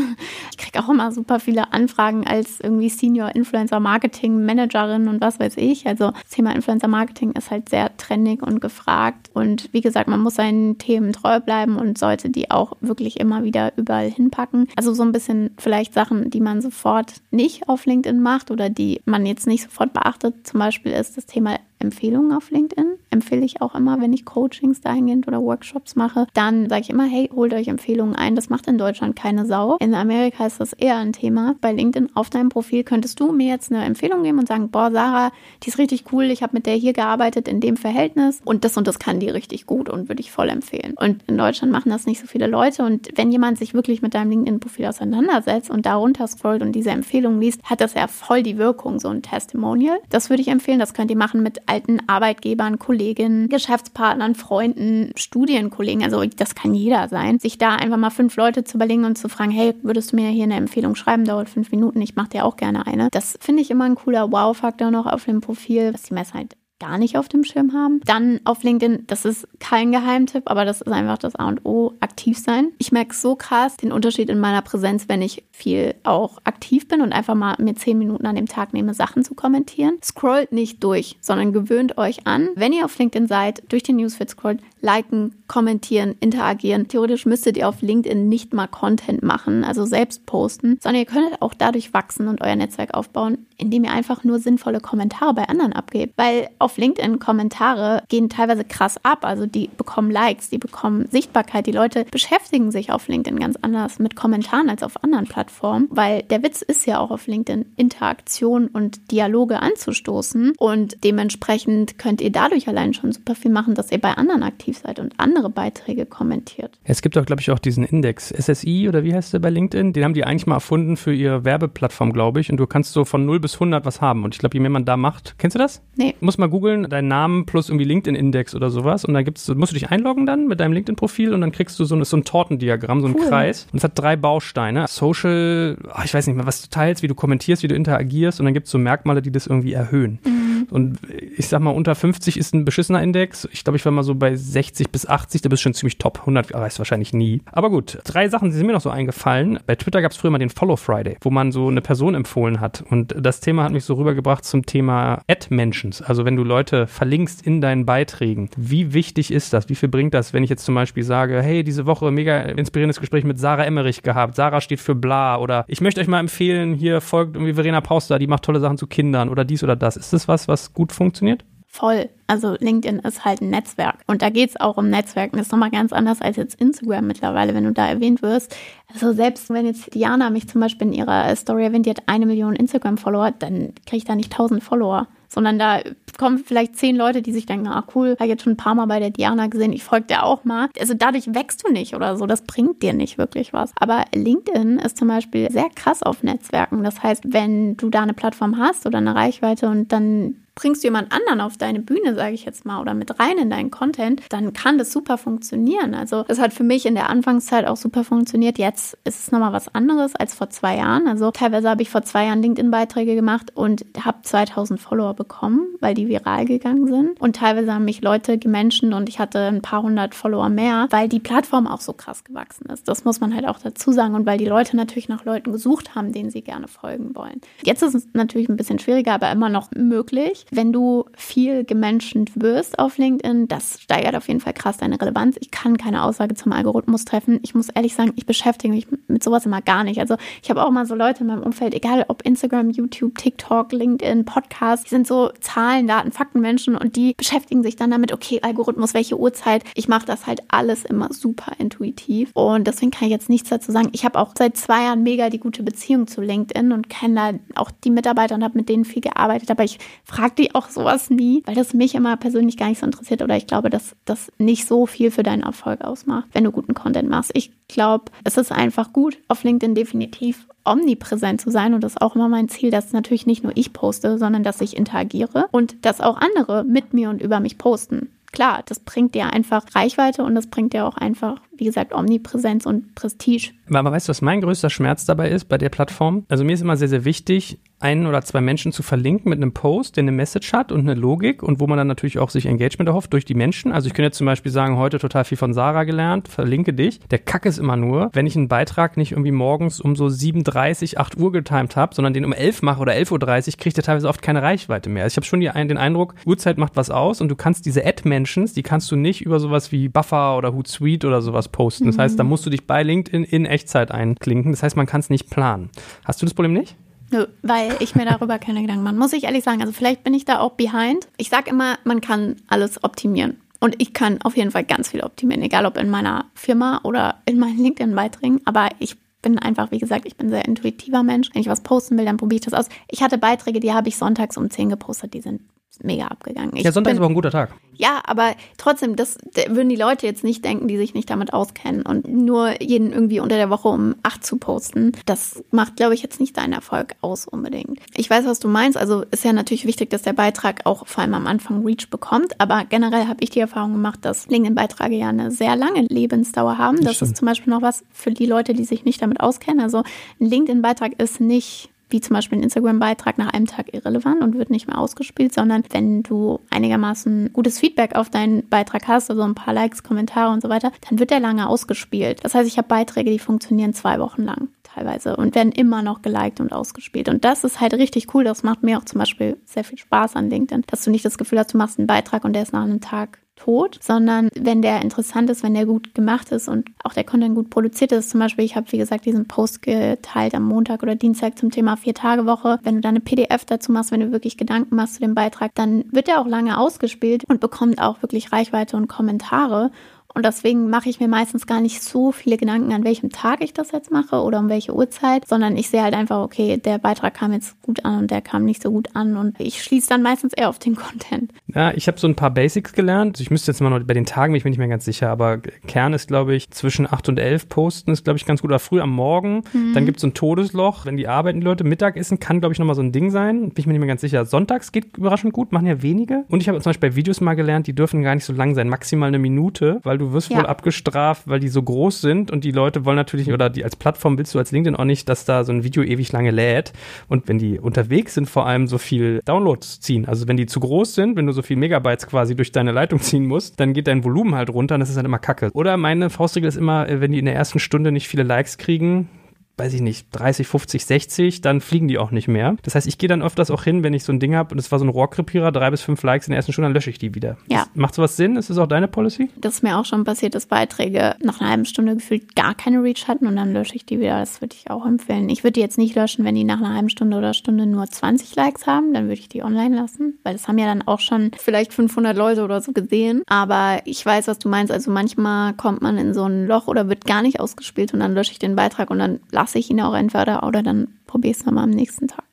Ich 0.52 0.58
kriege 0.58 0.78
auch 0.78 0.88
immer 0.88 1.10
super 1.10 1.40
viele 1.40 1.72
Anfragen 1.72 2.26
als 2.26 2.60
irgendwie 2.60 2.88
Senior 2.88 3.34
Influencer-Marketing-Managerin 3.34 5.08
und 5.08 5.20
was 5.20 5.40
weiß 5.40 5.56
ich. 5.56 5.86
Also 5.86 6.12
das 6.12 6.30
Thema 6.30 6.54
Influencer-Marketing 6.54 7.32
ist 7.32 7.50
halt 7.50 7.68
sehr 7.68 7.96
trendig 7.96 8.42
und 8.42 8.60
gefragt. 8.60 9.30
Und 9.34 9.68
wie 9.72 9.80
gesagt, 9.80 10.08
man 10.08 10.20
muss 10.20 10.36
seinen 10.36 10.78
Themen 10.78 11.12
treu 11.12 11.40
bleiben 11.40 11.76
und 11.76 11.98
sollte 11.98 12.30
die 12.30 12.52
auch 12.52 12.76
wirklich 12.80 13.18
immer 13.18 13.42
wieder 13.42 13.72
überall 13.76 14.10
hinpacken. 14.10 14.68
Also 14.76 14.94
so 14.94 15.02
ein 15.02 15.12
bisschen 15.12 15.50
vielleicht 15.58 15.92
Sachen, 15.92 16.30
die 16.30 16.40
man 16.40 16.60
sofort 16.60 17.14
nicht 17.32 17.68
auf 17.68 17.84
LinkedIn 17.84 18.20
macht 18.20 18.52
oder 18.52 18.70
die 18.70 19.00
man 19.04 19.26
jetzt 19.26 19.48
nicht 19.48 19.64
sofort 19.64 19.92
beachtet. 19.92 20.46
Zum 20.46 20.60
Beispiel 20.60 20.83
ist 20.92 21.16
das 21.16 21.26
Thema 21.26 21.58
Empfehlungen 21.84 22.32
auf 22.32 22.50
LinkedIn. 22.50 22.96
Empfehle 23.10 23.44
ich 23.44 23.60
auch 23.60 23.74
immer, 23.74 24.00
wenn 24.00 24.12
ich 24.12 24.24
Coachings 24.24 24.80
dahingehend 24.80 25.28
oder 25.28 25.42
Workshops 25.42 25.94
mache. 25.94 26.26
Dann 26.34 26.68
sage 26.68 26.82
ich 26.82 26.90
immer, 26.90 27.04
hey, 27.04 27.30
holt 27.34 27.52
euch 27.52 27.68
Empfehlungen 27.68 28.16
ein. 28.16 28.34
Das 28.34 28.48
macht 28.48 28.66
in 28.66 28.78
Deutschland 28.78 29.16
keine 29.16 29.46
Sau. 29.46 29.76
In 29.78 29.94
Amerika 29.94 30.46
ist 30.46 30.60
das 30.60 30.72
eher 30.72 30.96
ein 30.96 31.12
Thema. 31.12 31.54
Bei 31.60 31.72
LinkedIn 31.72 32.10
auf 32.14 32.30
deinem 32.30 32.48
Profil 32.48 32.82
könntest 32.84 33.20
du 33.20 33.32
mir 33.32 33.48
jetzt 33.48 33.70
eine 33.70 33.84
Empfehlung 33.84 34.22
geben 34.22 34.38
und 34.38 34.48
sagen, 34.48 34.70
boah, 34.70 34.90
Sarah, 34.90 35.30
die 35.62 35.68
ist 35.68 35.78
richtig 35.78 36.06
cool. 36.12 36.24
Ich 36.24 36.42
habe 36.42 36.54
mit 36.54 36.66
der 36.66 36.74
hier 36.74 36.92
gearbeitet 36.92 37.48
in 37.48 37.60
dem 37.60 37.76
Verhältnis 37.76 38.40
und 38.44 38.64
das 38.64 38.76
und 38.76 38.86
das 38.88 38.98
kann 38.98 39.20
die 39.20 39.28
richtig 39.28 39.66
gut 39.66 39.88
und 39.88 40.08
würde 40.08 40.20
ich 40.20 40.32
voll 40.32 40.48
empfehlen. 40.48 40.94
Und 40.98 41.22
in 41.26 41.36
Deutschland 41.36 41.72
machen 41.72 41.90
das 41.90 42.06
nicht 42.06 42.20
so 42.20 42.26
viele 42.26 42.46
Leute. 42.46 42.84
Und 42.84 43.10
wenn 43.14 43.30
jemand 43.30 43.58
sich 43.58 43.74
wirklich 43.74 44.02
mit 44.02 44.14
deinem 44.14 44.30
LinkedIn-Profil 44.30 44.86
auseinandersetzt 44.86 45.70
und 45.70 45.86
darunter 45.86 46.26
scrollt 46.26 46.62
und 46.62 46.72
diese 46.72 46.90
Empfehlung 46.90 47.40
liest, 47.40 47.62
hat 47.64 47.80
das 47.80 47.94
ja 47.94 48.06
voll 48.06 48.42
die 48.42 48.58
Wirkung, 48.58 48.98
so 48.98 49.08
ein 49.08 49.22
Testimonial. 49.22 49.98
Das 50.08 50.30
würde 50.30 50.42
ich 50.42 50.48
empfehlen. 50.48 50.78
Das 50.78 50.94
könnt 50.94 51.10
ihr 51.10 51.16
machen 51.16 51.42
mit 51.42 51.68
alten 51.74 52.08
Arbeitgebern, 52.08 52.78
Kolleginnen, 52.78 53.48
Geschäftspartnern, 53.48 54.36
Freunden, 54.36 55.10
Studienkollegen, 55.16 56.04
also 56.04 56.24
das 56.24 56.54
kann 56.54 56.74
jeder 56.74 57.08
sein, 57.08 57.40
sich 57.40 57.58
da 57.58 57.74
einfach 57.74 57.96
mal 57.96 58.10
fünf 58.10 58.36
Leute 58.36 58.62
zu 58.62 58.76
überlegen 58.76 59.04
und 59.04 59.18
zu 59.18 59.28
fragen, 59.28 59.50
hey, 59.50 59.74
würdest 59.82 60.12
du 60.12 60.16
mir 60.16 60.28
hier 60.28 60.44
eine 60.44 60.54
Empfehlung 60.54 60.94
schreiben, 60.94 61.24
dauert 61.24 61.48
fünf 61.48 61.72
Minuten, 61.72 62.00
ich 62.00 62.14
mache 62.14 62.28
dir 62.28 62.44
auch 62.44 62.56
gerne 62.56 62.86
eine. 62.86 63.08
Das 63.10 63.36
finde 63.40 63.62
ich 63.62 63.70
immer 63.70 63.84
ein 63.84 63.96
cooler 63.96 64.30
Wow-Faktor 64.30 64.92
noch 64.92 65.06
auf 65.06 65.24
dem 65.24 65.40
Profil, 65.40 65.92
was 65.92 66.02
die 66.02 66.14
Messe 66.14 66.34
halt 66.34 66.56
gar 66.84 66.98
nicht 66.98 67.16
auf 67.16 67.28
dem 67.28 67.44
Schirm 67.44 67.72
haben. 67.72 68.00
Dann 68.04 68.40
auf 68.44 68.62
LinkedIn, 68.62 69.04
das 69.06 69.24
ist 69.24 69.48
kein 69.58 69.90
Geheimtipp, 69.90 70.42
aber 70.46 70.66
das 70.66 70.82
ist 70.82 70.92
einfach 70.92 71.16
das 71.16 71.34
A 71.34 71.48
und 71.48 71.64
O, 71.64 71.92
aktiv 72.00 72.38
sein. 72.38 72.72
Ich 72.78 72.92
merke 72.92 73.14
so 73.14 73.36
krass 73.36 73.78
den 73.78 73.90
Unterschied 73.90 74.28
in 74.28 74.38
meiner 74.38 74.60
Präsenz, 74.60 75.08
wenn 75.08 75.22
ich 75.22 75.44
viel 75.50 75.94
auch 76.04 76.38
aktiv 76.44 76.86
bin 76.86 77.00
und 77.00 77.12
einfach 77.12 77.34
mal 77.34 77.54
mir 77.58 77.74
zehn 77.74 77.96
Minuten 77.96 78.26
an 78.26 78.36
dem 78.36 78.46
Tag 78.46 78.74
nehme, 78.74 78.92
Sachen 78.92 79.24
zu 79.24 79.34
kommentieren. 79.34 79.98
Scrollt 80.02 80.52
nicht 80.52 80.84
durch, 80.84 81.16
sondern 81.20 81.52
gewöhnt 81.52 81.96
euch 81.96 82.26
an, 82.26 82.48
wenn 82.54 82.72
ihr 82.72 82.84
auf 82.84 82.98
LinkedIn 82.98 83.28
seid, 83.28 83.62
durch 83.68 83.82
den 83.82 83.96
Newsfeed 83.96 84.28
scrollt, 84.28 84.60
liken, 84.82 85.34
kommentieren, 85.46 86.16
interagieren. 86.20 86.88
Theoretisch 86.88 87.24
müsstet 87.24 87.56
ihr 87.56 87.68
auf 87.68 87.80
LinkedIn 87.80 88.28
nicht 88.28 88.52
mal 88.52 88.66
Content 88.66 89.22
machen, 89.22 89.64
also 89.64 89.86
selbst 89.86 90.26
posten, 90.26 90.78
sondern 90.82 91.00
ihr 91.00 91.06
könnt 91.06 91.40
auch 91.40 91.54
dadurch 91.54 91.94
wachsen 91.94 92.28
und 92.28 92.42
euer 92.42 92.56
Netzwerk 92.56 92.92
aufbauen, 92.92 93.46
indem 93.56 93.84
ihr 93.84 93.92
einfach 93.92 94.24
nur 94.24 94.38
sinnvolle 94.38 94.80
Kommentare 94.80 95.32
bei 95.32 95.48
anderen 95.48 95.72
abgebt. 95.72 96.12
Weil 96.16 96.50
auf 96.58 96.73
LinkedIn 96.76 97.18
Kommentare 97.18 98.02
gehen 98.08 98.28
teilweise 98.28 98.64
krass 98.64 98.96
ab. 99.02 99.24
Also 99.24 99.46
die 99.46 99.68
bekommen 99.76 100.10
Likes, 100.10 100.50
die 100.50 100.58
bekommen 100.58 101.06
Sichtbarkeit. 101.10 101.66
Die 101.66 101.72
Leute 101.72 102.04
beschäftigen 102.10 102.70
sich 102.70 102.92
auf 102.92 103.08
LinkedIn 103.08 103.38
ganz 103.38 103.56
anders 103.62 103.98
mit 103.98 104.16
Kommentaren 104.16 104.68
als 104.68 104.82
auf 104.82 105.02
anderen 105.02 105.26
Plattformen. 105.26 105.88
Weil 105.90 106.22
der 106.22 106.42
Witz 106.42 106.62
ist 106.62 106.86
ja 106.86 106.98
auch 106.98 107.10
auf 107.10 107.26
LinkedIn 107.26 107.66
Interaktion 107.76 108.68
und 108.68 109.10
Dialoge 109.10 109.60
anzustoßen. 109.60 110.52
Und 110.58 111.04
dementsprechend 111.04 111.98
könnt 111.98 112.20
ihr 112.20 112.32
dadurch 112.32 112.68
allein 112.68 112.94
schon 112.94 113.12
super 113.12 113.34
viel 113.34 113.50
machen, 113.50 113.74
dass 113.74 113.92
ihr 113.92 114.00
bei 114.00 114.14
anderen 114.14 114.42
aktiv 114.42 114.78
seid 114.78 114.98
und 114.98 115.14
andere 115.18 115.50
Beiträge 115.50 116.06
kommentiert. 116.06 116.78
Es 116.84 117.02
gibt 117.02 117.16
auch, 117.18 117.26
glaube 117.26 117.40
ich, 117.40 117.50
auch 117.50 117.58
diesen 117.58 117.84
Index 117.84 118.28
SSI 118.28 118.88
oder 118.88 119.04
wie 119.04 119.14
heißt 119.14 119.32
der 119.32 119.38
bei 119.38 119.50
LinkedIn? 119.50 119.92
Den 119.92 120.04
haben 120.04 120.14
die 120.14 120.24
eigentlich 120.24 120.46
mal 120.46 120.56
erfunden 120.56 120.96
für 120.96 121.14
ihre 121.14 121.44
Werbeplattform, 121.44 122.12
glaube 122.12 122.40
ich. 122.40 122.50
Und 122.50 122.56
du 122.58 122.66
kannst 122.66 122.92
so 122.92 123.04
von 123.04 123.24
0 123.24 123.40
bis 123.40 123.54
100 123.54 123.84
was 123.84 124.00
haben. 124.00 124.24
Und 124.24 124.34
ich 124.34 124.40
glaube, 124.40 124.54
je 124.54 124.60
mehr 124.60 124.70
man 124.70 124.84
da 124.84 124.96
macht, 124.96 125.36
kennst 125.38 125.54
du 125.54 125.58
das? 125.58 125.82
Nee. 125.96 126.14
Muss 126.20 126.38
mal 126.38 126.48
googeln, 126.54 126.88
deinen 126.88 127.08
Namen 127.08 127.46
plus 127.46 127.68
irgendwie 127.68 127.84
LinkedIn-Index 127.84 128.54
oder 128.54 128.70
sowas. 128.70 129.04
Und 129.04 129.14
dann 129.14 129.24
gibt's, 129.24 129.48
musst 129.48 129.72
du 129.72 129.74
dich 129.74 129.90
einloggen 129.90 130.24
dann 130.24 130.46
mit 130.46 130.60
deinem 130.60 130.72
LinkedIn-Profil 130.72 131.34
und 131.34 131.40
dann 131.40 131.50
kriegst 131.50 131.80
du 131.80 131.84
so, 131.84 131.96
eine, 131.96 132.04
so 132.04 132.16
ein 132.16 132.22
Tortendiagramm, 132.22 133.00
so 133.00 133.08
einen 133.08 133.16
cool. 133.16 133.28
Kreis. 133.28 133.66
Und 133.72 133.78
es 133.78 133.84
hat 133.84 133.98
drei 133.98 134.14
Bausteine. 134.14 134.86
Social, 134.86 135.76
ach, 135.92 136.04
ich 136.04 136.14
weiß 136.14 136.28
nicht 136.28 136.36
mehr, 136.36 136.46
was 136.46 136.62
du 136.62 136.68
teilst, 136.68 137.02
wie 137.02 137.08
du 137.08 137.16
kommentierst, 137.16 137.64
wie 137.64 137.68
du 137.68 137.74
interagierst. 137.74 138.38
Und 138.38 138.46
dann 138.46 138.54
gibt 138.54 138.66
es 138.66 138.70
so 138.70 138.78
Merkmale, 138.78 139.20
die 139.20 139.32
das 139.32 139.48
irgendwie 139.48 139.72
erhöhen. 139.72 140.20
Mhm. 140.24 140.43
Und 140.70 140.98
ich 141.36 141.48
sag 141.48 141.60
mal, 141.60 141.70
unter 141.70 141.94
50 141.94 142.36
ist 142.36 142.54
ein 142.54 142.64
beschissener 142.64 143.02
Index. 143.02 143.48
Ich 143.52 143.64
glaube, 143.64 143.76
ich 143.76 143.84
war 143.84 143.92
mal 143.92 144.02
so 144.02 144.14
bei 144.14 144.34
60 144.34 144.90
bis 144.90 145.06
80, 145.06 145.42
da 145.42 145.48
bist 145.48 145.62
du 145.62 145.64
schon 145.64 145.74
ziemlich 145.74 145.98
top. 145.98 146.20
100 146.20 146.52
erreichst 146.52 146.78
wahrscheinlich 146.78 147.12
nie. 147.12 147.42
Aber 147.52 147.70
gut, 147.70 147.98
drei 148.04 148.28
Sachen 148.28 148.52
sind 148.52 148.66
mir 148.66 148.72
noch 148.72 148.80
so 148.80 148.90
eingefallen. 148.90 149.58
Bei 149.66 149.74
Twitter 149.74 150.02
gab 150.02 150.12
es 150.12 150.16
früher 150.16 150.30
mal 150.30 150.38
den 150.38 150.50
Follow 150.50 150.76
Friday, 150.76 151.16
wo 151.20 151.30
man 151.30 151.52
so 151.52 151.68
eine 151.68 151.80
Person 151.80 152.14
empfohlen 152.14 152.60
hat. 152.60 152.84
Und 152.88 153.14
das 153.18 153.40
Thema 153.40 153.64
hat 153.64 153.72
mich 153.72 153.84
so 153.84 153.94
rübergebracht 153.94 154.44
zum 154.44 154.66
Thema 154.66 155.22
Ad-Mentions. 155.28 156.02
Also 156.02 156.24
wenn 156.24 156.36
du 156.36 156.44
Leute 156.44 156.86
verlinkst 156.86 157.46
in 157.46 157.60
deinen 157.60 157.86
Beiträgen, 157.86 158.50
wie 158.56 158.94
wichtig 158.94 159.32
ist 159.32 159.52
das? 159.52 159.68
Wie 159.68 159.74
viel 159.74 159.88
bringt 159.88 160.14
das, 160.14 160.32
wenn 160.32 160.42
ich 160.42 160.50
jetzt 160.50 160.64
zum 160.64 160.74
Beispiel 160.74 161.02
sage, 161.02 161.42
hey, 161.42 161.64
diese 161.64 161.86
Woche 161.86 162.10
mega 162.10 162.40
inspirierendes 162.40 163.00
Gespräch 163.00 163.24
mit 163.24 163.38
Sarah 163.38 163.64
Emmerich 163.64 164.02
gehabt. 164.02 164.36
Sarah 164.36 164.60
steht 164.60 164.80
für 164.80 164.94
bla 164.94 165.36
oder 165.38 165.64
ich 165.68 165.80
möchte 165.80 166.00
euch 166.00 166.08
mal 166.08 166.20
empfehlen, 166.20 166.74
hier 166.74 167.00
folgt 167.00 167.34
irgendwie 167.36 167.54
Verena 167.54 167.80
Pauster, 167.80 168.18
die 168.18 168.26
macht 168.26 168.44
tolle 168.44 168.60
Sachen 168.60 168.78
zu 168.78 168.86
Kindern 168.86 169.28
oder 169.28 169.44
dies 169.44 169.64
oder 169.64 169.76
das. 169.76 169.96
Ist 169.96 170.12
das 170.12 170.28
was, 170.28 170.48
was 170.48 170.53
gut 170.72 170.92
funktioniert? 170.92 171.44
Voll. 171.66 172.08
Also 172.28 172.56
LinkedIn 172.58 173.00
ist 173.00 173.24
halt 173.24 173.40
ein 173.40 173.50
Netzwerk. 173.50 173.96
Und 174.06 174.22
da 174.22 174.30
geht 174.30 174.50
es 174.50 174.60
auch 174.60 174.76
um 174.76 174.90
Netzwerken. 174.90 175.36
Das 175.36 175.46
ist 175.46 175.52
nochmal 175.52 175.72
ganz 175.72 175.92
anders 175.92 176.22
als 176.22 176.36
jetzt 176.36 176.60
Instagram 176.60 177.06
mittlerweile, 177.06 177.52
wenn 177.52 177.64
du 177.64 177.72
da 177.72 177.88
erwähnt 177.88 178.22
wirst. 178.22 178.56
Also 178.92 179.12
selbst 179.12 179.50
wenn 179.50 179.66
jetzt 179.66 179.92
Diana 179.92 180.30
mich 180.30 180.48
zum 180.48 180.60
Beispiel 180.60 180.86
in 180.86 180.92
ihrer 180.92 181.34
Story 181.34 181.64
erwähnt, 181.64 181.86
die 181.86 181.90
hat 181.90 182.04
eine 182.06 182.26
Million 182.26 182.54
Instagram-Follower, 182.54 183.32
dann 183.32 183.72
kriege 183.86 183.96
ich 183.96 184.04
da 184.04 184.14
nicht 184.14 184.32
tausend 184.32 184.62
Follower 184.62 185.08
sondern 185.34 185.58
da 185.58 185.80
kommen 186.16 186.38
vielleicht 186.38 186.76
zehn 186.76 186.96
Leute, 186.96 187.20
die 187.20 187.32
sich 187.32 187.44
denken, 187.44 187.66
ah 187.66 187.84
cool, 187.94 188.16
habe 188.18 188.28
jetzt 188.28 188.44
schon 188.44 188.52
ein 188.52 188.56
paar 188.56 188.74
Mal 188.74 188.86
bei 188.86 189.00
der 189.00 189.10
Diana 189.10 189.48
gesehen, 189.48 189.72
ich 189.72 189.82
folge 189.82 190.06
dir 190.06 190.22
auch 190.22 190.44
mal. 190.44 190.68
Also 190.78 190.94
dadurch 190.94 191.34
wächst 191.34 191.66
du 191.66 191.72
nicht 191.72 191.94
oder 191.94 192.16
so, 192.16 192.26
das 192.26 192.42
bringt 192.42 192.82
dir 192.82 192.92
nicht 192.92 193.18
wirklich 193.18 193.52
was. 193.52 193.72
Aber 193.78 194.04
LinkedIn 194.14 194.78
ist 194.78 194.96
zum 194.96 195.08
Beispiel 195.08 195.50
sehr 195.50 195.68
krass 195.74 196.02
auf 196.02 196.22
Netzwerken. 196.22 196.84
Das 196.84 197.02
heißt, 197.02 197.24
wenn 197.26 197.76
du 197.76 197.90
da 197.90 198.02
eine 198.02 198.14
Plattform 198.14 198.58
hast 198.58 198.86
oder 198.86 198.98
eine 198.98 199.14
Reichweite 199.14 199.68
und 199.68 199.92
dann 199.92 200.36
bringst 200.54 200.82
du 200.82 200.86
jemand 200.86 201.12
anderen 201.12 201.40
auf 201.40 201.56
deine 201.56 201.80
Bühne, 201.80 202.14
sage 202.14 202.34
ich 202.34 202.44
jetzt 202.44 202.64
mal, 202.64 202.80
oder 202.80 202.94
mit 202.94 203.18
rein 203.18 203.38
in 203.38 203.50
deinen 203.50 203.70
Content, 203.70 204.22
dann 204.28 204.52
kann 204.52 204.78
das 204.78 204.92
super 204.92 205.18
funktionieren. 205.18 205.94
Also 205.94 206.22
das 206.22 206.38
hat 206.38 206.52
für 206.52 206.62
mich 206.62 206.86
in 206.86 206.94
der 206.94 207.10
Anfangszeit 207.10 207.66
auch 207.66 207.76
super 207.76 208.04
funktioniert. 208.04 208.58
Jetzt 208.58 208.96
ist 209.04 209.20
es 209.20 209.32
nochmal 209.32 209.52
was 209.52 209.74
anderes 209.74 210.14
als 210.14 210.34
vor 210.34 210.50
zwei 210.50 210.76
Jahren. 210.76 211.08
Also 211.08 211.30
teilweise 211.30 211.68
habe 211.68 211.82
ich 211.82 211.90
vor 211.90 212.02
zwei 212.02 212.26
Jahren 212.26 212.42
LinkedIn-Beiträge 212.42 213.14
gemacht 213.14 213.52
und 213.54 213.84
habe 214.00 214.18
2000 214.22 214.80
Follower 214.80 215.14
bekommen, 215.14 215.66
weil 215.80 215.94
die 215.94 216.08
viral 216.08 216.44
gegangen 216.44 216.86
sind. 216.86 217.20
Und 217.20 217.36
teilweise 217.36 217.74
haben 217.74 217.84
mich 217.84 218.00
Leute 218.02 218.38
gemenschen 218.38 218.92
und 218.92 219.08
ich 219.08 219.18
hatte 219.18 219.40
ein 219.40 219.62
paar 219.62 219.82
hundert 219.82 220.14
Follower 220.14 220.48
mehr, 220.48 220.86
weil 220.90 221.08
die 221.08 221.20
Plattform 221.20 221.66
auch 221.66 221.80
so 221.80 221.92
krass 221.92 222.24
gewachsen 222.24 222.66
ist. 222.66 222.86
Das 222.86 223.04
muss 223.04 223.20
man 223.20 223.34
halt 223.34 223.46
auch 223.46 223.58
dazu 223.58 223.92
sagen 223.92 224.14
und 224.14 224.26
weil 224.26 224.38
die 224.38 224.44
Leute 224.46 224.76
natürlich 224.76 225.08
nach 225.08 225.24
Leuten 225.24 225.52
gesucht 225.52 225.94
haben, 225.94 226.12
denen 226.12 226.30
sie 226.30 226.42
gerne 226.42 226.68
folgen 226.68 227.14
wollen. 227.16 227.40
Jetzt 227.64 227.82
ist 227.82 227.94
es 227.94 228.08
natürlich 228.12 228.48
ein 228.48 228.56
bisschen 228.56 228.78
schwieriger, 228.78 229.14
aber 229.14 229.30
immer 229.32 229.48
noch 229.48 229.70
möglich 229.72 230.43
wenn 230.50 230.72
du 230.72 231.04
viel 231.16 231.64
gemenschent 231.64 232.32
wirst 232.34 232.78
auf 232.78 232.98
LinkedIn, 232.98 233.48
das 233.48 233.80
steigert 233.80 234.14
auf 234.16 234.28
jeden 234.28 234.40
Fall 234.40 234.52
krass 234.52 234.76
deine 234.76 235.00
Relevanz. 235.00 235.36
Ich 235.40 235.50
kann 235.50 235.76
keine 235.76 236.04
Aussage 236.04 236.34
zum 236.34 236.52
Algorithmus 236.52 237.04
treffen. 237.04 237.40
Ich 237.42 237.54
muss 237.54 237.68
ehrlich 237.68 237.94
sagen, 237.94 238.12
ich 238.16 238.26
beschäftige 238.26 238.72
mich 238.72 238.86
mit 239.08 239.22
sowas 239.22 239.46
immer 239.46 239.62
gar 239.62 239.84
nicht. 239.84 240.00
Also 240.00 240.16
ich 240.42 240.50
habe 240.50 240.64
auch 240.64 240.70
mal 240.70 240.86
so 240.86 240.94
Leute 240.94 241.20
in 241.20 241.28
meinem 241.28 241.42
Umfeld, 241.42 241.74
egal 241.74 242.04
ob 242.08 242.22
Instagram, 242.22 242.70
YouTube, 242.70 243.16
TikTok, 243.18 243.72
LinkedIn, 243.72 244.24
Podcast, 244.24 244.86
die 244.86 244.90
sind 244.90 245.06
so 245.06 245.30
Zahlen, 245.40 245.86
Daten, 245.86 246.12
Fakten 246.12 246.40
Menschen 246.40 246.76
und 246.76 246.96
die 246.96 247.14
beschäftigen 247.16 247.62
sich 247.62 247.76
dann 247.76 247.90
damit, 247.90 248.12
okay, 248.12 248.40
Algorithmus, 248.42 248.94
welche 248.94 249.18
Uhrzeit. 249.18 249.64
Ich 249.74 249.88
mache 249.88 250.06
das 250.06 250.26
halt 250.26 250.42
alles 250.48 250.84
immer 250.84 251.12
super 251.12 251.52
intuitiv 251.58 252.30
und 252.34 252.66
deswegen 252.66 252.90
kann 252.90 253.06
ich 253.06 253.12
jetzt 253.12 253.28
nichts 253.28 253.50
dazu 253.50 253.72
sagen. 253.72 253.88
Ich 253.92 254.04
habe 254.04 254.18
auch 254.18 254.32
seit 254.36 254.56
zwei 254.56 254.84
Jahren 254.84 255.02
mega 255.02 255.30
die 255.30 255.40
gute 255.40 255.62
Beziehung 255.62 256.06
zu 256.06 256.20
LinkedIn 256.20 256.72
und 256.72 256.88
kenne 256.88 257.14
da 257.14 257.60
auch 257.60 257.70
die 257.70 257.90
Mitarbeiter 257.90 258.34
und 258.34 258.44
habe 258.44 258.58
mit 258.58 258.68
denen 258.68 258.84
viel 258.84 259.02
gearbeitet, 259.02 259.50
aber 259.50 259.64
ich 259.64 259.78
frage 260.04 260.33
die 260.34 260.54
auch 260.54 260.68
sowas 260.68 261.10
nie, 261.10 261.42
weil 261.46 261.54
das 261.54 261.74
mich 261.74 261.94
immer 261.94 262.16
persönlich 262.16 262.56
gar 262.56 262.68
nicht 262.68 262.80
so 262.80 262.86
interessiert 262.86 263.22
oder 263.22 263.36
ich 263.36 263.46
glaube, 263.46 263.70
dass 263.70 263.96
das 264.04 264.30
nicht 264.38 264.66
so 264.66 264.86
viel 264.86 265.10
für 265.10 265.22
deinen 265.22 265.42
Erfolg 265.42 265.82
ausmacht, 265.82 266.28
wenn 266.32 266.44
du 266.44 266.52
guten 266.52 266.74
Content 266.74 267.08
machst. 267.08 267.30
Ich 267.34 267.50
glaube, 267.68 268.04
es 268.24 268.36
ist 268.36 268.52
einfach 268.52 268.92
gut, 268.92 269.18
auf 269.28 269.44
LinkedIn 269.44 269.74
definitiv 269.74 270.46
omnipräsent 270.64 271.40
zu 271.40 271.50
sein. 271.50 271.74
Und 271.74 271.84
das 271.84 271.92
ist 271.92 272.02
auch 272.02 272.16
immer 272.16 272.28
mein 272.28 272.48
Ziel, 272.48 272.70
dass 272.70 272.92
natürlich 272.92 273.26
nicht 273.26 273.42
nur 273.42 273.52
ich 273.54 273.72
poste, 273.72 274.18
sondern 274.18 274.42
dass 274.42 274.60
ich 274.60 274.76
interagiere 274.76 275.46
und 275.50 275.84
dass 275.84 276.00
auch 276.00 276.16
andere 276.16 276.64
mit 276.64 276.94
mir 276.94 277.10
und 277.10 277.20
über 277.20 277.40
mich 277.40 277.58
posten 277.58 278.10
klar, 278.34 278.62
das 278.66 278.80
bringt 278.80 279.14
dir 279.14 279.32
einfach 279.32 279.64
Reichweite 279.74 280.24
und 280.24 280.34
das 280.34 280.48
bringt 280.48 280.72
dir 280.74 280.84
auch 280.84 280.96
einfach, 280.96 281.40
wie 281.56 281.64
gesagt, 281.64 281.94
Omnipräsenz 281.94 282.66
und 282.66 282.94
Prestige. 282.94 283.50
Aber 283.72 283.92
weißt 283.92 284.08
du, 284.08 284.10
was 284.10 284.22
mein 284.22 284.40
größter 284.40 284.70
Schmerz 284.70 285.04
dabei 285.04 285.30
ist 285.30 285.46
bei 285.46 285.58
der 285.58 285.68
Plattform? 285.68 286.24
Also 286.28 286.44
mir 286.44 286.52
ist 286.52 286.60
immer 286.60 286.76
sehr, 286.76 286.88
sehr 286.88 287.04
wichtig, 287.04 287.58
einen 287.84 288.06
oder 288.06 288.22
zwei 288.22 288.40
Menschen 288.40 288.72
zu 288.72 288.82
verlinken 288.82 289.28
mit 289.28 289.38
einem 289.38 289.52
Post, 289.52 289.96
der 289.96 290.02
eine 290.02 290.12
Message 290.12 290.52
hat 290.54 290.72
und 290.72 290.80
eine 290.80 290.94
Logik 290.94 291.42
und 291.42 291.60
wo 291.60 291.66
man 291.66 291.76
dann 291.76 291.86
natürlich 291.86 292.18
auch 292.18 292.30
sich 292.30 292.46
Engagement 292.46 292.88
erhofft 292.88 293.12
durch 293.12 293.26
die 293.26 293.34
Menschen. 293.34 293.72
Also 293.72 293.88
ich 293.88 293.92
könnte 293.92 294.06
jetzt 294.06 294.16
zum 294.16 294.26
Beispiel 294.26 294.50
sagen, 294.50 294.78
heute 294.78 294.98
total 294.98 295.24
viel 295.24 295.36
von 295.36 295.52
Sarah 295.52 295.84
gelernt, 295.84 296.28
verlinke 296.28 296.72
dich. 296.72 297.00
Der 297.10 297.18
Kack 297.18 297.44
ist 297.44 297.58
immer 297.58 297.76
nur, 297.76 298.10
wenn 298.14 298.26
ich 298.26 298.36
einen 298.36 298.48
Beitrag 298.48 298.96
nicht 298.96 299.12
irgendwie 299.12 299.32
morgens 299.32 299.80
um 299.80 299.96
so 299.96 300.06
7.30, 300.06 300.96
8 300.96 301.18
Uhr 301.18 301.30
getimt 301.32 301.76
habe, 301.76 301.94
sondern 301.94 302.14
den 302.14 302.24
um 302.24 302.32
11 302.32 302.62
mache 302.62 302.80
oder 302.80 302.94
11.30 302.94 303.48
Uhr, 303.48 303.58
kriegt 303.58 303.76
der 303.76 303.84
teilweise 303.84 304.08
oft 304.08 304.22
keine 304.22 304.40
Reichweite 304.40 304.88
mehr. 304.88 305.02
Also 305.02 305.14
ich 305.14 305.16
habe 305.18 305.26
schon 305.26 305.40
die, 305.40 305.50
den 305.50 305.76
Eindruck, 305.76 306.14
Uhrzeit 306.24 306.56
macht 306.56 306.76
was 306.76 306.88
aus 306.88 307.20
und 307.20 307.28
du 307.28 307.36
kannst 307.36 307.66
diese 307.66 307.84
Ad-Mentions, 307.84 308.54
die 308.54 308.62
kannst 308.62 308.90
du 308.90 308.96
nicht 308.96 309.20
über 309.20 309.40
sowas 309.40 309.72
wie 309.72 309.88
Buffer 309.88 310.38
oder 310.38 310.54
Hootsuite 310.54 311.06
oder 311.06 311.20
sowas 311.20 311.43
posten. 311.48 311.86
Das 311.86 311.98
heißt, 311.98 312.18
da 312.18 312.24
mhm. 312.24 312.30
musst 312.30 312.46
du 312.46 312.50
dich 312.50 312.66
bei 312.66 312.82
LinkedIn 312.82 313.24
in 313.24 313.46
Echtzeit 313.46 313.90
einklinken. 313.90 314.52
Das 314.52 314.62
heißt, 314.62 314.76
man 314.76 314.86
kann 314.86 315.00
es 315.00 315.10
nicht 315.10 315.30
planen. 315.30 315.70
Hast 316.04 316.20
du 316.22 316.26
das 316.26 316.34
Problem 316.34 316.52
nicht? 316.52 316.76
Nö, 317.10 317.26
weil 317.42 317.76
ich 317.80 317.94
mir 317.94 318.04
darüber 318.04 318.38
keine 318.38 318.62
Gedanken 318.62 318.82
mache. 318.82 318.94
Muss 318.94 319.12
ich 319.12 319.24
ehrlich 319.24 319.44
sagen. 319.44 319.60
Also 319.60 319.72
vielleicht 319.72 320.04
bin 320.04 320.14
ich 320.14 320.24
da 320.24 320.40
auch 320.40 320.52
behind. 320.52 321.08
Ich 321.16 321.28
sage 321.28 321.50
immer, 321.50 321.78
man 321.84 322.00
kann 322.00 322.36
alles 322.48 322.82
optimieren. 322.82 323.40
Und 323.60 323.80
ich 323.80 323.92
kann 323.92 324.20
auf 324.22 324.36
jeden 324.36 324.50
Fall 324.50 324.64
ganz 324.64 324.90
viel 324.90 325.00
optimieren, 325.00 325.42
egal 325.42 325.64
ob 325.64 325.78
in 325.78 325.88
meiner 325.88 326.26
Firma 326.34 326.80
oder 326.82 327.16
in 327.24 327.38
meinen 327.38 327.58
LinkedIn-Beiträgen. 327.62 328.40
Aber 328.44 328.68
ich 328.78 328.96
bin 329.22 329.38
einfach, 329.38 329.70
wie 329.70 329.78
gesagt, 329.78 330.06
ich 330.06 330.16
bin 330.16 330.26
ein 330.26 330.30
sehr 330.30 330.44
intuitiver 330.44 331.02
Mensch. 331.02 331.30
Wenn 331.32 331.40
ich 331.40 331.48
was 331.48 331.62
posten 331.62 331.96
will, 331.96 332.04
dann 332.04 332.18
probiere 332.18 332.40
ich 332.40 332.44
das 332.44 332.54
aus. 332.54 332.68
Ich 332.90 333.02
hatte 333.02 333.16
Beiträge, 333.16 333.60
die 333.60 333.72
habe 333.72 333.88
ich 333.88 333.96
sonntags 333.96 334.36
um 334.36 334.50
10 334.50 334.68
gepostet, 334.68 335.14
die 335.14 335.22
sind 335.22 335.40
mega 335.82 336.06
abgegangen. 336.06 336.56
Ich 336.56 336.64
ja, 336.64 336.72
Sonntag 336.72 336.90
bin, 336.90 336.96
ist 336.96 337.00
aber 337.00 337.10
ein 337.10 337.14
guter 337.14 337.30
Tag. 337.30 337.54
Ja, 337.76 338.00
aber 338.04 338.34
trotzdem, 338.56 338.96
das 338.96 339.18
würden 339.48 339.68
die 339.68 339.76
Leute 339.76 340.06
jetzt 340.06 340.24
nicht 340.24 340.44
denken, 340.44 340.68
die 340.68 340.76
sich 340.76 340.94
nicht 340.94 341.10
damit 341.10 341.32
auskennen. 341.32 341.82
Und 341.82 342.06
nur 342.08 342.62
jeden 342.62 342.92
irgendwie 342.92 343.20
unter 343.20 343.36
der 343.36 343.50
Woche 343.50 343.68
um 343.68 343.96
acht 344.02 344.24
zu 344.24 344.36
posten, 344.36 344.92
das 345.06 345.42
macht, 345.50 345.76
glaube 345.76 345.94
ich, 345.94 346.02
jetzt 346.02 346.20
nicht 346.20 346.36
deinen 346.36 346.52
Erfolg 346.52 346.94
aus 347.00 347.26
unbedingt. 347.26 347.80
Ich 347.94 348.08
weiß, 348.08 348.26
was 348.26 348.38
du 348.38 348.48
meinst. 348.48 348.76
Also 348.76 349.02
ist 349.10 349.24
ja 349.24 349.32
natürlich 349.32 349.66
wichtig, 349.66 349.90
dass 349.90 350.02
der 350.02 350.12
Beitrag 350.12 350.60
auch 350.64 350.86
vor 350.86 351.02
allem 351.02 351.14
am 351.14 351.26
Anfang 351.26 351.64
Reach 351.64 351.90
bekommt. 351.90 352.40
Aber 352.40 352.64
generell 352.68 353.06
habe 353.06 353.22
ich 353.22 353.30
die 353.30 353.40
Erfahrung 353.40 353.72
gemacht, 353.72 354.00
dass 354.02 354.28
LinkedIn-Beiträge 354.28 354.96
ja 354.96 355.08
eine 355.08 355.30
sehr 355.30 355.56
lange 355.56 355.82
Lebensdauer 355.82 356.58
haben. 356.58 356.76
Das, 356.76 356.98
das 356.98 357.08
ist 357.08 357.16
zum 357.16 357.26
Beispiel 357.26 357.52
noch 357.52 357.62
was 357.62 357.84
für 357.90 358.12
die 358.12 358.26
Leute, 358.26 358.54
die 358.54 358.64
sich 358.64 358.84
nicht 358.84 359.02
damit 359.02 359.20
auskennen. 359.20 359.60
Also 359.60 359.78
ein 360.20 360.26
LinkedIn-Beitrag 360.26 361.00
ist 361.00 361.20
nicht 361.20 361.70
wie 361.94 362.00
zum 362.00 362.14
Beispiel 362.14 362.38
ein 362.38 362.42
Instagram-Beitrag 362.42 363.18
nach 363.18 363.32
einem 363.32 363.46
Tag 363.46 363.72
irrelevant 363.72 364.20
und 364.20 364.36
wird 364.36 364.50
nicht 364.50 364.66
mehr 364.66 364.78
ausgespielt, 364.78 365.32
sondern 365.32 365.62
wenn 365.70 366.02
du 366.02 366.40
einigermaßen 366.50 367.32
gutes 367.32 367.60
Feedback 367.60 367.94
auf 367.94 368.10
deinen 368.10 368.48
Beitrag 368.48 368.88
hast, 368.88 369.10
also 369.10 369.22
ein 369.22 369.36
paar 369.36 369.54
Likes, 369.54 369.84
Kommentare 369.84 370.32
und 370.32 370.42
so 370.42 370.48
weiter, 370.48 370.72
dann 370.88 370.98
wird 370.98 371.12
der 371.12 371.20
lange 371.20 371.48
ausgespielt. 371.48 372.24
Das 372.24 372.34
heißt, 372.34 372.48
ich 372.48 372.58
habe 372.58 372.66
Beiträge, 372.66 373.12
die 373.12 373.20
funktionieren 373.20 373.74
zwei 373.74 374.00
Wochen 374.00 374.24
lang 374.24 374.48
teilweise 374.64 375.14
und 375.14 375.36
werden 375.36 375.52
immer 375.52 375.82
noch 375.82 376.02
geliked 376.02 376.40
und 376.40 376.52
ausgespielt. 376.52 377.08
Und 377.08 377.24
das 377.24 377.44
ist 377.44 377.60
halt 377.60 377.74
richtig 377.74 378.12
cool. 378.12 378.24
Das 378.24 378.42
macht 378.42 378.64
mir 378.64 378.76
auch 378.76 378.84
zum 378.84 378.98
Beispiel 378.98 379.36
sehr 379.44 379.62
viel 379.62 379.78
Spaß 379.78 380.16
an 380.16 380.30
LinkedIn, 380.30 380.64
dass 380.66 380.82
du 380.82 380.90
nicht 380.90 381.04
das 381.04 381.16
Gefühl 381.16 381.38
hast, 381.38 381.54
du 381.54 381.58
machst 381.58 381.78
einen 381.78 381.86
Beitrag 381.86 382.24
und 382.24 382.32
der 382.32 382.42
ist 382.42 382.52
nach 382.52 382.64
einem 382.64 382.80
Tag 382.80 383.20
tot, 383.36 383.78
sondern 383.82 384.28
wenn 384.34 384.62
der 384.62 384.82
interessant 384.82 385.28
ist, 385.30 385.42
wenn 385.42 385.54
der 385.54 385.66
gut 385.66 385.94
gemacht 385.94 386.30
ist 386.32 386.48
und 386.48 386.68
auch 386.82 386.92
der 386.92 387.04
Content 387.04 387.34
gut 387.34 387.50
produziert 387.50 387.92
ist. 387.92 388.10
Zum 388.10 388.20
Beispiel, 388.20 388.44
ich 388.44 388.56
habe, 388.56 388.70
wie 388.70 388.78
gesagt, 388.78 389.06
diesen 389.06 389.26
Post 389.26 389.62
geteilt 389.62 390.34
am 390.34 390.44
Montag 390.44 390.82
oder 390.82 390.94
Dienstag 390.94 391.38
zum 391.38 391.50
Thema 391.50 391.76
Vier-Tage-Woche. 391.76 392.60
Wenn 392.62 392.76
du 392.76 392.80
da 392.80 392.90
eine 392.90 393.00
PDF 393.00 393.44
dazu 393.44 393.72
machst, 393.72 393.90
wenn 393.90 394.00
du 394.00 394.12
wirklich 394.12 394.36
Gedanken 394.36 394.76
machst 394.76 394.94
zu 394.94 395.00
dem 395.00 395.14
Beitrag, 395.14 395.54
dann 395.54 395.84
wird 395.90 396.06
der 396.06 396.20
auch 396.20 396.26
lange 396.26 396.58
ausgespielt 396.58 397.24
und 397.28 397.40
bekommt 397.40 397.80
auch 397.80 398.02
wirklich 398.02 398.32
Reichweite 398.32 398.76
und 398.76 398.88
Kommentare. 398.88 399.70
Und 400.14 400.24
deswegen 400.24 400.70
mache 400.70 400.88
ich 400.88 401.00
mir 401.00 401.08
meistens 401.08 401.46
gar 401.46 401.60
nicht 401.60 401.82
so 401.82 402.12
viele 402.12 402.36
Gedanken, 402.36 402.72
an 402.72 402.84
welchem 402.84 403.10
Tag 403.10 403.42
ich 403.42 403.52
das 403.52 403.72
jetzt 403.72 403.90
mache 403.90 404.22
oder 404.22 404.38
um 404.38 404.48
welche 404.48 404.74
Uhrzeit, 404.74 405.26
sondern 405.26 405.56
ich 405.56 405.68
sehe 405.68 405.82
halt 405.82 405.94
einfach, 405.94 406.18
okay, 406.18 406.56
der 406.56 406.78
Beitrag 406.78 407.14
kam 407.14 407.32
jetzt 407.32 407.60
gut 407.62 407.84
an 407.84 407.98
und 407.98 408.10
der 408.10 408.20
kam 408.20 408.44
nicht 408.44 408.62
so 408.62 408.70
gut 408.70 408.88
an 408.94 409.16
und 409.16 409.38
ich 409.40 409.62
schließe 409.62 409.88
dann 409.88 410.02
meistens 410.02 410.32
eher 410.32 410.48
auf 410.48 410.58
den 410.58 410.76
Content. 410.84 411.32
Ja, 411.54 411.72
ich 411.72 411.88
habe 411.88 411.98
so 411.98 412.06
ein 412.06 412.14
paar 412.14 412.30
Basics 412.30 412.72
gelernt. 412.72 413.20
Ich 413.20 413.30
müsste 413.30 413.50
jetzt 413.50 413.60
mal 413.60 413.70
noch 413.70 413.84
bei 413.84 413.94
den 413.94 414.06
Tagen, 414.06 414.34
ich 414.34 414.44
bin 414.44 414.50
nicht 414.50 414.58
mehr 414.58 414.68
ganz 414.68 414.84
sicher, 414.84 415.10
aber 415.10 415.38
Kern 415.38 415.92
ist, 415.92 416.08
glaube 416.08 416.34
ich, 416.34 416.50
zwischen 416.50 416.86
8 416.90 417.08
und 417.08 417.18
11 417.18 417.48
posten 417.48 417.90
ist, 417.90 418.04
glaube 418.04 418.16
ich, 418.16 418.26
ganz 418.26 418.40
gut. 418.40 418.50
Oder 418.50 418.58
früh 418.58 418.80
am 418.80 418.90
Morgen. 418.90 419.42
Mhm. 419.52 419.72
Dann 419.74 419.86
gibt 419.86 419.98
es 419.98 420.02
so 420.02 420.08
ein 420.08 420.14
Todesloch, 420.14 420.86
wenn 420.86 420.96
die 420.96 421.08
arbeiten, 421.08 421.40
die 421.40 421.44
Leute 421.44 421.64
Mittagessen, 421.64 422.20
kann, 422.20 422.40
glaube 422.40 422.52
ich, 422.52 422.58
nochmal 422.58 422.76
so 422.76 422.82
ein 422.82 422.92
Ding 422.92 423.10
sein. 423.10 423.50
Bin 423.50 423.54
ich 423.56 423.66
mir 423.66 423.72
nicht 423.72 423.80
mehr 423.80 423.88
ganz 423.88 424.00
sicher. 424.00 424.26
Sonntags 424.26 424.70
geht 424.70 424.96
überraschend 424.96 425.32
gut, 425.32 425.52
machen 425.52 425.66
ja 425.66 425.82
wenige. 425.82 426.24
Und 426.28 426.40
ich 426.40 426.48
habe 426.48 426.60
zum 426.60 426.70
Beispiel 426.70 426.90
bei 426.90 426.96
Videos 426.96 427.20
mal 427.20 427.34
gelernt, 427.34 427.66
die 427.66 427.74
dürfen 427.74 428.02
gar 428.02 428.14
nicht 428.14 428.24
so 428.24 428.32
lang 428.32 428.54
sein, 428.54 428.68
maximal 428.68 429.08
eine 429.08 429.18
Minute, 429.18 429.80
weil 429.82 429.98
du 429.98 430.03
wirst 430.12 430.30
ja. 430.30 430.38
wohl 430.38 430.46
abgestraft, 430.46 431.22
weil 431.26 431.40
die 431.40 431.48
so 431.48 431.62
groß 431.62 432.00
sind 432.00 432.30
und 432.30 432.44
die 432.44 432.50
Leute 432.50 432.84
wollen 432.84 432.96
natürlich, 432.96 433.32
oder 433.32 433.50
die 433.50 433.64
als 433.64 433.76
Plattform 433.76 434.18
willst 434.18 434.34
du 434.34 434.38
als 434.38 434.52
LinkedIn 434.52 434.76
auch 434.76 434.84
nicht, 434.84 435.08
dass 435.08 435.24
da 435.24 435.44
so 435.44 435.52
ein 435.52 435.64
Video 435.64 435.82
ewig 435.82 436.12
lange 436.12 436.30
lädt. 436.30 436.72
Und 437.08 437.28
wenn 437.28 437.38
die 437.38 437.58
unterwegs 437.58 438.14
sind, 438.14 438.28
vor 438.28 438.46
allem 438.46 438.66
so 438.66 438.78
viel 438.78 439.20
Downloads 439.24 439.80
ziehen. 439.80 440.06
Also 440.06 440.28
wenn 440.28 440.36
die 440.36 440.46
zu 440.46 440.60
groß 440.60 440.94
sind, 440.94 441.16
wenn 441.16 441.26
du 441.26 441.32
so 441.32 441.42
viel 441.42 441.56
Megabytes 441.56 442.06
quasi 442.06 442.34
durch 442.34 442.52
deine 442.52 442.72
Leitung 442.72 443.00
ziehen 443.00 443.26
musst, 443.26 443.60
dann 443.60 443.72
geht 443.72 443.86
dein 443.86 444.04
Volumen 444.04 444.34
halt 444.34 444.50
runter 444.50 444.74
und 444.74 444.80
das 444.80 444.90
ist 444.90 444.96
halt 444.96 445.06
immer 445.06 445.18
kacke. 445.18 445.50
Oder 445.54 445.76
meine 445.76 446.10
Faustregel 446.10 446.48
ist 446.48 446.56
immer, 446.56 446.86
wenn 446.88 447.12
die 447.12 447.18
in 447.18 447.24
der 447.24 447.34
ersten 447.34 447.58
Stunde 447.58 447.92
nicht 447.92 448.08
viele 448.08 448.22
Likes 448.22 448.58
kriegen, 448.58 449.08
weiß 449.56 449.72
ich 449.74 449.80
nicht, 449.80 450.08
30, 450.12 450.46
50, 450.46 450.84
60, 450.84 451.40
dann 451.40 451.60
fliegen 451.60 451.88
die 451.88 451.98
auch 451.98 452.10
nicht 452.10 452.28
mehr. 452.28 452.56
Das 452.62 452.74
heißt, 452.74 452.86
ich 452.86 452.98
gehe 452.98 453.08
dann 453.08 453.22
öfters 453.22 453.50
auch 453.50 453.64
hin, 453.64 453.84
wenn 453.84 453.94
ich 453.94 454.04
so 454.04 454.12
ein 454.12 454.20
Ding 454.20 454.34
habe 454.34 454.52
und 454.52 454.58
es 454.58 454.70
war 454.72 454.78
so 454.78 454.84
ein 454.84 454.88
Rohrkrepierer, 454.88 455.52
drei 455.52 455.70
bis 455.70 455.82
fünf 455.82 456.02
Likes 456.02 456.26
in 456.26 456.32
der 456.32 456.38
ersten 456.38 456.52
Stunde, 456.52 456.66
dann 456.66 456.74
lösche 456.74 456.90
ich 456.90 456.98
die 456.98 457.14
wieder. 457.14 457.36
Ja. 457.48 457.60
Das, 457.60 457.68
macht 457.74 457.94
sowas 457.94 458.16
Sinn? 458.16 458.36
Ist 458.36 458.50
das 458.50 458.58
auch 458.58 458.66
deine 458.66 458.88
Policy? 458.88 459.30
Das 459.36 459.54
ist 459.54 459.62
mir 459.62 459.78
auch 459.78 459.84
schon 459.84 460.04
passiert, 460.04 460.34
dass 460.34 460.46
Beiträge 460.46 461.14
nach 461.20 461.40
einer 461.40 461.50
halben 461.50 461.64
Stunde 461.64 461.94
gefühlt 461.94 462.34
gar 462.34 462.54
keine 462.54 462.82
Reach 462.82 463.06
hatten 463.06 463.26
und 463.26 463.36
dann 463.36 463.52
lösche 463.52 463.76
ich 463.76 463.86
die 463.86 464.00
wieder. 464.00 464.18
Das 464.18 464.40
würde 464.40 464.56
ich 464.58 464.70
auch 464.70 464.84
empfehlen. 464.86 465.28
Ich 465.28 465.44
würde 465.44 465.52
die 465.52 465.60
jetzt 465.60 465.78
nicht 465.78 465.94
löschen, 465.94 466.24
wenn 466.24 466.34
die 466.34 466.44
nach 466.44 466.58
einer 466.58 466.74
halben 466.74 466.90
Stunde 466.90 467.16
oder 467.16 467.34
Stunde 467.34 467.66
nur 467.66 467.86
20 467.86 468.34
Likes 468.36 468.66
haben, 468.66 468.92
dann 468.92 469.04
würde 469.04 469.20
ich 469.20 469.28
die 469.28 469.42
online 469.42 469.76
lassen, 469.76 470.18
weil 470.24 470.34
das 470.34 470.48
haben 470.48 470.58
ja 470.58 470.66
dann 470.66 470.82
auch 470.82 471.00
schon 471.00 471.30
vielleicht 471.38 471.72
500 471.72 472.16
Leute 472.16 472.42
oder 472.42 472.60
so 472.60 472.72
gesehen. 472.72 473.22
Aber 473.26 473.80
ich 473.84 474.04
weiß, 474.04 474.26
was 474.26 474.38
du 474.38 474.48
meinst. 474.48 474.72
Also 474.72 474.90
manchmal 474.90 475.54
kommt 475.54 475.82
man 475.82 475.96
in 475.96 476.14
so 476.14 476.24
ein 476.24 476.46
Loch 476.46 476.66
oder 476.66 476.88
wird 476.88 477.04
gar 477.04 477.22
nicht 477.22 477.40
ausgespielt 477.40 477.94
und 477.94 478.00
dann 478.00 478.14
lösche 478.14 478.32
ich 478.32 478.38
den 478.38 478.56
Beitrag 478.56 478.90
und 478.90 478.98
dann 478.98 479.20
lasse 479.30 479.43
ich 479.54 479.70
ihn 479.70 479.80
auch 479.80 479.94
entweder 479.94 480.46
oder, 480.46 480.62
dann 480.62 480.88
probier 481.06 481.32
es 481.32 481.44
nochmal 481.44 481.64
am 481.64 481.70
nächsten 481.70 482.08
Tag. 482.08 482.23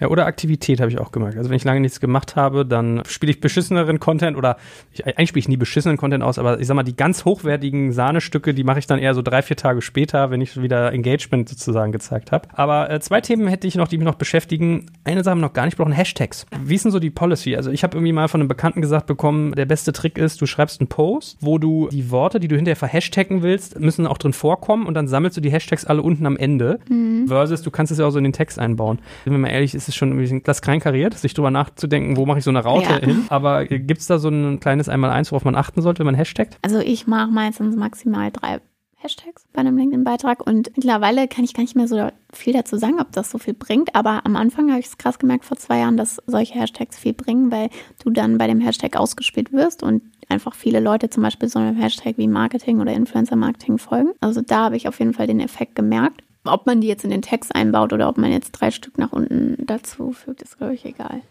Ja, 0.00 0.08
oder 0.08 0.26
Aktivität 0.26 0.80
habe 0.80 0.90
ich 0.90 0.98
auch 0.98 1.12
gemerkt. 1.12 1.36
Also 1.36 1.50
wenn 1.50 1.56
ich 1.56 1.64
lange 1.64 1.80
nichts 1.80 2.00
gemacht 2.00 2.36
habe, 2.36 2.64
dann 2.64 3.02
spiele 3.06 3.32
ich 3.32 3.40
beschisseneren 3.40 4.00
Content 4.00 4.36
oder 4.36 4.56
ich, 4.92 5.06
eigentlich 5.06 5.28
spiele 5.28 5.40
ich 5.40 5.48
nie 5.48 5.56
beschissenen 5.58 5.98
Content 5.98 6.24
aus, 6.24 6.38
aber 6.38 6.58
ich 6.58 6.66
sag 6.66 6.74
mal, 6.74 6.82
die 6.82 6.96
ganz 6.96 7.24
hochwertigen 7.24 7.92
Sahnestücke, 7.92 8.54
die 8.54 8.64
mache 8.64 8.78
ich 8.78 8.86
dann 8.86 8.98
eher 8.98 9.14
so 9.14 9.22
drei, 9.22 9.42
vier 9.42 9.56
Tage 9.56 9.82
später, 9.82 10.30
wenn 10.30 10.40
ich 10.40 10.60
wieder 10.60 10.92
Engagement 10.92 11.48
sozusagen 11.48 11.92
gezeigt 11.92 12.32
habe. 12.32 12.48
Aber 12.54 12.90
äh, 12.90 13.00
zwei 13.00 13.20
Themen 13.20 13.46
hätte 13.46 13.66
ich 13.66 13.74
noch, 13.74 13.88
die 13.88 13.98
mich 13.98 14.06
noch 14.06 14.14
beschäftigen. 14.14 14.86
Eine 15.04 15.22
Sache 15.22 15.32
haben 15.32 15.38
wir 15.38 15.46
noch 15.46 15.52
gar 15.52 15.66
nicht 15.66 15.76
besprochen, 15.76 15.92
Hashtags. 15.92 16.46
Wie 16.64 16.74
ist 16.74 16.84
denn 16.84 16.92
so 16.92 16.98
die 16.98 17.10
Policy? 17.10 17.56
Also 17.56 17.70
ich 17.70 17.84
habe 17.84 17.96
irgendwie 17.96 18.12
mal 18.12 18.28
von 18.28 18.40
einem 18.40 18.48
Bekannten 18.48 18.80
gesagt 18.80 19.06
bekommen, 19.06 19.52
der 19.52 19.66
beste 19.66 19.92
Trick 19.92 20.16
ist, 20.16 20.40
du 20.40 20.46
schreibst 20.46 20.80
einen 20.80 20.88
Post, 20.88 21.36
wo 21.40 21.58
du 21.58 21.88
die 21.90 22.10
Worte, 22.10 22.40
die 22.40 22.48
du 22.48 22.56
hinterher 22.56 22.76
verhashtaggen 22.76 23.42
willst, 23.42 23.78
müssen 23.78 24.06
auch 24.06 24.18
drin 24.18 24.32
vorkommen 24.32 24.86
und 24.86 24.94
dann 24.94 25.08
sammelst 25.08 25.36
du 25.36 25.40
die 25.40 25.50
Hashtags 25.50 25.84
alle 25.84 26.02
unten 26.02 26.26
am 26.26 26.36
Ende. 26.36 26.78
Mhm. 26.88 27.28
Versus, 27.28 27.62
du 27.62 27.70
kannst 27.70 27.92
es 27.92 27.98
ja 27.98 28.06
auch 28.06 28.10
so 28.10 28.18
in 28.18 28.24
den 28.24 28.32
Text 28.32 28.58
einbauen. 28.58 29.00
Wenn 29.24 29.34
wir 29.34 29.38
mal 29.38 29.48
ehrlich, 29.48 29.74
ist 29.74 29.89
es 29.90 29.96
schon 29.96 30.10
ein 30.10 30.16
bisschen 30.16 30.42
das 30.42 30.62
kleinkariert, 30.62 31.14
sich 31.14 31.34
drüber 31.34 31.50
nachzudenken, 31.50 32.16
wo 32.16 32.26
mache 32.26 32.38
ich 32.38 32.44
so 32.44 32.50
eine 32.50 32.60
Raute 32.60 32.90
ja. 32.90 32.98
hin. 32.98 33.26
Aber 33.28 33.64
gibt 33.66 34.00
es 34.00 34.06
da 34.06 34.18
so 34.18 34.28
ein 34.28 34.60
kleines 34.60 34.88
Einmal-Eins, 34.88 35.30
worauf 35.32 35.44
man 35.44 35.54
achten 35.54 35.82
sollte, 35.82 36.00
wenn 36.00 36.06
man 36.06 36.14
hashtagt? 36.14 36.58
Also 36.62 36.78
ich 36.78 37.06
mache 37.06 37.30
meistens 37.30 37.76
maximal 37.76 38.30
drei 38.30 38.60
Hashtags 39.02 39.46
bei 39.52 39.60
einem 39.60 39.78
LinkedIn-Beitrag 39.78 40.46
und 40.46 40.76
mittlerweile 40.76 41.26
kann 41.26 41.44
ich 41.44 41.54
gar 41.54 41.62
nicht 41.62 41.74
mehr 41.74 41.88
so 41.88 42.10
viel 42.32 42.52
dazu 42.52 42.76
sagen, 42.76 43.00
ob 43.00 43.12
das 43.12 43.30
so 43.30 43.38
viel 43.38 43.54
bringt, 43.54 43.94
aber 43.94 44.26
am 44.26 44.36
Anfang 44.36 44.70
habe 44.70 44.80
ich 44.80 44.86
es 44.86 44.98
krass 44.98 45.18
gemerkt 45.18 45.46
vor 45.46 45.56
zwei 45.56 45.78
Jahren, 45.78 45.96
dass 45.96 46.20
solche 46.26 46.54
Hashtags 46.54 46.98
viel 46.98 47.14
bringen, 47.14 47.50
weil 47.50 47.70
du 48.04 48.10
dann 48.10 48.36
bei 48.36 48.46
dem 48.46 48.60
Hashtag 48.60 48.96
ausgespielt 48.96 49.52
wirst 49.52 49.82
und 49.82 50.02
einfach 50.28 50.54
viele 50.54 50.80
Leute 50.80 51.08
zum 51.08 51.22
Beispiel 51.22 51.48
so 51.48 51.58
einem 51.58 51.76
Hashtag 51.76 52.18
wie 52.18 52.28
Marketing 52.28 52.80
oder 52.80 52.92
Influencer-Marketing 52.92 53.78
folgen. 53.78 54.10
Also 54.20 54.42
da 54.42 54.64
habe 54.64 54.76
ich 54.76 54.86
auf 54.86 54.98
jeden 54.98 55.14
Fall 55.14 55.26
den 55.26 55.40
Effekt 55.40 55.74
gemerkt. 55.74 56.22
Ob 56.44 56.66
man 56.66 56.80
die 56.80 56.88
jetzt 56.88 57.04
in 57.04 57.10
den 57.10 57.22
Text 57.22 57.54
einbaut 57.54 57.92
oder 57.92 58.08
ob 58.08 58.16
man 58.16 58.32
jetzt 58.32 58.52
drei 58.52 58.70
Stück 58.70 58.98
nach 58.98 59.12
unten 59.12 59.56
dazu 59.66 60.12
fügt, 60.12 60.42
ist, 60.42 60.58
glaube 60.58 60.74
ich, 60.74 60.84
egal. 60.84 61.22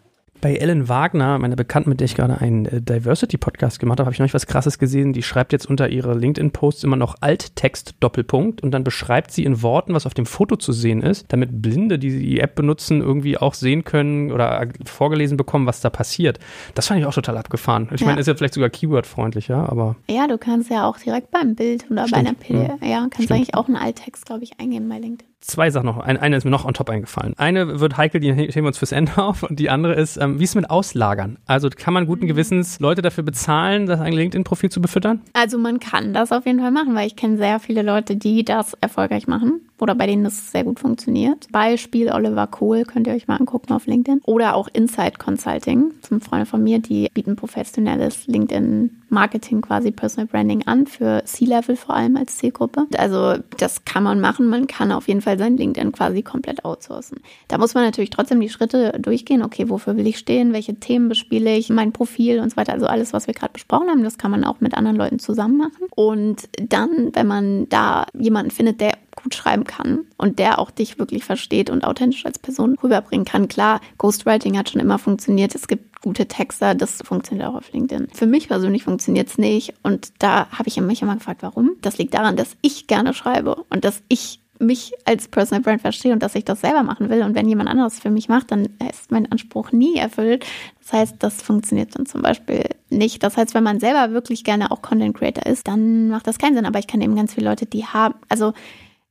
Bei 0.41 0.55
Ellen 0.55 0.87
Wagner, 0.87 1.37
meiner 1.37 1.57
Bekannten, 1.57 1.89
mit 1.89 1.99
der 1.99 2.05
ich 2.05 2.15
gerade 2.15 2.39
einen 2.39 2.65
äh, 2.65 2.81
Diversity-Podcast 2.81 3.77
gemacht 3.77 3.99
habe, 3.99 4.05
habe 4.05 4.13
ich 4.13 4.19
noch 4.19 4.33
was 4.33 4.47
Krasses 4.47 4.79
gesehen. 4.79 5.11
Die 5.11 5.21
schreibt 5.21 5.51
jetzt 5.51 5.65
unter 5.65 5.89
ihre 5.89 6.13
LinkedIn-Posts 6.13 6.85
immer 6.85 6.95
noch 6.95 7.15
Alttext 7.19 7.95
Doppelpunkt 7.99 8.61
und 8.61 8.71
dann 8.71 8.85
beschreibt 8.85 9.31
sie 9.31 9.43
in 9.43 9.61
Worten, 9.61 9.93
was 9.93 10.05
auf 10.05 10.13
dem 10.13 10.25
Foto 10.25 10.55
zu 10.55 10.71
sehen 10.71 11.01
ist, 11.01 11.25
damit 11.33 11.61
Blinde, 11.61 11.99
die 11.99 12.17
die 12.17 12.39
App 12.39 12.55
benutzen, 12.55 13.01
irgendwie 13.01 13.37
auch 13.37 13.53
sehen 13.53 13.83
können 13.83 14.31
oder 14.31 14.69
vorgelesen 14.85 15.35
bekommen, 15.35 15.65
was 15.65 15.81
da 15.81 15.89
passiert. 15.89 16.39
Das 16.73 16.87
fand 16.87 17.01
ich 17.01 17.05
auch 17.05 17.13
total 17.13 17.37
abgefahren. 17.37 17.89
Ich 17.93 18.01
ja. 18.01 18.07
meine, 18.07 18.21
ist 18.21 18.27
ja 18.27 18.35
vielleicht 18.35 18.53
sogar 18.53 18.69
Keyword-freundlicher, 18.69 19.69
aber. 19.69 19.97
Ja, 20.09 20.27
du 20.27 20.37
kannst 20.37 20.69
ja 20.69 20.87
auch 20.87 20.97
direkt 20.97 21.31
beim 21.31 21.55
Bild 21.55 21.85
oder 21.91 22.07
Stimmt. 22.07 22.11
bei 22.11 22.29
einer 22.29 22.33
PDF, 22.33 22.81
ja, 22.81 22.99
kannst 23.01 23.15
Stimmt. 23.15 23.31
eigentlich 23.31 23.55
auch 23.55 23.67
einen 23.67 23.77
Alttext, 23.77 24.25
glaube 24.25 24.43
ich, 24.43 24.59
eingeben 24.59 24.87
bei 24.87 24.99
LinkedIn. 24.99 25.28
Zwei 25.41 25.69
Sachen 25.71 25.85
noch. 25.85 25.97
Eine, 25.97 26.21
eine 26.21 26.37
ist 26.37 26.43
mir 26.43 26.51
noch 26.51 26.65
on 26.65 26.73
top 26.73 26.89
eingefallen. 26.89 27.33
Eine 27.37 27.79
wird 27.79 27.97
heikel, 27.97 28.19
die 28.19 28.33
heben 28.33 28.53
wir 28.53 28.67
uns 28.67 28.77
fürs 28.77 28.91
Ende 28.91 29.17
auf. 29.23 29.43
Und 29.43 29.59
die 29.59 29.69
andere 29.69 29.93
ist, 29.93 30.17
ähm, 30.17 30.39
wie 30.39 30.43
ist 30.43 30.51
es 30.51 30.55
mit 30.55 30.69
Auslagern? 30.69 31.37
Also 31.45 31.69
kann 31.69 31.93
man 31.93 32.05
guten 32.05 32.27
Gewissens 32.27 32.79
Leute 32.79 33.01
dafür 33.01 33.23
bezahlen, 33.23 33.85
das 33.85 33.99
ein 33.99 34.13
LinkedIn-Profil 34.13 34.69
zu 34.69 34.81
befüttern? 34.81 35.21
Also 35.33 35.57
man 35.57 35.79
kann 35.79 36.13
das 36.13 36.31
auf 36.31 36.45
jeden 36.45 36.59
Fall 36.59 36.71
machen, 36.71 36.95
weil 36.95 37.07
ich 37.07 37.15
kenne 37.15 37.37
sehr 37.37 37.59
viele 37.59 37.81
Leute, 37.81 38.15
die 38.15 38.43
das 38.43 38.75
erfolgreich 38.81 39.27
machen 39.27 39.61
oder 39.81 39.95
bei 39.95 40.07
denen 40.07 40.23
das 40.23 40.51
sehr 40.51 40.63
gut 40.63 40.79
funktioniert. 40.79 41.47
Beispiel 41.51 42.11
Oliver 42.11 42.47
Kohl 42.47 42.83
könnt 42.83 43.07
ihr 43.07 43.13
euch 43.13 43.27
mal 43.27 43.37
angucken 43.37 43.73
auf 43.73 43.85
LinkedIn. 43.85 44.21
Oder 44.25 44.55
auch 44.55 44.67
Insight 44.73 45.19
Consulting, 45.19 45.91
zum 46.01 46.21
Freunde 46.21 46.45
von 46.45 46.63
mir, 46.63 46.79
die 46.79 47.09
bieten 47.13 47.35
professionelles 47.35 48.27
LinkedIn 48.27 48.99
Marketing 49.09 49.61
quasi 49.61 49.91
Personal 49.91 50.27
Branding 50.27 50.67
an 50.67 50.85
für 50.85 51.23
C-Level 51.25 51.75
vor 51.75 51.95
allem 51.95 52.15
als 52.15 52.37
Zielgruppe. 52.37 52.85
Also 52.97 53.41
das 53.57 53.85
kann 53.85 54.03
man 54.03 54.19
machen. 54.19 54.47
Man 54.47 54.67
kann 54.67 54.91
auf 54.91 55.07
jeden 55.07 55.21
Fall 55.21 55.37
sein 55.37 55.57
LinkedIn 55.57 55.91
quasi 55.91 56.21
komplett 56.21 56.63
outsourcen. 56.63 57.19
Da 57.47 57.57
muss 57.57 57.73
man 57.73 57.83
natürlich 57.83 58.11
trotzdem 58.11 58.39
die 58.39 58.49
Schritte 58.49 58.93
durchgehen. 58.99 59.43
Okay, 59.43 59.69
wofür 59.69 59.97
will 59.97 60.07
ich 60.07 60.17
stehen? 60.17 60.53
Welche 60.53 60.75
Themen 60.75 61.09
bespiele 61.09 61.57
ich? 61.57 61.69
Mein 61.69 61.91
Profil 61.91 62.39
und 62.39 62.51
so 62.51 62.57
weiter. 62.57 62.73
Also 62.73 62.85
alles, 62.85 63.13
was 63.13 63.27
wir 63.27 63.33
gerade 63.33 63.53
besprochen 63.53 63.89
haben, 63.89 64.03
das 64.03 64.17
kann 64.17 64.31
man 64.31 64.43
auch 64.43 64.61
mit 64.61 64.75
anderen 64.75 64.97
Leuten 64.97 65.19
zusammen 65.19 65.57
machen. 65.57 65.87
Und 65.95 66.49
dann, 66.59 67.09
wenn 67.13 67.27
man 67.27 67.67
da 67.69 68.05
jemanden 68.13 68.51
findet, 68.51 68.79
der 68.81 68.93
gut 69.21 69.35
schreiben 69.35 69.63
kann 69.63 70.05
und 70.17 70.39
der 70.39 70.59
auch 70.59 70.71
dich 70.71 70.99
wirklich 70.99 71.23
versteht 71.23 71.69
und 71.69 71.83
authentisch 71.83 72.25
als 72.25 72.39
Person 72.39 72.75
rüberbringen 72.81 73.25
kann. 73.25 73.47
Klar, 73.47 73.81
Ghostwriting 73.97 74.57
hat 74.57 74.69
schon 74.69 74.81
immer 74.81 74.99
funktioniert. 74.99 75.55
Es 75.55 75.67
gibt 75.67 76.01
gute 76.01 76.27
Texter, 76.27 76.75
das 76.75 77.01
funktioniert 77.03 77.47
auch 77.47 77.55
auf 77.55 77.71
LinkedIn. 77.71 78.07
Für 78.13 78.25
mich 78.25 78.47
persönlich 78.47 78.83
funktioniert 78.83 79.27
es 79.27 79.37
nicht 79.37 79.73
und 79.83 80.13
da 80.19 80.47
habe 80.51 80.69
ich 80.69 80.79
mich 80.79 81.01
immer 81.01 81.15
gefragt, 81.15 81.43
warum. 81.43 81.71
Das 81.81 81.97
liegt 81.97 82.13
daran, 82.13 82.35
dass 82.35 82.55
ich 82.61 82.87
gerne 82.87 83.13
schreibe 83.13 83.55
und 83.69 83.83
dass 83.85 84.01
ich 84.07 84.39
mich 84.59 84.93
als 85.05 85.27
Personal 85.27 85.61
Brand 85.61 85.81
verstehe 85.81 86.11
und 86.11 86.21
dass 86.21 86.35
ich 86.35 86.45
das 86.45 86.61
selber 86.61 86.83
machen 86.83 87.09
will. 87.09 87.23
Und 87.23 87.33
wenn 87.33 87.47
jemand 87.47 87.69
anderes 87.69 87.99
für 87.99 88.09
mich 88.09 88.27
macht, 88.29 88.51
dann 88.51 88.67
ist 88.89 89.09
mein 89.09 89.31
Anspruch 89.31 89.71
nie 89.71 89.95
erfüllt. 89.95 90.45
Das 90.81 90.93
heißt, 90.93 91.15
das 91.19 91.41
funktioniert 91.41 91.97
dann 91.97 92.05
zum 92.05 92.21
Beispiel 92.21 92.63
nicht. 92.89 93.23
Das 93.23 93.37
heißt, 93.37 93.53
wenn 93.53 93.63
man 93.63 93.79
selber 93.79 94.11
wirklich 94.11 94.43
gerne 94.43 94.71
auch 94.71 94.81
Content 94.81 95.17
Creator 95.17 95.45
ist, 95.45 95.67
dann 95.67 96.09
macht 96.09 96.27
das 96.27 96.37
keinen 96.37 96.55
Sinn. 96.55 96.65
Aber 96.65 96.79
ich 96.79 96.87
kenne 96.87 97.05
eben 97.05 97.15
ganz 97.15 97.33
viele 97.33 97.49
Leute, 97.49 97.65
die 97.65 97.85
haben, 97.85 98.15
also 98.27 98.53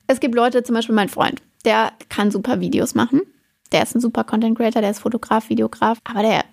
es 0.09 0.21
gibt 0.21 0.35
Leute, 0.35 0.65
zum 0.65 0.75
Beispiel 0.75 0.95
mein 0.95 1.09
Freund, 1.09 1.41
der 1.65 1.93
kann 2.09 2.31
super 2.31 2.61
Videos 2.61 2.95
machen. 2.95 3.23
Der 3.71 3.83
ist 3.83 3.95
ein 3.95 4.01
super 4.01 4.25
Content 4.25 4.57
Creator, 4.57 4.81
der 4.81 4.91
ist 4.91 5.01
Fotograf, 5.01 5.51
Videograf, 5.51 5.99
aber 6.05 6.23
der 6.23 6.45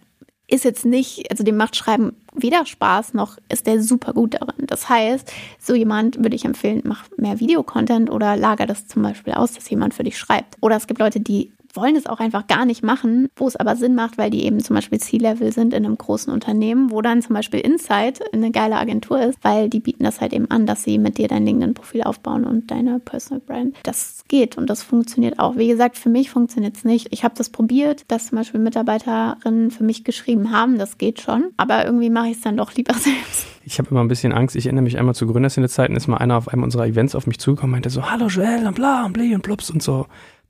ist 0.47 0.65
jetzt 0.65 0.85
nicht, 0.85 1.31
also 1.31 1.43
dem 1.43 1.57
macht 1.57 1.75
Schreiben 1.75 2.15
weder 2.33 2.65
Spaß 2.65 3.13
noch 3.13 3.37
ist 3.49 3.65
der 3.65 3.81
super 3.81 4.13
gut 4.13 4.35
darin. 4.35 4.67
Das 4.67 4.89
heißt, 4.89 5.31
so 5.59 5.73
jemand 5.73 6.21
würde 6.21 6.35
ich 6.35 6.45
empfehlen, 6.45 6.81
mach 6.83 7.05
mehr 7.17 7.39
Videocontent 7.39 8.11
oder 8.11 8.35
lager 8.35 8.65
das 8.65 8.87
zum 8.87 9.01
Beispiel 9.01 9.33
aus, 9.33 9.53
dass 9.53 9.69
jemand 9.69 9.93
für 9.93 10.03
dich 10.03 10.17
schreibt. 10.17 10.57
Oder 10.61 10.75
es 10.75 10.85
gibt 10.85 10.99
Leute, 10.99 11.19
die 11.19 11.51
wollen 11.75 11.95
es 11.95 12.05
auch 12.05 12.19
einfach 12.19 12.47
gar 12.47 12.65
nicht 12.65 12.83
machen, 12.83 13.27
wo 13.35 13.47
es 13.47 13.55
aber 13.55 13.75
Sinn 13.75 13.95
macht, 13.95 14.17
weil 14.17 14.29
die 14.29 14.45
eben 14.45 14.59
zum 14.59 14.75
Beispiel 14.75 14.99
C-Level 14.99 15.51
sind 15.51 15.73
in 15.73 15.85
einem 15.85 15.97
großen 15.97 16.31
Unternehmen, 16.31 16.91
wo 16.91 17.01
dann 17.01 17.21
zum 17.21 17.35
Beispiel 17.35 17.59
Insight 17.59 18.21
eine 18.33 18.51
geile 18.51 18.77
Agentur 18.77 19.21
ist, 19.21 19.39
weil 19.41 19.69
die 19.69 19.79
bieten 19.79 20.03
das 20.03 20.21
halt 20.21 20.33
eben 20.33 20.49
an, 20.51 20.65
dass 20.65 20.83
sie 20.83 20.97
mit 20.97 21.17
dir 21.17 21.27
dein 21.27 21.45
LinkedIn-Profil 21.45 22.03
aufbauen 22.03 22.45
und 22.45 22.71
deine 22.71 22.99
Personal 22.99 23.41
Brand. 23.45 23.75
Das 23.83 24.23
geht 24.27 24.57
und 24.57 24.69
das 24.69 24.83
funktioniert 24.83 25.39
auch. 25.39 25.57
Wie 25.57 25.67
gesagt, 25.67 25.97
für 25.97 26.09
mich 26.09 26.29
funktioniert 26.29 26.77
es 26.77 26.83
nicht. 26.83 27.07
Ich 27.11 27.23
habe 27.23 27.35
das 27.37 27.49
probiert, 27.49 28.03
dass 28.07 28.27
zum 28.27 28.37
Beispiel 28.37 28.59
Mitarbeiterinnen 28.59 29.71
für 29.71 29.83
mich 29.83 30.03
geschrieben 30.03 30.51
haben, 30.51 30.77
das 30.77 30.97
geht 30.97 31.21
schon, 31.21 31.51
aber 31.57 31.85
irgendwie 31.85 32.09
mache 32.09 32.27
ich 32.27 32.37
es 32.37 32.41
dann 32.41 32.57
doch 32.57 32.73
lieber 32.73 32.93
selbst. 32.95 33.47
Ich 33.67 33.79
habe 33.79 33.89
immer 33.89 34.01
ein 34.01 34.07
bisschen 34.07 34.31
Angst. 34.31 34.55
Ich 34.55 34.67
erinnere 34.67 34.83
mich 34.83 34.99
einmal 34.99 35.15
zu 35.15 35.25
Gründerszene-Zeiten, 35.25 35.95
ist 35.95 36.07
mal 36.07 36.17
einer 36.17 36.37
auf 36.37 36.49
einem 36.49 36.63
unserer 36.63 36.85
Events 36.85 37.15
auf 37.15 37.25
mich 37.25 37.39
zugekommen, 37.39 37.71
meinte 37.71 37.89
so, 37.89 38.09
hallo 38.09 38.27
Joel 38.27 38.67
und 38.67 38.75
bla 38.75 39.05
und 39.05 39.13
bli 39.13 39.33
und 39.33 39.41
plups 39.41 39.71
und 39.71 39.81
so 39.81 40.05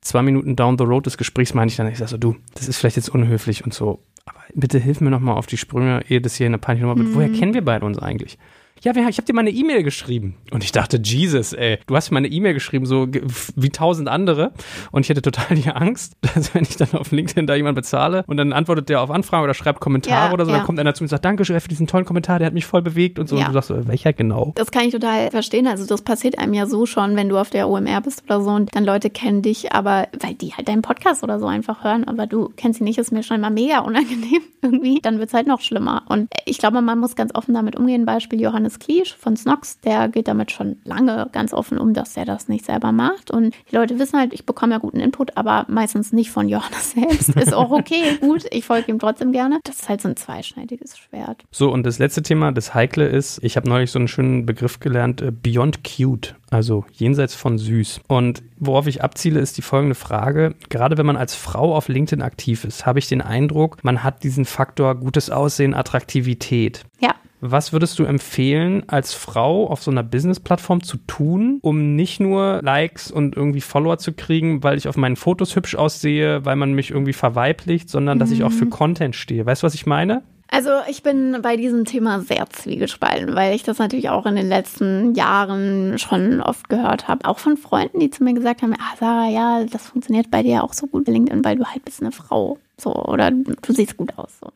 zwei 0.06 0.22
Minuten 0.22 0.56
down 0.56 0.78
the 0.78 0.84
road 0.84 1.06
des 1.06 1.18
Gesprächs 1.18 1.54
meine 1.54 1.70
ich 1.70 1.78
dann, 1.78 1.88
ich 1.88 1.98
sage 1.98 2.12
so, 2.12 2.18
du, 2.18 2.36
das 2.54 2.68
ist 2.68 2.78
vielleicht 2.78 2.96
jetzt 2.96 3.10
unhöflich 3.10 3.64
und 3.64 3.74
so, 3.74 4.04
aber 4.26 4.40
bitte 4.54 4.80
hilf 4.80 5.02
mir 5.02 5.10
nochmal 5.10 5.36
auf 5.36 5.48
die 5.48 5.58
Sprünge, 5.58 6.02
ehe 6.08 6.22
das 6.22 6.36
hier 6.36 6.46
eine 6.46 6.60
peinliche 6.60 6.86
Nummer 6.86 6.98
wird. 6.98 7.10
Mhm. 7.10 7.16
Woher 7.16 7.30
kennen 7.30 7.54
wir 7.54 7.66
beide 7.66 7.86
uns 7.86 7.98
eigentlich? 7.98 8.38
Ja, 8.84 8.92
ich 8.96 9.18
habe 9.18 9.26
dir 9.26 9.34
mal 9.34 9.42
eine 9.42 9.52
E-Mail 9.52 9.84
geschrieben. 9.84 10.36
Und 10.52 10.64
ich 10.64 10.72
dachte, 10.72 11.00
Jesus, 11.04 11.54
ey, 11.54 11.80
du 11.88 11.96
hast 11.96 12.12
mir 12.12 12.18
eine 12.18 12.28
E-Mail 12.28 12.54
geschrieben, 12.54 12.86
so 12.86 13.08
wie 13.56 13.70
tausend 13.70 14.08
andere. 14.08 14.52
Und 14.92 15.02
ich 15.04 15.10
hätte 15.10 15.22
total 15.22 15.56
die 15.56 15.70
Angst, 15.70 16.18
dass 16.22 16.54
wenn 16.54 16.64
ich 16.64 16.78
dann 16.78 16.92
auf 16.94 17.12
LinkedIn 17.12 17.48
da 17.48 17.56
jemand 17.56 17.76
bezahle 17.76 18.24
und 18.28 18.38
dann 18.38 18.54
antwortet 18.54 18.90
der 18.90 19.02
auf 19.02 19.10
Anfragen 19.10 19.44
oder 19.44 19.54
schreibt 19.54 19.80
Kommentare 19.80 20.28
ja, 20.28 20.34
oder 20.34 20.46
so, 20.46 20.52
ja. 20.52 20.58
dann 20.58 20.66
kommt 20.66 20.80
einer 20.80 20.94
zu 20.94 21.04
mir 21.04 21.06
und 21.06 21.10
sagt, 21.10 21.26
danke 21.26 21.46
schön 21.46 21.60
für 21.60 21.68
diesen 21.68 21.88
tollen 21.88 22.06
Kommentar, 22.06 22.40
der 22.40 22.48
hat 22.48 22.54
mich 22.54 22.66
voll 22.66 22.82
bewegt 22.82 23.18
und 23.18 23.28
so. 23.28 23.38
Ja. 23.38 23.44
Und 23.44 23.48
du 23.50 23.54
sagst, 23.54 23.70
so, 23.70 23.88
welcher 23.88 24.14
genau? 24.14 24.54
Das 24.56 24.72
kann 24.72 24.84
ich 24.84 24.92
total 24.92 25.32
verstehen. 25.32 25.68
Also 25.68 25.86
das 25.86 26.02
passiert 26.02 26.38
einem 26.38 26.54
ja 26.54 26.68
so 26.68 26.86
schon, 26.86 27.16
wenn 27.16 27.30
du 27.30 27.38
auf 27.38 27.50
der 27.50 27.68
OMR 27.68 28.02
bist 28.02 28.24
oder 28.26 28.42
so 28.42 28.52
und 28.52 28.76
dann 28.76 28.84
Leute 28.84 29.10
kennen 29.10 29.42
dich, 29.42 29.74
aber 29.74 30.08
weil 30.20 30.36
die 30.36 30.54
halt 30.54 30.68
deinen 30.68 30.82
Podcast 30.82 31.24
oder 31.24 31.40
so 31.40 31.48
einfach 31.48 31.84
hören, 31.84 32.04
aber 32.04 32.28
du 32.28 32.52
kennst 32.56 32.80
sie 32.80 32.84
nicht, 32.84 33.00
ist 33.00 33.12
mir 33.12 33.24
schon 33.24 33.42
mal 33.42 33.50
mega 33.50 33.80
unangenehm 33.86 34.42
irgendwie. 34.62 35.00
Dann 35.02 35.18
wird 35.20 35.30
es 35.30 35.34
halt 35.34 35.48
noch 35.48 35.62
schlimmer. 35.62 36.04
Und 36.08 36.30
ich 36.46 36.58
glaube, 36.58 36.82
man 36.82 37.00
muss 37.00 37.16
ganz 37.16 37.34
offen 37.34 37.54
damit 37.54 37.76
umgehen. 37.76 38.06
Beispiel 38.06 38.42
Johannes 38.42 38.65
Johannes 38.66 38.80
Kliesch 38.80 39.16
von 39.16 39.38
Snox, 39.38 39.80
der 39.82 40.10
geht 40.10 40.28
damit 40.28 40.52
schon 40.52 40.78
lange 40.86 41.30
ganz 41.32 41.54
offen 41.54 41.78
um, 41.78 41.94
dass 41.94 42.18
er 42.18 42.26
das 42.26 42.48
nicht 42.48 42.66
selber 42.66 42.92
macht. 42.92 43.30
Und 43.30 43.54
die 43.70 43.76
Leute 43.76 44.00
wissen 44.00 44.18
halt, 44.18 44.34
ich 44.34 44.46
bekomme 44.46 44.74
ja 44.74 44.80
guten 44.80 45.00
Input, 45.00 45.38
aber 45.38 45.66
meistens 45.68 46.12
nicht 46.12 46.32
von 46.32 46.50
Johannes 46.50 46.92
selbst. 46.92 47.30
Ist 47.36 47.54
auch 47.54 47.70
okay, 47.70 48.18
gut, 48.22 48.46
ich 48.50 48.66
folge 48.66 48.92
ihm 48.92 48.98
trotzdem 48.98 49.32
gerne. 49.32 49.60
Das 49.64 49.82
ist 49.82 49.90
halt 49.90 50.02
so 50.02 50.10
ein 50.10 50.16
zweischneidiges 50.16 50.98
Schwert. 50.98 51.44
So, 51.52 51.72
und 51.72 51.86
das 51.86 52.00
letzte 52.00 52.24
Thema, 52.24 52.52
das 52.52 52.74
Heikle 52.74 53.08
ist, 53.08 53.44
ich 53.44 53.56
habe 53.56 53.70
neulich 53.70 53.92
so 53.92 54.00
einen 54.00 54.08
schönen 54.08 54.48
Begriff 54.48 54.80
gelernt, 54.80 55.22
äh, 55.22 55.32
Beyond 55.32 55.84
Cute 55.84 56.36
also 56.52 56.86
jenseits 56.94 57.36
von 57.36 57.58
süß. 57.58 58.02
Und 58.08 58.42
worauf 58.58 58.88
ich 58.88 59.04
abziele, 59.04 59.40
ist 59.40 59.58
die 59.58 59.62
folgende 59.62 59.96
Frage. 59.96 60.56
Gerade 60.70 60.98
wenn 60.98 61.06
man 61.06 61.18
als 61.18 61.36
Frau 61.36 61.76
auf 61.76 61.90
LinkedIn 61.90 62.22
aktiv 62.22 62.64
ist, 62.64 62.86
habe 62.86 63.00
ich 63.00 63.08
den 63.08 63.22
Eindruck, 63.22 63.84
man 63.84 64.04
hat 64.04 64.24
diesen 64.24 64.46
Faktor 64.46 64.96
gutes 64.96 65.30
Aussehen, 65.30 65.74
Attraktivität. 65.74 66.84
Ja. 67.00 67.16
Was 67.52 67.74
würdest 67.74 68.00
du 68.00 68.06
empfehlen, 68.06 68.84
als 68.88 69.14
Frau 69.14 69.68
auf 69.68 69.84
so 69.84 69.92
einer 69.92 70.04
Business-Plattform 70.04 70.82
zu 70.84 70.98
tun, 70.98 71.60
um 71.62 71.96
nicht 71.96 72.20
nur 72.20 72.60
Likes 72.64 73.12
und 73.12 73.36
irgendwie 73.36 73.62
Follower 73.62 73.98
zu 73.98 74.14
kriegen, 74.14 74.64
weil 74.64 74.78
ich 74.78 74.88
auf 74.88 74.98
meinen 74.98 75.16
Fotos 75.16 75.56
hübsch 75.56 75.76
aussehe, 75.76 76.44
weil 76.46 76.56
man 76.56 76.74
mich 76.74 76.92
irgendwie 76.92 77.14
verweiblicht, 77.14 77.90
sondern 77.90 78.18
mhm. 78.18 78.20
dass 78.20 78.32
ich 78.32 78.44
auch 78.44 78.52
für 78.52 78.66
mhm. 78.66 78.72
Content 78.72 79.16
stehe? 79.16 79.46
Weißt 79.46 79.64
du, 79.64 79.66
was 79.66 79.76
ich 79.76 79.86
meine? 79.86 80.24
Also 80.56 80.70
ich 80.88 81.04
bin 81.04 81.42
bei 81.42 81.58
diesem 81.58 81.84
Thema 81.84 82.22
sehr 82.22 82.50
zwiegespalten, 82.50 83.36
weil 83.36 83.54
ich 83.54 83.64
das 83.64 83.78
natürlich 83.78 84.08
auch 84.08 84.26
in 84.26 84.38
den 84.38 84.48
letzten 84.48 85.14
Jahren 85.14 86.00
schon 86.00 86.40
oft 86.40 86.70
gehört 86.70 87.10
habe. 87.10 87.26
Auch 87.26 87.40
von 87.40 87.58
Freunden, 87.58 88.00
die 88.00 88.10
zu 88.10 88.24
mir 88.24 88.34
gesagt 88.34 88.62
haben, 88.62 88.74
ah 88.74 88.96
Sarah, 88.98 89.28
ja, 89.28 89.66
das 89.66 89.88
funktioniert 89.88 90.32
bei 90.32 90.44
dir 90.44 90.64
auch 90.64 90.72
so 90.72 90.88
gut 90.88 91.04
bei 91.04 91.12
LinkedIn, 91.12 91.44
weil 91.44 91.58
du 91.58 91.66
halt 91.66 91.84
bist 91.84 92.02
eine 92.02 92.14
Frau. 92.14 92.58
So, 92.78 92.96
oder 92.96 93.32
du 93.32 93.74
siehst 93.74 93.98
gut 93.98 94.18
aus. 94.18 94.32
So. 94.40 94.48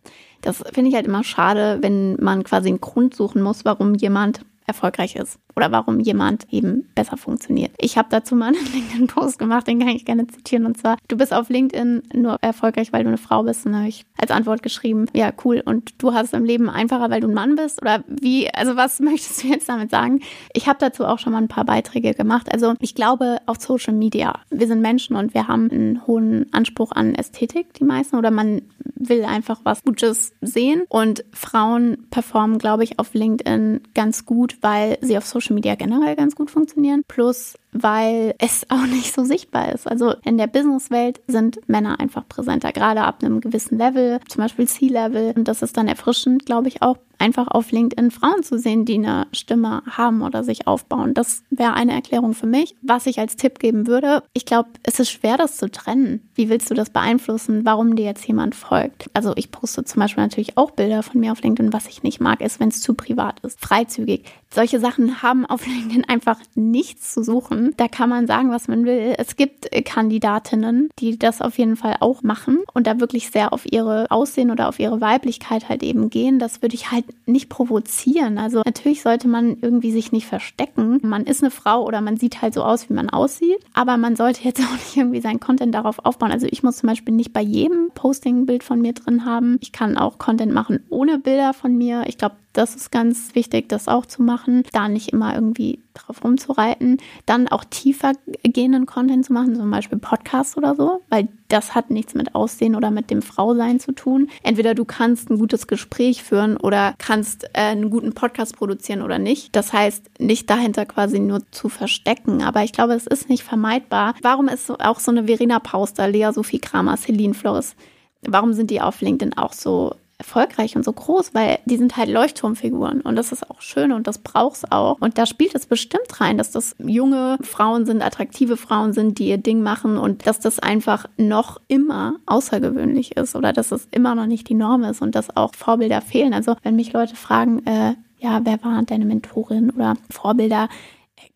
Das 0.41 0.63
finde 0.71 0.89
ich 0.89 0.95
halt 0.95 1.05
immer 1.05 1.25
schade, 1.25 1.79
wenn 1.81 2.15
man 2.15 2.45
quasi 2.45 2.69
einen 2.69 2.79
Grund 2.79 3.13
suchen 3.13 3.41
muss, 3.41 3.65
warum 3.65 3.93
jemand 3.95 4.45
erfolgreich 4.67 5.17
ist 5.17 5.37
oder 5.59 5.73
warum 5.73 5.99
jemand 5.99 6.47
eben 6.51 6.87
besser 6.95 7.17
funktioniert. 7.17 7.71
Ich 7.77 7.97
habe 7.97 8.07
dazu 8.09 8.33
mal 8.33 8.47
einen 8.55 8.73
LinkedIn-Post 8.73 9.37
gemacht, 9.37 9.67
den 9.67 9.79
kann 9.79 9.89
ich 9.89 10.05
gerne 10.05 10.25
zitieren. 10.27 10.65
Und 10.65 10.77
zwar, 10.77 10.97
du 11.09 11.17
bist 11.17 11.33
auf 11.33 11.49
LinkedIn 11.49 12.03
nur 12.13 12.37
erfolgreich, 12.41 12.93
weil 12.93 13.03
du 13.03 13.09
eine 13.09 13.17
Frau 13.17 13.43
bist. 13.43 13.65
Und 13.65 13.75
habe 13.75 13.89
ich 13.89 14.05
als 14.17 14.31
Antwort 14.31 14.63
geschrieben, 14.63 15.07
ja, 15.13 15.33
cool. 15.43 15.61
Und 15.63 16.01
du 16.01 16.13
hast 16.13 16.27
es 16.27 16.33
im 16.33 16.45
Leben 16.45 16.69
einfacher, 16.69 17.09
weil 17.09 17.19
du 17.19 17.27
ein 17.27 17.33
Mann 17.33 17.57
bist? 17.57 17.81
Oder 17.81 18.05
wie, 18.07 18.49
also 18.53 18.77
was 18.77 18.99
möchtest 19.01 19.43
du 19.43 19.47
jetzt 19.49 19.67
damit 19.67 19.91
sagen? 19.91 20.21
Ich 20.53 20.67
habe 20.67 20.79
dazu 20.79 21.05
auch 21.05 21.19
schon 21.19 21.33
mal 21.33 21.39
ein 21.39 21.49
paar 21.49 21.65
Beiträge 21.65 22.13
gemacht. 22.13 22.47
Also 22.51 22.75
ich 22.79 22.95
glaube 22.95 23.39
auf 23.45 23.57
Social 23.59 23.93
Media, 23.93 24.39
wir 24.49 24.67
sind 24.67 24.81
Menschen 24.81 25.17
und 25.17 25.33
wir 25.33 25.49
haben 25.49 25.69
einen 25.69 26.07
hohen 26.07 26.45
Anspruch 26.53 26.93
an 26.93 27.15
Ästhetik, 27.15 27.73
die 27.73 27.83
meisten. 27.83 28.15
Oder 28.15 28.31
man 28.31 28.61
will 28.95 29.25
einfach 29.25 29.59
was 29.63 29.83
Gutes 29.83 30.31
sehen. 30.39 30.83
Und 30.87 31.25
Frauen 31.33 32.07
performen, 32.11 32.59
glaube 32.59 32.85
ich, 32.85 32.97
auf 32.97 33.13
LinkedIn 33.13 33.81
ganz 33.93 34.25
gut, 34.25 34.57
weil 34.61 34.97
sie 35.01 35.17
auf 35.17 35.25
Social 35.25 35.48
Media 35.53 35.75
generell 35.75 36.15
ganz 36.15 36.35
gut 36.35 36.51
funktionieren. 36.51 37.03
Plus 37.07 37.57
weil 37.71 38.35
es 38.39 38.65
auch 38.69 38.85
nicht 38.85 39.13
so 39.13 39.23
sichtbar 39.23 39.73
ist. 39.73 39.87
Also 39.87 40.13
in 40.23 40.37
der 40.37 40.47
Businesswelt 40.47 41.21
sind 41.27 41.59
Männer 41.67 41.99
einfach 41.99 42.27
präsenter, 42.27 42.71
gerade 42.71 43.01
ab 43.01 43.23
einem 43.23 43.41
gewissen 43.41 43.77
Level, 43.77 44.19
zum 44.27 44.43
Beispiel 44.43 44.67
C-Level. 44.67 45.33
Und 45.35 45.47
das 45.47 45.61
ist 45.61 45.77
dann 45.77 45.87
erfrischend, 45.87 46.45
glaube 46.45 46.67
ich, 46.67 46.81
auch 46.81 46.97
einfach 47.19 47.47
auf 47.49 47.71
LinkedIn 47.71 48.11
Frauen 48.11 48.43
zu 48.43 48.57
sehen, 48.57 48.85
die 48.85 48.95
eine 48.95 49.27
Stimme 49.33 49.83
haben 49.89 50.21
oder 50.21 50.43
sich 50.43 50.67
aufbauen. 50.67 51.13
Das 51.13 51.43
wäre 51.49 51.73
eine 51.73 51.93
Erklärung 51.93 52.33
für 52.33 52.47
mich. 52.47 52.75
Was 52.81 53.05
ich 53.05 53.19
als 53.19 53.35
Tipp 53.35 53.59
geben 53.59 53.87
würde, 53.87 54.23
ich 54.33 54.45
glaube, 54.45 54.69
es 54.83 54.99
ist 54.99 55.11
schwer, 55.11 55.37
das 55.37 55.57
zu 55.57 55.69
trennen. 55.69 56.29
Wie 56.33 56.49
willst 56.49 56.71
du 56.71 56.73
das 56.73 56.89
beeinflussen, 56.89 57.65
warum 57.65 57.95
dir 57.95 58.05
jetzt 58.05 58.25
jemand 58.25 58.55
folgt? 58.55 59.09
Also 59.13 59.33
ich 59.35 59.51
poste 59.51 59.83
zum 59.83 59.99
Beispiel 59.99 60.23
natürlich 60.23 60.57
auch 60.57 60.71
Bilder 60.71 61.03
von 61.03 61.19
mir 61.19 61.33
auf 61.33 61.41
LinkedIn. 61.41 61.73
Was 61.73 61.87
ich 61.87 62.03
nicht 62.03 62.21
mag, 62.21 62.41
ist, 62.41 62.59
wenn 62.59 62.69
es 62.69 62.81
zu 62.81 62.93
privat 62.93 63.41
ist, 63.41 63.59
freizügig. 63.59 64.23
Solche 64.49 64.79
Sachen 64.79 65.21
haben 65.21 65.45
auf 65.45 65.65
LinkedIn 65.67 66.05
einfach 66.05 66.39
nichts 66.55 67.13
zu 67.13 67.23
suchen 67.23 67.58
machen. 67.59 67.73
Da 67.77 67.87
kann 67.87 68.09
man 68.09 68.27
sagen, 68.27 68.51
was 68.51 68.67
man 68.67 68.85
will. 68.85 69.15
Es 69.17 69.35
gibt 69.35 69.71
äh, 69.73 69.81
Kandidatinnen, 69.81 70.89
die 70.99 71.17
das 71.17 71.41
auf 71.41 71.57
jeden 71.57 71.75
Fall 71.75 71.97
auch 71.99 72.23
machen 72.23 72.59
und 72.73 72.87
da 72.87 72.99
wirklich 72.99 73.31
sehr 73.31 73.53
auf 73.53 73.71
ihre 73.71 74.09
Aussehen 74.09 74.51
oder 74.51 74.67
auf 74.69 74.79
ihre 74.79 75.01
Weiblichkeit 75.01 75.69
halt 75.69 75.83
eben 75.83 76.09
gehen. 76.09 76.39
Das 76.39 76.61
würde 76.61 76.75
ich 76.75 76.91
halt 76.91 77.05
nicht 77.25 77.49
provozieren. 77.49 78.37
Also 78.37 78.61
natürlich 78.65 79.01
sollte 79.01 79.27
man 79.27 79.57
irgendwie 79.61 79.91
sich 79.91 80.11
nicht 80.11 80.27
verstecken. 80.27 80.99
Man 81.03 81.25
ist 81.25 81.43
eine 81.43 81.51
Frau 81.51 81.85
oder 81.85 82.01
man 82.01 82.17
sieht 82.17 82.41
halt 82.41 82.53
so 82.53 82.63
aus, 82.63 82.89
wie 82.89 82.93
man 82.93 83.09
aussieht. 83.09 83.59
Aber 83.73 83.97
man 83.97 84.15
sollte 84.15 84.43
jetzt 84.43 84.61
auch 84.63 84.73
nicht 84.73 84.97
irgendwie 84.97 85.21
seinen 85.21 85.39
Content 85.39 85.73
darauf 85.73 86.03
aufbauen. 86.05 86.31
Also 86.31 86.47
ich 86.49 86.63
muss 86.63 86.77
zum 86.77 86.87
Beispiel 86.87 87.13
nicht 87.13 87.33
bei 87.33 87.41
jedem 87.41 87.91
Posting 87.93 88.41
ein 88.41 88.45
Bild 88.45 88.63
von 88.63 88.81
mir 88.81 88.93
drin 88.93 89.25
haben. 89.25 89.57
Ich 89.61 89.71
kann 89.71 89.97
auch 89.97 90.17
Content 90.17 90.53
machen 90.53 90.83
ohne 90.89 91.19
Bilder 91.19 91.53
von 91.53 91.77
mir. 91.77 92.03
Ich 92.07 92.17
glaube, 92.17 92.35
das 92.53 92.75
ist 92.75 92.91
ganz 92.91 93.35
wichtig, 93.35 93.69
das 93.69 93.87
auch 93.87 94.05
zu 94.05 94.23
machen, 94.23 94.63
da 94.71 94.89
nicht 94.89 95.09
immer 95.09 95.35
irgendwie 95.35 95.79
drauf 95.93 96.23
rumzureiten. 96.23 96.97
Dann 97.25 97.47
auch 97.47 97.63
tiefer 97.63 98.13
gehenden 98.43 98.85
Content 98.85 99.25
zu 99.25 99.33
machen, 99.33 99.55
zum 99.55 99.69
Beispiel 99.69 99.99
Podcasts 99.99 100.57
oder 100.57 100.75
so, 100.75 101.01
weil 101.09 101.27
das 101.47 101.75
hat 101.75 101.89
nichts 101.89 102.15
mit 102.15 102.35
Aussehen 102.35 102.75
oder 102.75 102.91
mit 102.91 103.11
dem 103.11 103.21
Frausein 103.21 103.79
zu 103.79 103.91
tun. 103.91 104.29
Entweder 104.43 104.73
du 104.73 104.85
kannst 104.85 105.29
ein 105.29 105.37
gutes 105.37 105.67
Gespräch 105.67 106.23
führen 106.23 106.57
oder 106.57 106.95
kannst 106.97 107.45
äh, 107.53 107.61
einen 107.61 107.89
guten 107.89 108.13
Podcast 108.13 108.57
produzieren 108.57 109.01
oder 109.01 109.19
nicht. 109.19 109.55
Das 109.55 109.73
heißt, 109.73 110.09
nicht 110.19 110.49
dahinter 110.49 110.85
quasi 110.85 111.19
nur 111.19 111.41
zu 111.51 111.69
verstecken. 111.69 112.43
Aber 112.43 112.63
ich 112.63 112.71
glaube, 112.71 112.93
es 112.93 113.07
ist 113.07 113.29
nicht 113.29 113.43
vermeidbar. 113.43 114.15
Warum 114.21 114.47
ist 114.47 114.69
auch 114.69 114.99
so 114.99 115.11
eine 115.11 115.25
Verena 115.25 115.59
Pauster, 115.59 116.07
Lea 116.07 116.31
Sophie 116.33 116.59
Kramer, 116.59 116.97
Celine 116.97 117.33
Flores, 117.33 117.75
warum 118.21 118.53
sind 118.53 118.71
die 118.71 118.81
auf 118.81 119.01
LinkedIn 119.01 119.37
auch 119.37 119.53
so 119.53 119.95
erfolgreich 120.19 120.75
und 120.75 120.83
so 120.83 120.91
groß, 120.91 121.33
weil 121.33 121.59
die 121.65 121.77
sind 121.77 121.95
halt 121.95 122.09
Leuchtturmfiguren 122.09 123.01
und 123.01 123.15
das 123.15 123.31
ist 123.31 123.49
auch 123.49 123.61
schön 123.61 123.93
und 123.93 124.05
das 124.05 124.19
braucht's 124.19 124.69
auch. 124.69 124.97
Und 124.99 125.17
da 125.17 125.25
spielt 125.25 125.55
es 125.55 125.65
bestimmt 125.65 126.19
rein, 126.19 126.37
dass 126.37 126.51
das 126.51 126.75
junge 126.77 127.37
Frauen 127.41 127.85
sind, 127.85 128.01
attraktive 128.01 128.57
Frauen 128.57 128.91
sind, 128.91 129.17
die 129.17 129.29
ihr 129.29 129.37
Ding 129.37 129.63
machen 129.63 129.97
und 129.97 130.27
dass 130.27 130.39
das 130.41 130.59
einfach 130.59 131.05
noch 131.17 131.61
immer 131.69 132.17
außergewöhnlich 132.25 133.15
ist 133.15 133.35
oder 133.35 133.53
dass 133.53 133.71
es 133.71 133.87
immer 133.91 134.13
noch 134.13 134.25
nicht 134.25 134.49
die 134.49 134.55
Norm 134.55 134.83
ist 134.83 135.01
und 135.01 135.15
dass 135.15 135.35
auch 135.35 135.55
Vorbilder 135.55 136.01
fehlen. 136.01 136.33
Also 136.33 136.57
wenn 136.63 136.75
mich 136.75 136.91
Leute 136.91 137.15
fragen, 137.15 137.65
äh, 137.65 137.95
ja, 138.19 138.41
wer 138.43 138.61
war 138.61 138.83
deine 138.83 139.05
Mentorin 139.05 139.71
oder 139.71 139.95
Vorbilder? 140.09 140.67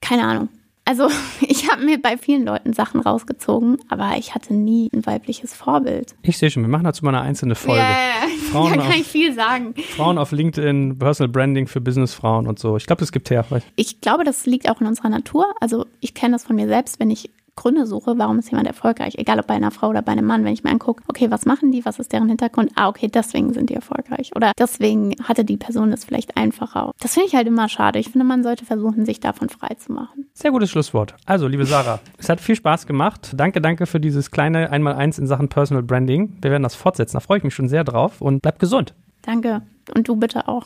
Keine 0.02 0.24
Ahnung. 0.24 0.50
Also 0.86 1.08
ich 1.42 1.72
habe 1.72 1.84
mir 1.84 2.02
bei 2.02 2.18
vielen 2.18 2.46
Leuten 2.46 2.74
Sachen 2.74 3.02
rausgezogen, 3.02 3.78
aber 3.90 4.18
ich 4.18 4.36
hatte 4.36 4.54
nie 4.54 4.90
ein 4.94 5.06
weibliches 5.06 5.54
Vorbild. 5.54 6.16
Ich 6.22 6.38
sehe 6.38 6.50
schon, 6.52 6.64
wir 6.64 6.70
machen 6.70 6.84
dazu 6.84 7.06
mal 7.06 7.16
eine 7.16 7.22
einzelne 7.22 7.56
Folge. 7.56 7.82
Ja, 7.82 7.90
yeah, 7.90 8.28
Frauen 8.52 8.72
da 8.72 8.78
kann 8.78 8.88
auf, 8.92 8.96
ich 8.98 9.08
viel 9.08 9.34
sagen. 9.34 9.74
Frauen 9.96 10.18
auf 10.18 10.32
LinkedIn, 10.32 10.98
Personal 11.00 11.32
Branding 11.32 11.68
für 11.68 11.82
Businessfrauen 11.82 12.48
und 12.48 12.60
so. 12.60 12.78
Ich 12.78 12.86
glaube, 12.86 13.00
das 13.00 13.12
gibt 13.12 13.30
her. 13.30 13.46
Ich 13.76 14.02
glaube, 14.02 14.24
das 14.24 14.46
liegt 14.46 14.70
auch 14.70 14.82
in 14.82 14.88
unserer 14.88 15.10
Natur. 15.10 15.46
Also 15.60 15.86
ich 16.00 16.14
kenne 16.14 16.34
das 16.34 16.44
von 16.44 16.56
mir 16.56 16.68
selbst, 16.68 17.00
wenn 17.00 17.10
ich 17.10 17.30
Gründe 17.56 17.86
suche, 17.86 18.18
warum 18.18 18.39
ist 18.39 18.51
jemand 18.51 18.68
erfolgreich, 18.68 19.16
egal 19.18 19.39
ob 19.39 19.47
bei 19.47 19.54
einer 19.54 19.72
Frau 19.72 19.89
oder 19.89 20.01
bei 20.01 20.12
einem 20.12 20.26
Mann, 20.26 20.43
wenn 20.45 20.54
ich 20.54 20.64
mir 20.64 20.72
angucke, 20.72 21.04
okay, 21.08 21.30
was 21.30 21.45
machen 21.45 21.72
die, 21.72 21.86
was 21.86 21.99
ist 21.99 22.12
deren 22.12 22.28
Hintergrund, 22.28 22.72
ah, 22.76 22.88
okay, 22.88 23.08
deswegen 23.08 23.54
sind 23.54 23.70
die 23.70 23.76
erfolgreich 23.76 24.32
oder 24.36 24.51
deswegen 24.58 25.16
hatte 25.24 25.45
die 25.45 25.58
Person 25.58 25.91
es 25.91 26.06
vielleicht 26.06 26.38
einfacher. 26.38 26.91
Das 26.99 27.14
finde 27.14 27.28
ich 27.28 27.36
halt 27.36 27.47
immer 27.47 27.70
schade. 27.70 27.99
Ich 27.99 28.10
finde, 28.10 28.26
man 28.26 28.43
sollte 28.43 28.66
versuchen, 28.66 29.06
sich 29.06 29.20
davon 29.20 29.49
frei 29.49 29.76
zu 29.76 29.91
machen. 29.91 30.28
Sehr 30.34 30.51
gutes 30.51 30.72
Schlusswort. 30.72 31.16
Also, 31.26 31.47
liebe 31.47 31.66
Sarah, 31.66 31.99
es 32.18 32.30
hat 32.30 32.41
viel 32.41 32.56
Spaß 32.56 32.88
gemacht. 32.88 33.34
Danke, 33.36 33.62
danke 33.62 33.86
für 33.86 33.99
dieses 33.99 34.32
kleine 34.32 34.72
Einmaleins 34.72 35.20
in 35.20 35.28
Sachen 35.28 35.49
Personal 35.49 35.84
Branding. 35.84 36.38
Wir 36.41 36.51
werden 36.51 36.64
das 36.64 36.76
fortsetzen. 36.76 37.18
Da 37.18 37.20
freue 37.20 37.38
ich 37.38 37.43
mich 37.43 37.54
schon 37.54 37.70
sehr 37.70 37.84
drauf 37.84 38.22
und 38.22 38.41
bleib 38.41 38.60
gesund. 38.60 38.93
Danke. 39.22 39.62
Und 39.95 40.08
du 40.08 40.16
bitte 40.16 40.47
auch. 40.47 40.66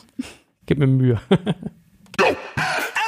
Gib 0.66 0.78
mir 0.78 0.86
Mühe. 0.86 1.20